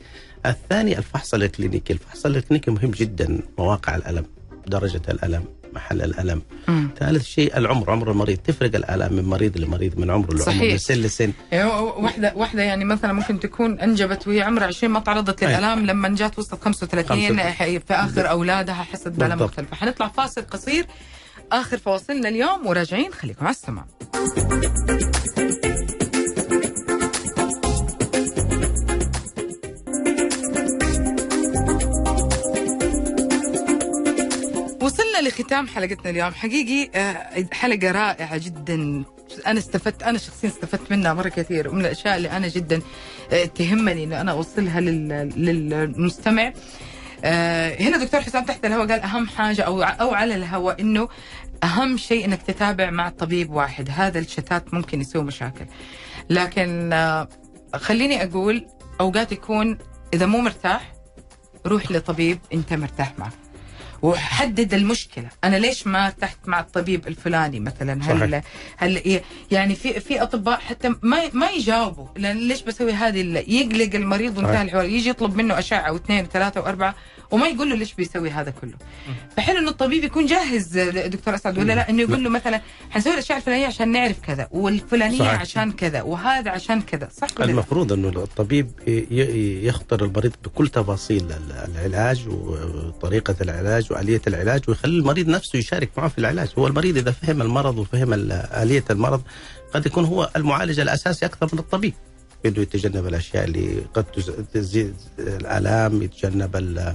الثاني 0.46 0.98
الفحص 0.98 1.34
الكلينيكي. 1.34 1.92
الفحص 1.92 2.26
الكلينيكي 2.26 2.70
مهم 2.70 2.90
جدا 2.90 3.40
مواقع 3.58 3.96
الألم 3.96 4.24
درجة 4.66 5.02
الألم. 5.08 5.44
محل 5.74 6.02
الألم 6.02 6.42
مم. 6.68 6.90
ثالث 6.98 7.24
شيء 7.24 7.56
العمر 7.58 7.90
عمر 7.90 8.10
المريض 8.10 8.38
تفرق 8.38 8.74
الآلام 8.76 9.12
من 9.12 9.24
مريض 9.24 9.58
لمريض 9.58 9.98
من 9.98 10.10
عمر 10.10 10.26
لعمر 10.34 10.44
صحيح. 10.46 10.72
من 10.72 10.78
سن 10.78 10.94
لسن 10.94 11.32
يعني 11.52 11.70
واحدة 11.74 12.32
واحدة 12.36 12.62
يعني 12.62 12.84
مثلا 12.84 13.12
ممكن 13.12 13.40
تكون 13.40 13.80
أنجبت 13.80 14.28
وهي 14.28 14.42
عمرها 14.42 14.66
20 14.66 14.92
ما 14.92 15.00
تعرضت 15.00 15.42
أي. 15.42 15.48
للألام 15.48 15.86
لما 15.86 16.08
جات 16.08 16.38
وصلت 16.38 16.62
35 16.64 17.28
خمسة. 17.28 17.50
حي- 17.50 17.80
في 17.80 17.94
آخر 17.94 18.30
أولادها 18.30 18.74
حست 18.74 19.08
بالام 19.08 19.28
بالضبط. 19.30 19.50
مختلفة 19.50 19.76
حنطلع 19.76 20.08
فاصل 20.08 20.42
قصير 20.50 20.86
آخر 21.52 21.78
فواصلنا 21.78 22.28
اليوم 22.28 22.66
وراجعين 22.66 23.12
خليكم 23.12 23.46
على 23.46 23.54
السماع 23.54 23.84
وصلنا 34.94 35.28
لختام 35.28 35.68
حلقتنا 35.68 36.10
اليوم. 36.10 36.34
حقيقي 36.34 36.90
آه، 37.00 37.46
حلقة 37.52 37.90
رائعة 37.92 38.36
جدا. 38.38 39.04
أنا 39.46 39.58
استفدت 39.58 40.02
أنا 40.02 40.18
شخصيا 40.18 40.48
استفدت 40.48 40.90
منها 40.92 41.14
مرة 41.14 41.28
كثير 41.28 41.68
ومن 41.68 41.80
الأشياء 41.80 42.16
اللي 42.16 42.30
أنا 42.30 42.48
جدا 42.48 42.80
آه، 43.32 43.44
تهمني 43.44 44.04
إنه 44.04 44.20
أنا 44.20 44.32
أوصلها 44.32 44.80
لل- 44.80 45.32
للمستمع. 45.36 46.52
آه، 47.24 47.82
هنا 47.82 48.04
دكتور 48.04 48.20
حسام 48.20 48.44
تحت 48.44 48.64
الهواء 48.64 48.86
قال 48.88 49.00
أهم 49.00 49.26
حاجة 49.28 49.62
أو 49.62 49.82
أو 49.82 50.14
على 50.14 50.34
الهواء 50.34 50.80
إنه 50.80 51.08
أهم 51.64 51.96
شيء 51.96 52.24
إنك 52.24 52.42
تتابع 52.42 52.90
مع 52.90 53.08
طبيب 53.08 53.50
واحد. 53.50 53.88
هذا 53.92 54.18
الشتات 54.18 54.74
ممكن 54.74 55.00
يسوي 55.00 55.22
مشاكل. 55.22 55.66
لكن 56.30 56.90
خليني 57.74 58.22
أقول 58.24 58.66
أوقات 59.00 59.32
يكون 59.32 59.78
إذا 60.14 60.26
مو 60.26 60.38
مرتاح 60.40 60.92
روح 61.66 61.90
لطبيب 61.92 62.38
أنت 62.54 62.72
مرتاح 62.72 63.12
معه. 63.18 63.32
وحدد 64.04 64.74
المشكلة 64.74 65.28
أنا 65.44 65.56
ليش 65.56 65.86
ما 65.86 66.06
ارتحت 66.06 66.38
مع 66.46 66.60
الطبيب 66.60 67.06
الفلاني 67.08 67.60
مثلا 67.60 67.92
هل 67.92 68.20
صحيح. 68.20 68.42
هل 68.76 69.20
يعني 69.50 69.74
في 69.74 70.00
في 70.00 70.22
أطباء 70.22 70.60
حتى 70.60 70.94
ما 71.02 71.18
ما 71.32 71.50
يجاوبوا 71.50 72.06
لأن 72.16 72.36
ليش 72.36 72.62
بسوي 72.62 72.92
هذه 72.92 73.44
يقلق 73.48 73.94
المريض 73.94 74.38
وانتهى. 74.38 74.62
الحوار 74.62 74.84
يجي 74.84 75.08
يطلب 75.08 75.36
منه 75.36 75.58
أشعة 75.58 75.92
وإثنين 75.92 76.24
وثلاثة 76.24 76.60
وأربعة 76.60 76.94
وما 77.34 77.46
يقول 77.48 77.70
له 77.70 77.76
ليش 77.76 77.94
بيسوي 77.94 78.30
هذا 78.30 78.50
كله. 78.60 78.72
فحلو 79.36 79.58
إنه 79.58 79.70
الطبيب 79.70 80.04
يكون 80.04 80.26
جاهز 80.26 80.78
دكتور 80.78 81.34
أسعد 81.34 81.58
ولا 81.58 81.72
لا؟ 81.72 81.90
إنه 81.90 82.02
يقول 82.02 82.24
له 82.24 82.30
مثلا 82.30 82.60
حنسوي 82.90 83.12
الأشياء 83.12 83.38
الفلانية 83.38 83.66
عشان 83.66 83.92
نعرف 83.92 84.20
كذا 84.20 84.48
والفلانية 84.50 85.18
صحيح. 85.18 85.40
عشان 85.40 85.72
كذا 85.72 86.02
وهذا 86.02 86.50
عشان 86.50 86.80
كذا. 86.82 87.08
صح؟ 87.20 87.28
المفروض 87.40 87.92
إنه 87.92 88.08
الطبيب 88.08 88.70
يخطر 89.64 90.04
المريض 90.04 90.32
بكل 90.44 90.68
تفاصيل 90.68 91.24
ال- 91.32 91.70
العلاج 91.76 92.28
وطريقة 92.28 93.36
العلاج 93.40 93.92
وآلية 93.92 94.22
العلاج 94.26 94.62
ويخلي 94.68 94.98
المريض 94.98 95.28
نفسه 95.28 95.58
يشارك 95.58 95.90
معه 95.96 96.08
في 96.08 96.18
العلاج، 96.18 96.48
هو 96.58 96.66
المريض 96.66 96.96
إذا 96.96 97.10
فهم 97.10 97.42
المرض 97.42 97.78
وفهم 97.78 98.12
ال- 98.12 98.32
آلية 98.32 98.84
المرض 98.90 99.22
قد 99.74 99.86
يكون 99.86 100.04
هو 100.04 100.30
المعالج 100.36 100.80
الأساسي 100.80 101.26
أكثر 101.26 101.48
من 101.52 101.58
الطبيب. 101.58 101.94
إنه 102.46 102.60
يتجنب 102.60 103.06
الأشياء 103.06 103.44
اللي 103.44 103.82
قد 103.94 104.04
تز- 104.04 104.32
تزيد 104.52 104.94
الآلام، 105.18 106.02
يتجنب 106.02 106.56
ال- 106.56 106.94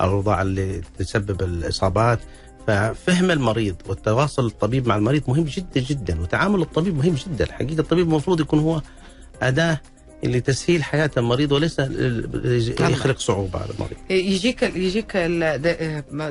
الاوضاع 0.00 0.42
اللي 0.42 0.80
تسبب 0.98 1.42
الإصابات. 1.42 2.18
ففهم 2.66 3.30
المريض 3.30 3.76
والتواصل 3.88 4.46
الطبيب 4.46 4.86
مع 4.88 4.96
المريض 4.96 5.22
مهم 5.28 5.44
جدا 5.44 5.80
جدا 5.80 6.20
وتعامل 6.20 6.62
الطبيب 6.62 6.96
مهم 6.96 7.14
جدا. 7.14 7.52
حقيقة 7.52 7.80
الطبيب 7.80 8.06
المفروض 8.08 8.40
يكون 8.40 8.58
هو 8.58 8.82
أداة 9.42 9.80
لتسهيل 10.24 10.82
حياة 10.84 11.10
المريض 11.16 11.52
وليس 11.52 11.80
ل- 11.80 12.74
يخلق 12.80 13.18
صعوبة 13.18 13.58
على 13.58 13.70
المريض. 13.70 13.96
يجيك 14.10 14.62
يجيك 14.62 15.16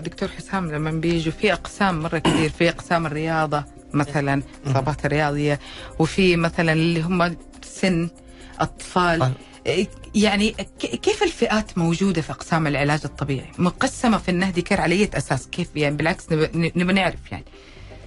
دكتور 0.05 0.30
حسام 0.30 0.72
لما 0.72 0.91
بيجوا 0.91 1.32
في 1.34 1.53
أقسام 1.53 1.99
مرة 1.99 2.18
كثير 2.18 2.49
في 2.49 2.70
أقسام 2.70 3.05
الرياضة 3.05 3.63
مثلا 3.93 4.43
إصابات 4.68 5.05
الرياضيه 5.05 5.59
وفي 5.99 6.36
مثلا 6.36 6.74
اللي 6.74 7.01
هم 7.01 7.36
سن 7.63 8.09
أطفال 8.60 9.34
يعني 10.16 10.51
ك- 10.51 10.86
كيف 10.95 11.24
الفئات 11.24 11.78
موجودة 11.78 12.22
في 12.22 12.32
أقسام 12.32 12.68
العلاج 12.68 12.99
الطبيعي؟ 13.05 13.51
مقسمة 13.58 14.18
في 14.18 14.30
النهدي 14.32 14.62
كير 14.62 14.82
على 14.82 14.95
أي 14.95 15.10
أساس؟ 15.14 15.47
كيف 15.47 15.70
يعني 15.76 15.95
بالعكس 15.95 16.32
نب- 16.32 16.55
نبغى 16.78 16.93
نعرف 16.93 17.32
يعني 17.32 17.45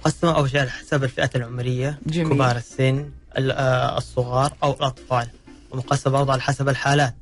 مقسمة 0.01 0.35
أول 0.37 0.49
شيء 0.49 0.59
على 0.59 0.69
حسب 0.69 1.03
الفئات 1.03 1.35
العمرية 1.35 1.99
جميل. 2.05 2.29
كبار 2.33 2.55
السن 2.57 3.09
ال- 3.37 3.51
آه، 3.51 3.97
الصغار 3.97 4.53
أو 4.63 4.71
الأطفال 4.73 5.27
ومقسمة 5.71 6.13
برضه 6.13 6.31
على 6.31 6.41
حسب 6.41 6.69
الحالات 6.69 7.15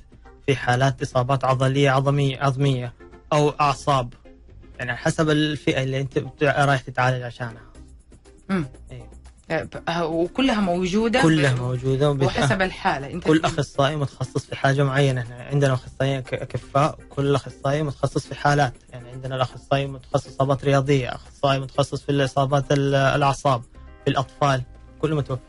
في 0.47 0.55
حالات 0.55 1.01
إصابات 1.01 1.45
عضلية 1.45 1.89
عظمية 1.89 2.37
عظمية 2.39 2.93
أو 3.33 3.49
أعصاب 3.49 4.13
يعني 4.79 4.91
على 4.91 4.99
حسب 4.99 5.29
الفئة 5.29 5.83
اللي 5.83 6.01
أنت 6.01 6.19
بتع- 6.19 6.65
رايح 6.65 6.81
تتعالج 6.81 7.23
عشانها 7.23 7.61
مم. 8.49 8.65
إيه. 8.91 9.09
وكلها 10.01 10.61
موجودة. 10.61 11.21
كلها 11.21 11.53
وبت- 12.09 12.23
وحسب 12.23 12.61
الحالة. 12.61 13.11
أنت 13.13 13.23
كل 13.23 13.41
أخصائي 13.45 13.95
متخصص 13.95 14.45
في 14.45 14.55
حاجة 14.55 14.83
معينة. 14.83 15.21
إحنا 15.21 15.43
عندنا 15.43 15.73
أخصائيين 15.73 16.23
اكفاء 16.33 16.97
وكل 16.99 17.35
أخصائي 17.35 17.83
متخصص 17.83 18.27
في 18.27 18.35
حالات. 18.35 18.73
يعني 18.93 19.09
عندنا 19.09 19.35
الأخصائي 19.35 19.87
متخصص 19.87 20.27
اصابات 20.27 20.65
رياضية 20.65 21.15
أخصائي 21.15 21.59
متخصص 21.59 22.01
في 22.01 22.09
الاصابات 22.11 22.71
ال- 22.71 22.95
الأعصاب 22.95 23.61
في 24.05 24.11
الأطفال 24.11 24.61
كله 24.99 25.15
متوفر 25.15 25.41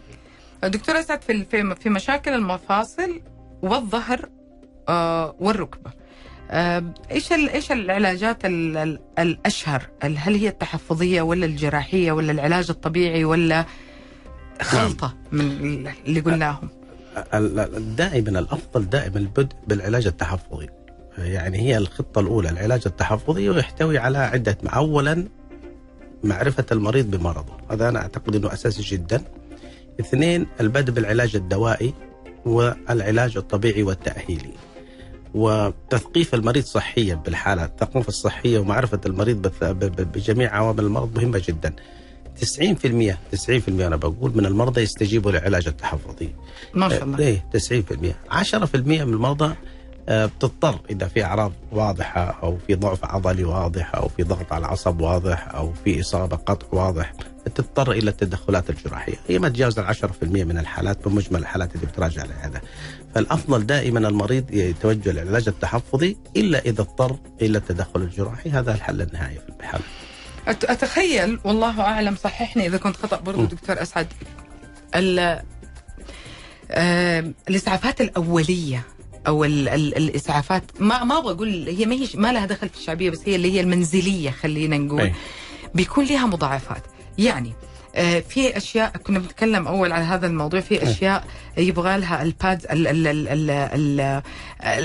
دكتور 0.62 1.01
أسعد 1.01 1.22
في 1.22 1.44
في 1.44 1.74
في 1.74 1.90
مشاكل 1.90 2.32
المفاصل 2.34 3.20
والظهر 3.62 4.28
آه 4.88 5.34
والركبة. 5.40 5.90
آه 6.51 6.84
إيش 7.11 7.32
إيش 7.32 7.72
العلاجات 7.72 8.44
ال- 8.44 8.76
ال- 8.76 9.01
الأشهر؟ 9.18 9.86
هل 10.03 10.16
هي 10.34 10.48
التحفظية 10.48 11.22
ولا 11.22 11.46
الجراحية 11.46 12.12
ولا 12.12 12.32
العلاج 12.32 12.70
الطبيعي 12.70 13.24
ولا 13.24 13.64
خلطه 14.61 15.14
من 15.32 15.88
اللي 16.06 16.20
قلناهم؟ 16.20 16.68
دائما 17.96 18.38
الأفضل 18.38 18.88
دائما 18.90 19.18
البدء 19.18 19.56
بالعلاج 19.66 20.06
التحفظي. 20.06 20.68
يعني 21.18 21.58
هي 21.58 21.76
الخطة 21.76 22.20
الأولى 22.20 22.50
العلاج 22.50 22.82
التحفظي 22.86 23.48
ويحتوي 23.48 23.98
على 23.98 24.18
عدة 24.18 24.58
اولا 24.66 25.28
معرفة 26.24 26.66
المريض 26.72 27.11
بمرضه. 27.11 27.52
هذا 27.70 27.88
أنا 27.88 27.98
أعتقد 27.98 28.36
إنه 28.36 28.52
أساسي 28.52 28.82
جدا. 28.82 29.22
اثنين 30.00 30.46
البدء 30.61 30.92
بالعلاج 30.92 31.36
الدوائي 31.36 31.94
والعلاج 32.44 33.36
الطبيعي 33.36 33.82
والتأهيلي. 33.82 34.52
وتثقيف 35.34 36.34
المريض 36.34 36.64
صحيا 36.64 37.14
بالحاله 37.14 37.64
الثقافة 37.64 38.08
الصحية 38.08 38.58
ومعرفة 38.58 39.00
المريض 39.06 39.52
بجميع 40.14 40.56
عوامل 40.56 40.84
المرض 40.84 41.18
مهمة 41.18 41.42
جدا. 41.48 41.74
90% 42.41 43.16
90% 43.32 43.68
أنا 43.68 43.97
بقول 43.97 44.36
من 44.36 44.47
المرضى 44.47 44.80
يستجيبوا 44.80 45.30
للعلاج 45.30 45.68
التحفظي. 45.68 46.28
ما 46.74 46.88
شاء 46.88 47.05
الله. 47.05 47.18
إيه 47.18 47.45
90% 47.53 48.14
10% 48.30 49.05
من 49.05 49.14
المرضى 49.14 49.55
آه، 50.09 50.26
بتضطر 50.26 50.80
إذا 50.91 51.07
في 51.09 51.24
أعراض 51.24 51.53
واضحة 51.72 52.38
أو 52.43 52.59
في 52.66 52.74
ضعف 52.74 53.05
عضلي 53.05 53.45
واضح 53.45 53.95
أو 53.95 54.09
في 54.09 54.22
ضغط 54.22 54.53
على 54.53 54.66
العصب 54.66 55.01
واضح 55.01 55.55
أو 55.55 55.72
في 55.84 56.01
إصابة 56.01 56.36
قطع 56.36 56.66
واضح 56.72 57.12
تضطر 57.55 57.93
إلى 57.93 58.11
التدخلات 58.11 58.70
الجراحية، 58.70 59.14
هي 59.28 59.38
ما 59.38 59.49
تجاوز 59.49 59.78
ال 59.78 59.86
10% 59.86 60.45
من 60.45 60.59
الحالات 60.59 61.09
بمجمل 61.09 61.41
الحالات 61.41 61.74
اللي 61.74 61.86
بتراجع 61.86 62.24
لهذا. 62.24 62.61
فالأفضل 63.14 63.66
دائما 63.66 64.09
المريض 64.09 64.51
يتوجه 64.51 65.12
للعلاج 65.12 65.49
التحفظي 65.49 66.16
إلا 66.36 66.59
إذا 66.59 66.80
اضطر 66.80 67.16
إلى 67.43 67.59
التدخل 67.59 68.03
الجراحي، 68.03 68.51
هذا 68.51 68.74
الحل 68.74 69.03
النهائي 69.03 69.34
في 69.34 69.53
الحاله. 69.61 69.84
أتخيل 70.47 71.38
والله 71.45 71.80
أعلم 71.80 72.16
صححني 72.24 72.66
إذا 72.66 72.76
كنت 72.78 72.97
خطأ 72.97 73.16
برضو. 73.20 73.45
دكتور 73.45 73.82
أسعد 73.82 74.07
ال- 74.95 75.43
آه، 76.70 77.32
الإسعافات 77.49 78.01
الأولية 78.01 78.82
أو 79.26 79.45
ال 79.45 79.68
ال 79.68 79.97
الإسعافات 79.97 80.62
ما 80.80 81.05
ما 81.05 81.18
أبغى 81.18 81.32
أقول 81.34 81.68
هي 81.68 81.86
ما 81.86 81.95
هي 81.95 82.09
ما 82.14 82.32
لها 82.32 82.47
دخل 82.47 82.68
في 82.68 82.76
الشعبية 82.78 83.11
بس 83.11 83.20
هي 83.26 83.36
اللي 83.36 83.53
هي 83.53 83.61
المنزلية 83.61 84.30
خلينا 84.30 84.78
نقول 84.78 85.01
أي. 85.01 85.14
بيكون 85.74 86.05
لها 86.05 86.26
مضاعفات 86.26 86.82
يعني 87.18 87.53
في 88.28 88.57
أشياء 88.57 88.91
كنا 88.97 89.18
بنتكلم 89.18 89.68
أول 89.68 89.93
على 89.93 90.05
هذا 90.05 90.26
الموضوع 90.26 90.61
في 90.61 90.82
أشياء 90.82 91.24
يبغى 91.57 91.99
لها 91.99 92.22
الباد 92.22 92.66
ال 92.70 92.86
ال 92.86 93.07
ال 93.07 93.28
ال 93.28 93.51
ال 93.51 94.22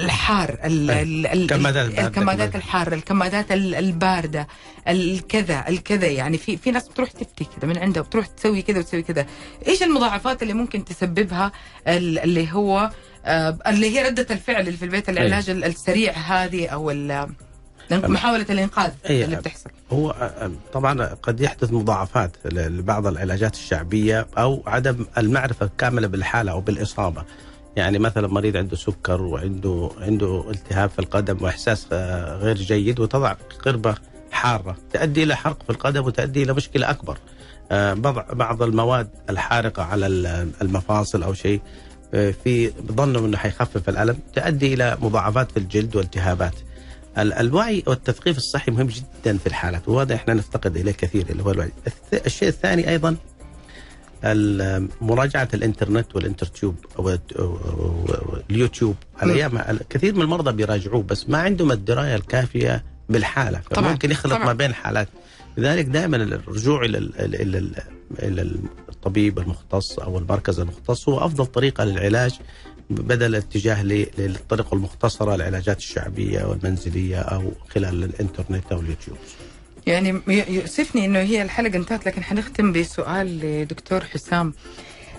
الحار 0.04 0.58
ال- 0.64 0.92
أي. 0.92 1.02
ال- 1.02 1.28
ال- 1.28 1.42
الكمادات. 1.44 2.00
الكمادات 2.00 2.56
الحارة 2.56 2.96
الكمادات 2.96 3.52
ال- 3.52 3.76
الباردة 3.76 4.48
الكذا 4.88 5.66
الكذا 5.70 6.08
يعني 6.08 6.38
في 6.38 6.58
في 6.58 6.72
ناس 6.72 6.88
بتروح 6.88 7.12
تفتي 7.12 7.44
كذا 7.46 7.70
من 7.70 7.78
عندها 7.78 8.04
بتروح 8.04 8.26
تسوي 8.28 8.62
كذا 8.62 8.80
وتسوي 8.80 9.02
كذا 9.02 9.26
إيش 9.68 9.84
المضاعفات 9.84 10.42
اللي 10.44 10.54
ممكن 10.54 10.86
تسببها 10.86 11.52
ال- 11.88 12.20
اللي 12.20 12.48
هو 12.54 12.90
آه، 13.26 13.58
اللي 13.68 13.98
هي 14.00 14.08
ردة 14.08 14.28
الفعل 14.32 14.62
اللي 14.62 14.78
في 14.78 14.86
البيت 14.86 15.10
العلاج 15.10 15.50
ال- 15.50 15.64
السريع 15.64 16.12
هذه 16.14 16.68
أو 16.68 16.92
ال- 17.92 18.12
محاولة 18.12 18.46
الإنقاذ 18.50 18.92
أي. 19.10 19.26
اللي 19.26 19.36
بتحصل 19.36 19.70
هو 19.92 20.32
طبعا 20.74 21.06
قد 21.06 21.40
يحدث 21.40 21.72
مضاعفات 21.74 22.32
لبعض 22.46 23.08
العلاجات 23.08 23.54
الشعبية 23.54 24.28
أو 24.38 24.64
عدم 24.68 25.06
المعرفة 25.18 25.66
الكاملة 25.66 26.08
بالحالة 26.08 26.52
أو 26.52 26.62
بالإصابة. 26.62 27.24
يعني 27.76 28.00
مثلا 28.00 28.28
مريض 28.28 28.58
عنده 28.58 28.76
سكر 28.76 29.22
وعنده 29.22 29.90
عنده 30.02 30.46
التهاب 30.52 30.90
في 30.90 31.00
القدم 31.00 31.38
وإحساس 31.42 31.88
آه، 31.92 32.38
غير 32.38 32.56
جيد 32.58 33.00
وتضع 33.00 33.36
قربة 33.66 33.96
حارة 34.32 34.78
تؤدي 34.94 35.24
إلى 35.24 35.36
حرق 35.36 35.64
في 35.64 35.70
القدم 35.70 36.06
وتؤدي 36.06 36.44
إلى 36.44 36.54
مشكلة 36.54 36.90
أكبر. 36.90 37.18
آه، 37.72 37.94
بعض 37.94 38.36
بعض 38.36 38.64
المواد 38.64 39.10
الحارقة 39.30 39.84
على 39.84 40.08
ال- 40.08 40.50
المفاصل 40.62 41.24
أو 41.24 41.34
شيء 41.34 41.62
آه، 42.14 42.34
في 42.44 42.72
ظنهم 42.92 43.26
إنه 43.26 43.38
حيخفف 43.38 43.90
الألم 43.90 44.18
تؤدي 44.36 44.74
إلى 44.74 44.98
مضاعفات 45.02 45.52
في 45.52 45.58
الجلد 45.58 45.96
والتهابات. 45.96 46.56
ال- 47.18 47.34
الوعي 47.34 47.84
والتثقيف 47.88 48.38
الصحي 48.38 48.72
مهم 48.72 48.88
جدا 48.88 49.38
في 49.38 49.48
الحالات 49.48 49.90
وهذا 49.90 50.16
إحنا 50.16 50.34
نفتقد 50.34 50.78
إليه 50.78 50.92
كثير 50.92 51.26
اللي 51.30 51.44
هو 51.44 51.52
الوعي. 51.52 51.72
الشيء 52.26 52.48
الثاني 52.50 52.90
أيضا 52.90 53.16
مراجعة 55.02 55.48
الإنترنت 55.54 56.16
والإنترتيوب 56.16 56.76
أو 57.00 57.18
اليوتيوب 58.50 58.96
الأيام 59.24 59.78
كثير 59.90 60.16
من 60.16 60.22
المرضى 60.22 60.52
بيراجعوه 60.52 61.04
بس 61.04 61.30
ما 61.30 61.38
عندهم 61.38 61.72
الدراية 61.72 62.16
الكافية 62.16 62.84
بالحالة 63.10 63.62
طبعاً، 63.72 63.92
ممكن 63.92 64.12
يخلط. 64.12 64.34
ما 64.34 64.54
بين 64.54 64.74
حالات 64.74 65.08
لذلك 65.58 65.86
دائما 65.86 66.18
الرجوع 66.18 66.86
إلى 66.86 66.98
ال- 66.98 67.36
إلى 67.36 67.58
ال- 67.58 67.76
إلى 68.20 68.42
الطبيب 68.90 69.40
المختص 69.40 70.00
أو 70.00 70.18
المركز 70.18 70.60
المختص 70.60 71.10
هو 71.10 71.26
أفضل 71.26 71.46
طريقة 71.46 71.84
للعلاج 71.84 72.40
بدل 72.90 73.26
الاتجاه 73.26 73.84
ل- 73.84 74.08
للطرق 74.18 74.74
المختصرة 74.74 75.36
العلاجات 75.36 75.78
الشعبية 75.78 76.44
والمنزلية 76.44 77.20
أو 77.20 77.52
خلال 77.76 78.04
الإنترنت 78.04 78.72
أو 78.72 78.80
اليوتيوب. 78.80 79.18
يعني 79.88 80.22
يؤسفني 80.28 81.06
إنه 81.06 81.20
هي 81.20 81.42
الحلقة 81.42 81.76
انتهت 81.78 82.06
لكن 82.06 82.24
حنختم 82.24 82.72
بسؤال 82.72 83.40
لدكتور 83.40 84.02
حسام 84.04 84.54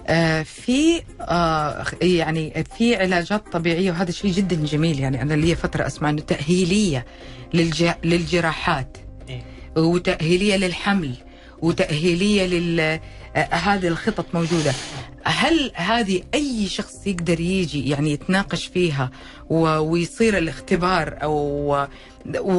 آه 0.06 0.42
في 0.42 1.02
آه 1.20 1.84
يعني 2.02 2.64
في 2.78 2.96
علاجات 2.96 3.52
طبيعية 3.52 3.90
وهذا 3.90 4.10
شيء 4.10 4.32
جدا 4.32 4.56
جميل 4.56 5.00
يعني 5.00 5.22
أنا 5.22 5.34
لي 5.34 5.54
فترة 5.56 5.86
أسمع 5.86 6.10
إنه 6.10 6.20
تأهيلية 6.20 7.06
للج... 7.54 7.90
للجراحات 8.04 8.96
إيه. 9.28 9.42
وتأهيلية 9.76 10.56
للحمل 10.56 11.14
وتأهيلية 11.66 12.46
لل 12.46 12.80
آه، 12.80 13.00
هذه 13.54 13.88
الخطط 13.88 14.26
موجودة. 14.34 14.72
هل 15.24 15.70
هذه 15.74 16.22
أي 16.34 16.66
شخص 16.68 17.06
يقدر 17.06 17.40
يجي 17.40 17.88
يعني 17.90 18.12
يتناقش 18.12 18.66
فيها 18.66 19.10
ويصير 19.50 20.38
الاختبار 20.38 21.18
أو 21.22 21.32
و- 21.72 21.86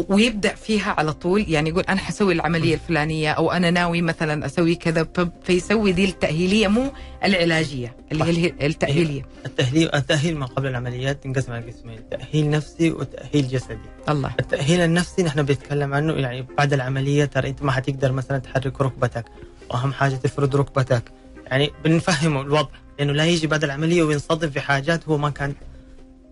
ويبدأ 0.09 0.55
فيها 0.55 0.95
على 0.97 1.13
طول. 1.13 1.45
يعني 1.47 1.69
يقول 1.69 1.83
أنا 1.83 1.99
حسوي 1.99 2.33
العملية 2.33 2.73
الفلانية 2.73 3.31
أو 3.31 3.51
أنا 3.51 3.71
ناوي 3.71 4.01
مثلا 4.01 4.45
أسوي 4.45 4.75
كذا 4.75 5.07
فيسوي 5.43 5.91
دي 5.91 6.05
التأهيلية 6.05 6.67
مو 6.67 6.91
العلاجية 7.23 7.95
اللي 8.11 8.23
هي 8.23 8.67
التأهيلية. 8.67 9.25
التأهيل 9.45 9.95
التأهيل 9.95 10.37
ما 10.37 10.45
قبل 10.45 10.67
العمليات 10.67 11.25
ينقسم 11.25 11.51
على 11.53 11.71
قسمين 11.71 11.99
تأهيل 12.11 12.49
نفسي 12.49 12.91
وتأهيل 12.91 13.47
جسدي. 13.47 13.77
الله. 14.09 14.31
التأهيل 14.39 14.81
النفسي 14.81 15.23
نحن 15.23 15.43
بنتكلم 15.43 15.93
عنه 15.93 16.13
يعني 16.13 16.47
بعد 16.57 16.73
العملية 16.73 17.25
ترى 17.25 17.49
أنت 17.49 17.63
ما 17.63 17.71
حتقدر 17.71 18.11
مثلا 18.11 18.37
تحرك 18.37 18.81
ركبتك 18.81 19.25
وأهم 19.69 19.93
حاجة 19.93 20.15
تفرد 20.15 20.55
ركبتك. 20.55 21.03
يعني 21.47 21.71
بنفهمه 21.83 22.41
الوضع 22.41 22.69
لأنه 22.99 23.13
لا 23.13 23.25
يجي 23.25 23.47
بعد 23.47 23.63
العملية 23.63 24.03
وينصدم 24.03 24.49
في 24.49 24.59
حاجات 24.59 25.07
هو 25.07 25.17
ما 25.17 25.29
كان 25.29 25.53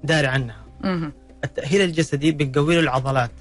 داري 0.04 0.28
عنها. 0.28 0.66
مهم. 1.46 1.50
التأهيل 1.58 1.82
الجسدي 1.82 2.32
بنقوي 2.32 2.76
له 2.76 2.82
العضلات. 2.82 3.32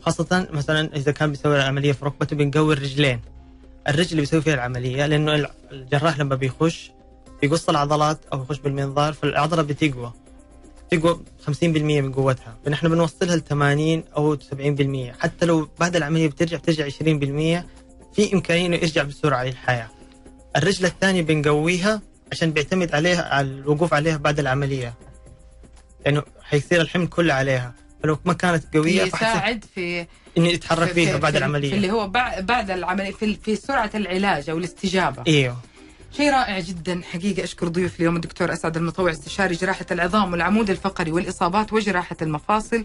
خاصة 0.00 0.48
مثلا 0.52 0.96
إذا 0.96 1.12
كان 1.12 1.30
بيسوي 1.30 1.56
العملية 1.56 1.92
في 1.92 2.04
ركبته 2.04 2.36
بنقوي 2.36 2.74
الرجلين. 2.74 3.20
الرجل 3.88 4.10
اللي 4.10 4.20
بيسوي 4.22 4.42
فيها 4.42 4.54
العملية 4.54 5.06
لأنه 5.06 5.34
الع- 5.34 5.50
الجراح 5.72 6.18
لما 6.18 6.34
بيخش 6.34 6.90
بيقص 7.42 7.68
العضلات 7.68 8.18
أو 8.32 8.42
يخش 8.42 8.58
بالمنظار 8.58 9.12
فالعضلة 9.12 9.62
بتقوى. 9.62 10.12
تقوى 10.90 11.20
50% 11.46 12.00
من 12.00 12.12
قوتها. 12.12 12.56
فنحن 12.64 12.88
بنوصلها 12.88 13.36
ل 13.36 13.40
80 13.40 14.04
أو 14.16 14.36
70% 14.40 15.12
حتى 15.18 15.46
لو 15.46 15.68
بعد 15.80 15.96
العملية 15.96 16.28
بترجع 16.28 16.58
ترجع 16.58 16.84
20% 16.84 17.66
في 18.14 18.34
إمكانية 18.34 18.66
إنه 18.66 18.76
يرجع 18.76 19.02
بسرعة 19.02 19.44
للحياة. 19.44 19.88
الرجل 20.56 20.84
الثانية 20.84 21.22
بنقويها 21.22 22.00
عشان 22.32 22.50
بيعتمد 22.50 22.94
عليها 22.94 23.22
على 23.34 23.46
الوقوف 23.48 23.94
عليها 23.94 24.16
بعد 24.16 24.38
العملية. 24.38 24.94
لأنه 26.06 26.22
حيصير 26.42 26.80
الحمل 26.80 27.06
كله 27.06 27.34
عليها. 27.34 27.74
فلو 28.02 28.18
ما 28.24 28.32
كانت 28.32 28.76
قوية 28.76 28.98
فحيصير 29.04 29.28
يساعد 29.28 29.64
في 29.74 30.06
إنه 30.38 30.48
يتحرك 30.48 30.88
في- 30.88 30.94
فيها 30.94 31.12
في- 31.12 31.18
بعد 31.18 31.32
في- 31.32 31.38
العملية. 31.38 31.70
في 31.70 31.76
اللي 31.76 31.90
هو 31.90 32.06
بع- 32.06 32.40
بعد 32.40 32.70
العملية 32.70 33.10
في, 33.12 33.34
في 33.44 33.56
سرعة 33.56 33.90
العلاج 33.94 34.50
أو 34.50 34.58
الاستجابة. 34.58 35.22
إيوه. 35.26 35.56
شيء 36.16 36.30
رائع 36.30 36.60
جدا. 36.60 37.00
حقيقة 37.12 37.44
أشكر 37.44 37.68
ضيوف 37.68 38.00
اليوم 38.00 38.16
الدكتور 38.16 38.52
أسعد 38.52 38.76
المطوع 38.76 39.10
استشاري 39.10 39.54
جراحة 39.54 39.86
العظام 39.90 40.32
والعمود 40.32 40.70
الفقري 40.70 41.12
والإصابات 41.12 41.72
وجراحة 41.72 42.16
المفاصل 42.22 42.84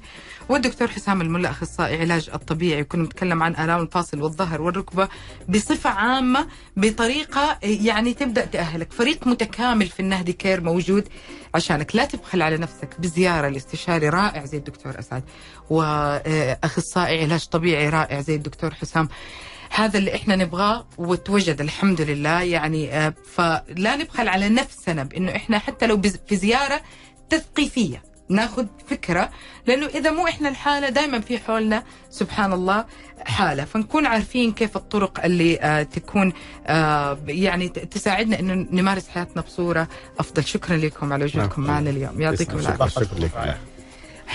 والدكتور 0.49 0.88
حسام 0.88 1.21
الملا 1.21 1.49
أخصائي 1.49 1.99
علاج 2.01 2.30
الطبيعي. 2.34 2.84
كنا 2.84 3.03
نتكلم 3.03 3.43
عن 3.43 3.55
آلام 3.55 3.82
الفاصل 3.82 4.21
والظهر 4.21 4.61
والركبة 4.61 5.07
بصفة 5.49 5.89
عامة 5.89 6.47
بطريقة 6.78 7.57
يعني 7.63 8.13
تبدأ 8.13 8.45
تأهلك. 8.45 8.91
فريق 8.93 9.28
متكامل 9.28 9.88
في 9.88 9.99
النهدي 9.99 10.34
كير 10.34 10.61
موجود 10.61 11.07
عشانك. 11.55 11.95
لا 11.95 12.05
تبخل 12.05 12.41
على 12.41 12.57
نفسك 12.57 12.89
بزيارة 12.99 13.47
لاستشاري 13.47 14.09
رائع 14.09 14.45
زي 14.45 14.57
الدكتور 14.57 14.99
أسعد 14.99 15.23
وأخصائي 15.69 17.23
علاج 17.23 17.45
طبيعي 17.45 17.89
رائع 17.89 18.21
زي 18.21 18.36
الدكتور 18.36 18.73
حسام. 18.73 19.09
هذا 19.72 19.97
اللي 19.97 20.15
إحنا 20.15 20.36
نبغاه 20.36 20.88
وتوجد 20.97 21.61
الحمد 21.61 22.01
لله. 22.01 22.41
يعني 22.41 22.93
آه، 22.93 23.13
فلا 23.34 23.95
نبخل 23.95 24.28
على 24.28 24.49
نفسنا 24.49 25.03
بإنه 25.03 25.36
إحنا 25.36 25.59
حتى 25.59 25.88
لو 25.88 26.01
في 26.28 26.36
زيارة 26.36 26.82
تثقيفية 27.30 28.03
ناخذ 28.30 28.65
فكرة 28.88 29.30
لأنه 29.68 29.86
إذا 29.86 30.11
مو 30.11 30.28
إحنا 30.28 30.49
الحالة 30.49 30.89
دائما 30.89 31.20
في 31.20 31.39
حولنا 31.39 31.84
سبحان 32.09 32.53
الله 32.53 32.86
حالة. 33.26 33.65
فنكون 33.65 34.05
عارفين 34.05 34.51
كيف 34.51 34.78
الطرق 34.78 35.26
اللي 35.26 35.59
آه 35.59 35.84
تكون 35.84 36.34
آه 36.68 37.18
يعني 37.28 37.70
تساعدنا 37.70 38.39
إنه 38.39 38.68
نمارس 38.72 39.07
حياتنا 39.07 39.41
بصورة 39.41 39.88
أفضل. 40.20 40.43
شكرا 40.45 40.78
لكم 40.78 41.13
على 41.13 41.26
وجودكم 41.26 41.61
نعم. 41.61 41.72
معنا 41.72 41.89
اليوم. 41.89 42.22
يعطيكم. 42.22 42.59
العافية. 42.59 42.86
شكرا 42.86 43.20
لك. 43.20 43.57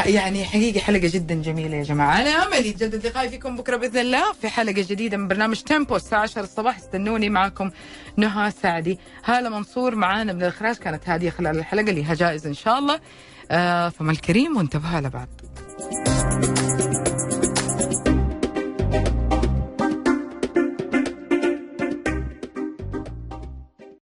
يعني 0.07 0.45
حقيقة 0.45 0.81
حلقة 0.81 1.11
جدا 1.15 1.35
جميلة 1.35 1.77
يا 1.77 1.83
جماعة. 1.83 2.21
أنا 2.21 2.31
أمل 2.31 2.67
يتجدد 2.67 3.07
لقائي 3.07 3.29
فيكم 3.29 3.57
بكرة 3.57 3.77
بإذن 3.77 3.99
الله 3.99 4.33
في 4.33 4.49
حلقة 4.49 4.73
جديدة 4.73 5.17
من 5.17 5.29
برنامج 5.29 5.61
تيمبو 5.61 5.97
الساعة 5.97 6.21
10 6.21 6.43
الصباح. 6.43 6.77
استنوني 6.77 7.29
معكم 7.29 7.71
نهى 8.17 8.51
سعدي. 8.51 8.99
هالة 9.25 9.49
منصور 9.49 9.95
معانا 9.95 10.33
من 10.33 10.43
الإخراج. 10.43 10.77
كانت 10.77 11.09
هادية 11.09 11.31
خلال 11.31 11.59
الحلقة 11.59 11.93
لها 11.93 12.15
جائزة 12.15 12.49
إن 12.49 12.55
شاء 12.55 12.79
الله. 12.79 13.01
آه 13.51 13.89
فما 13.89 14.13
الكريم 14.13 14.57
وانتبهوا 14.57 14.97
على 14.97 15.11
بعض. 15.11 15.29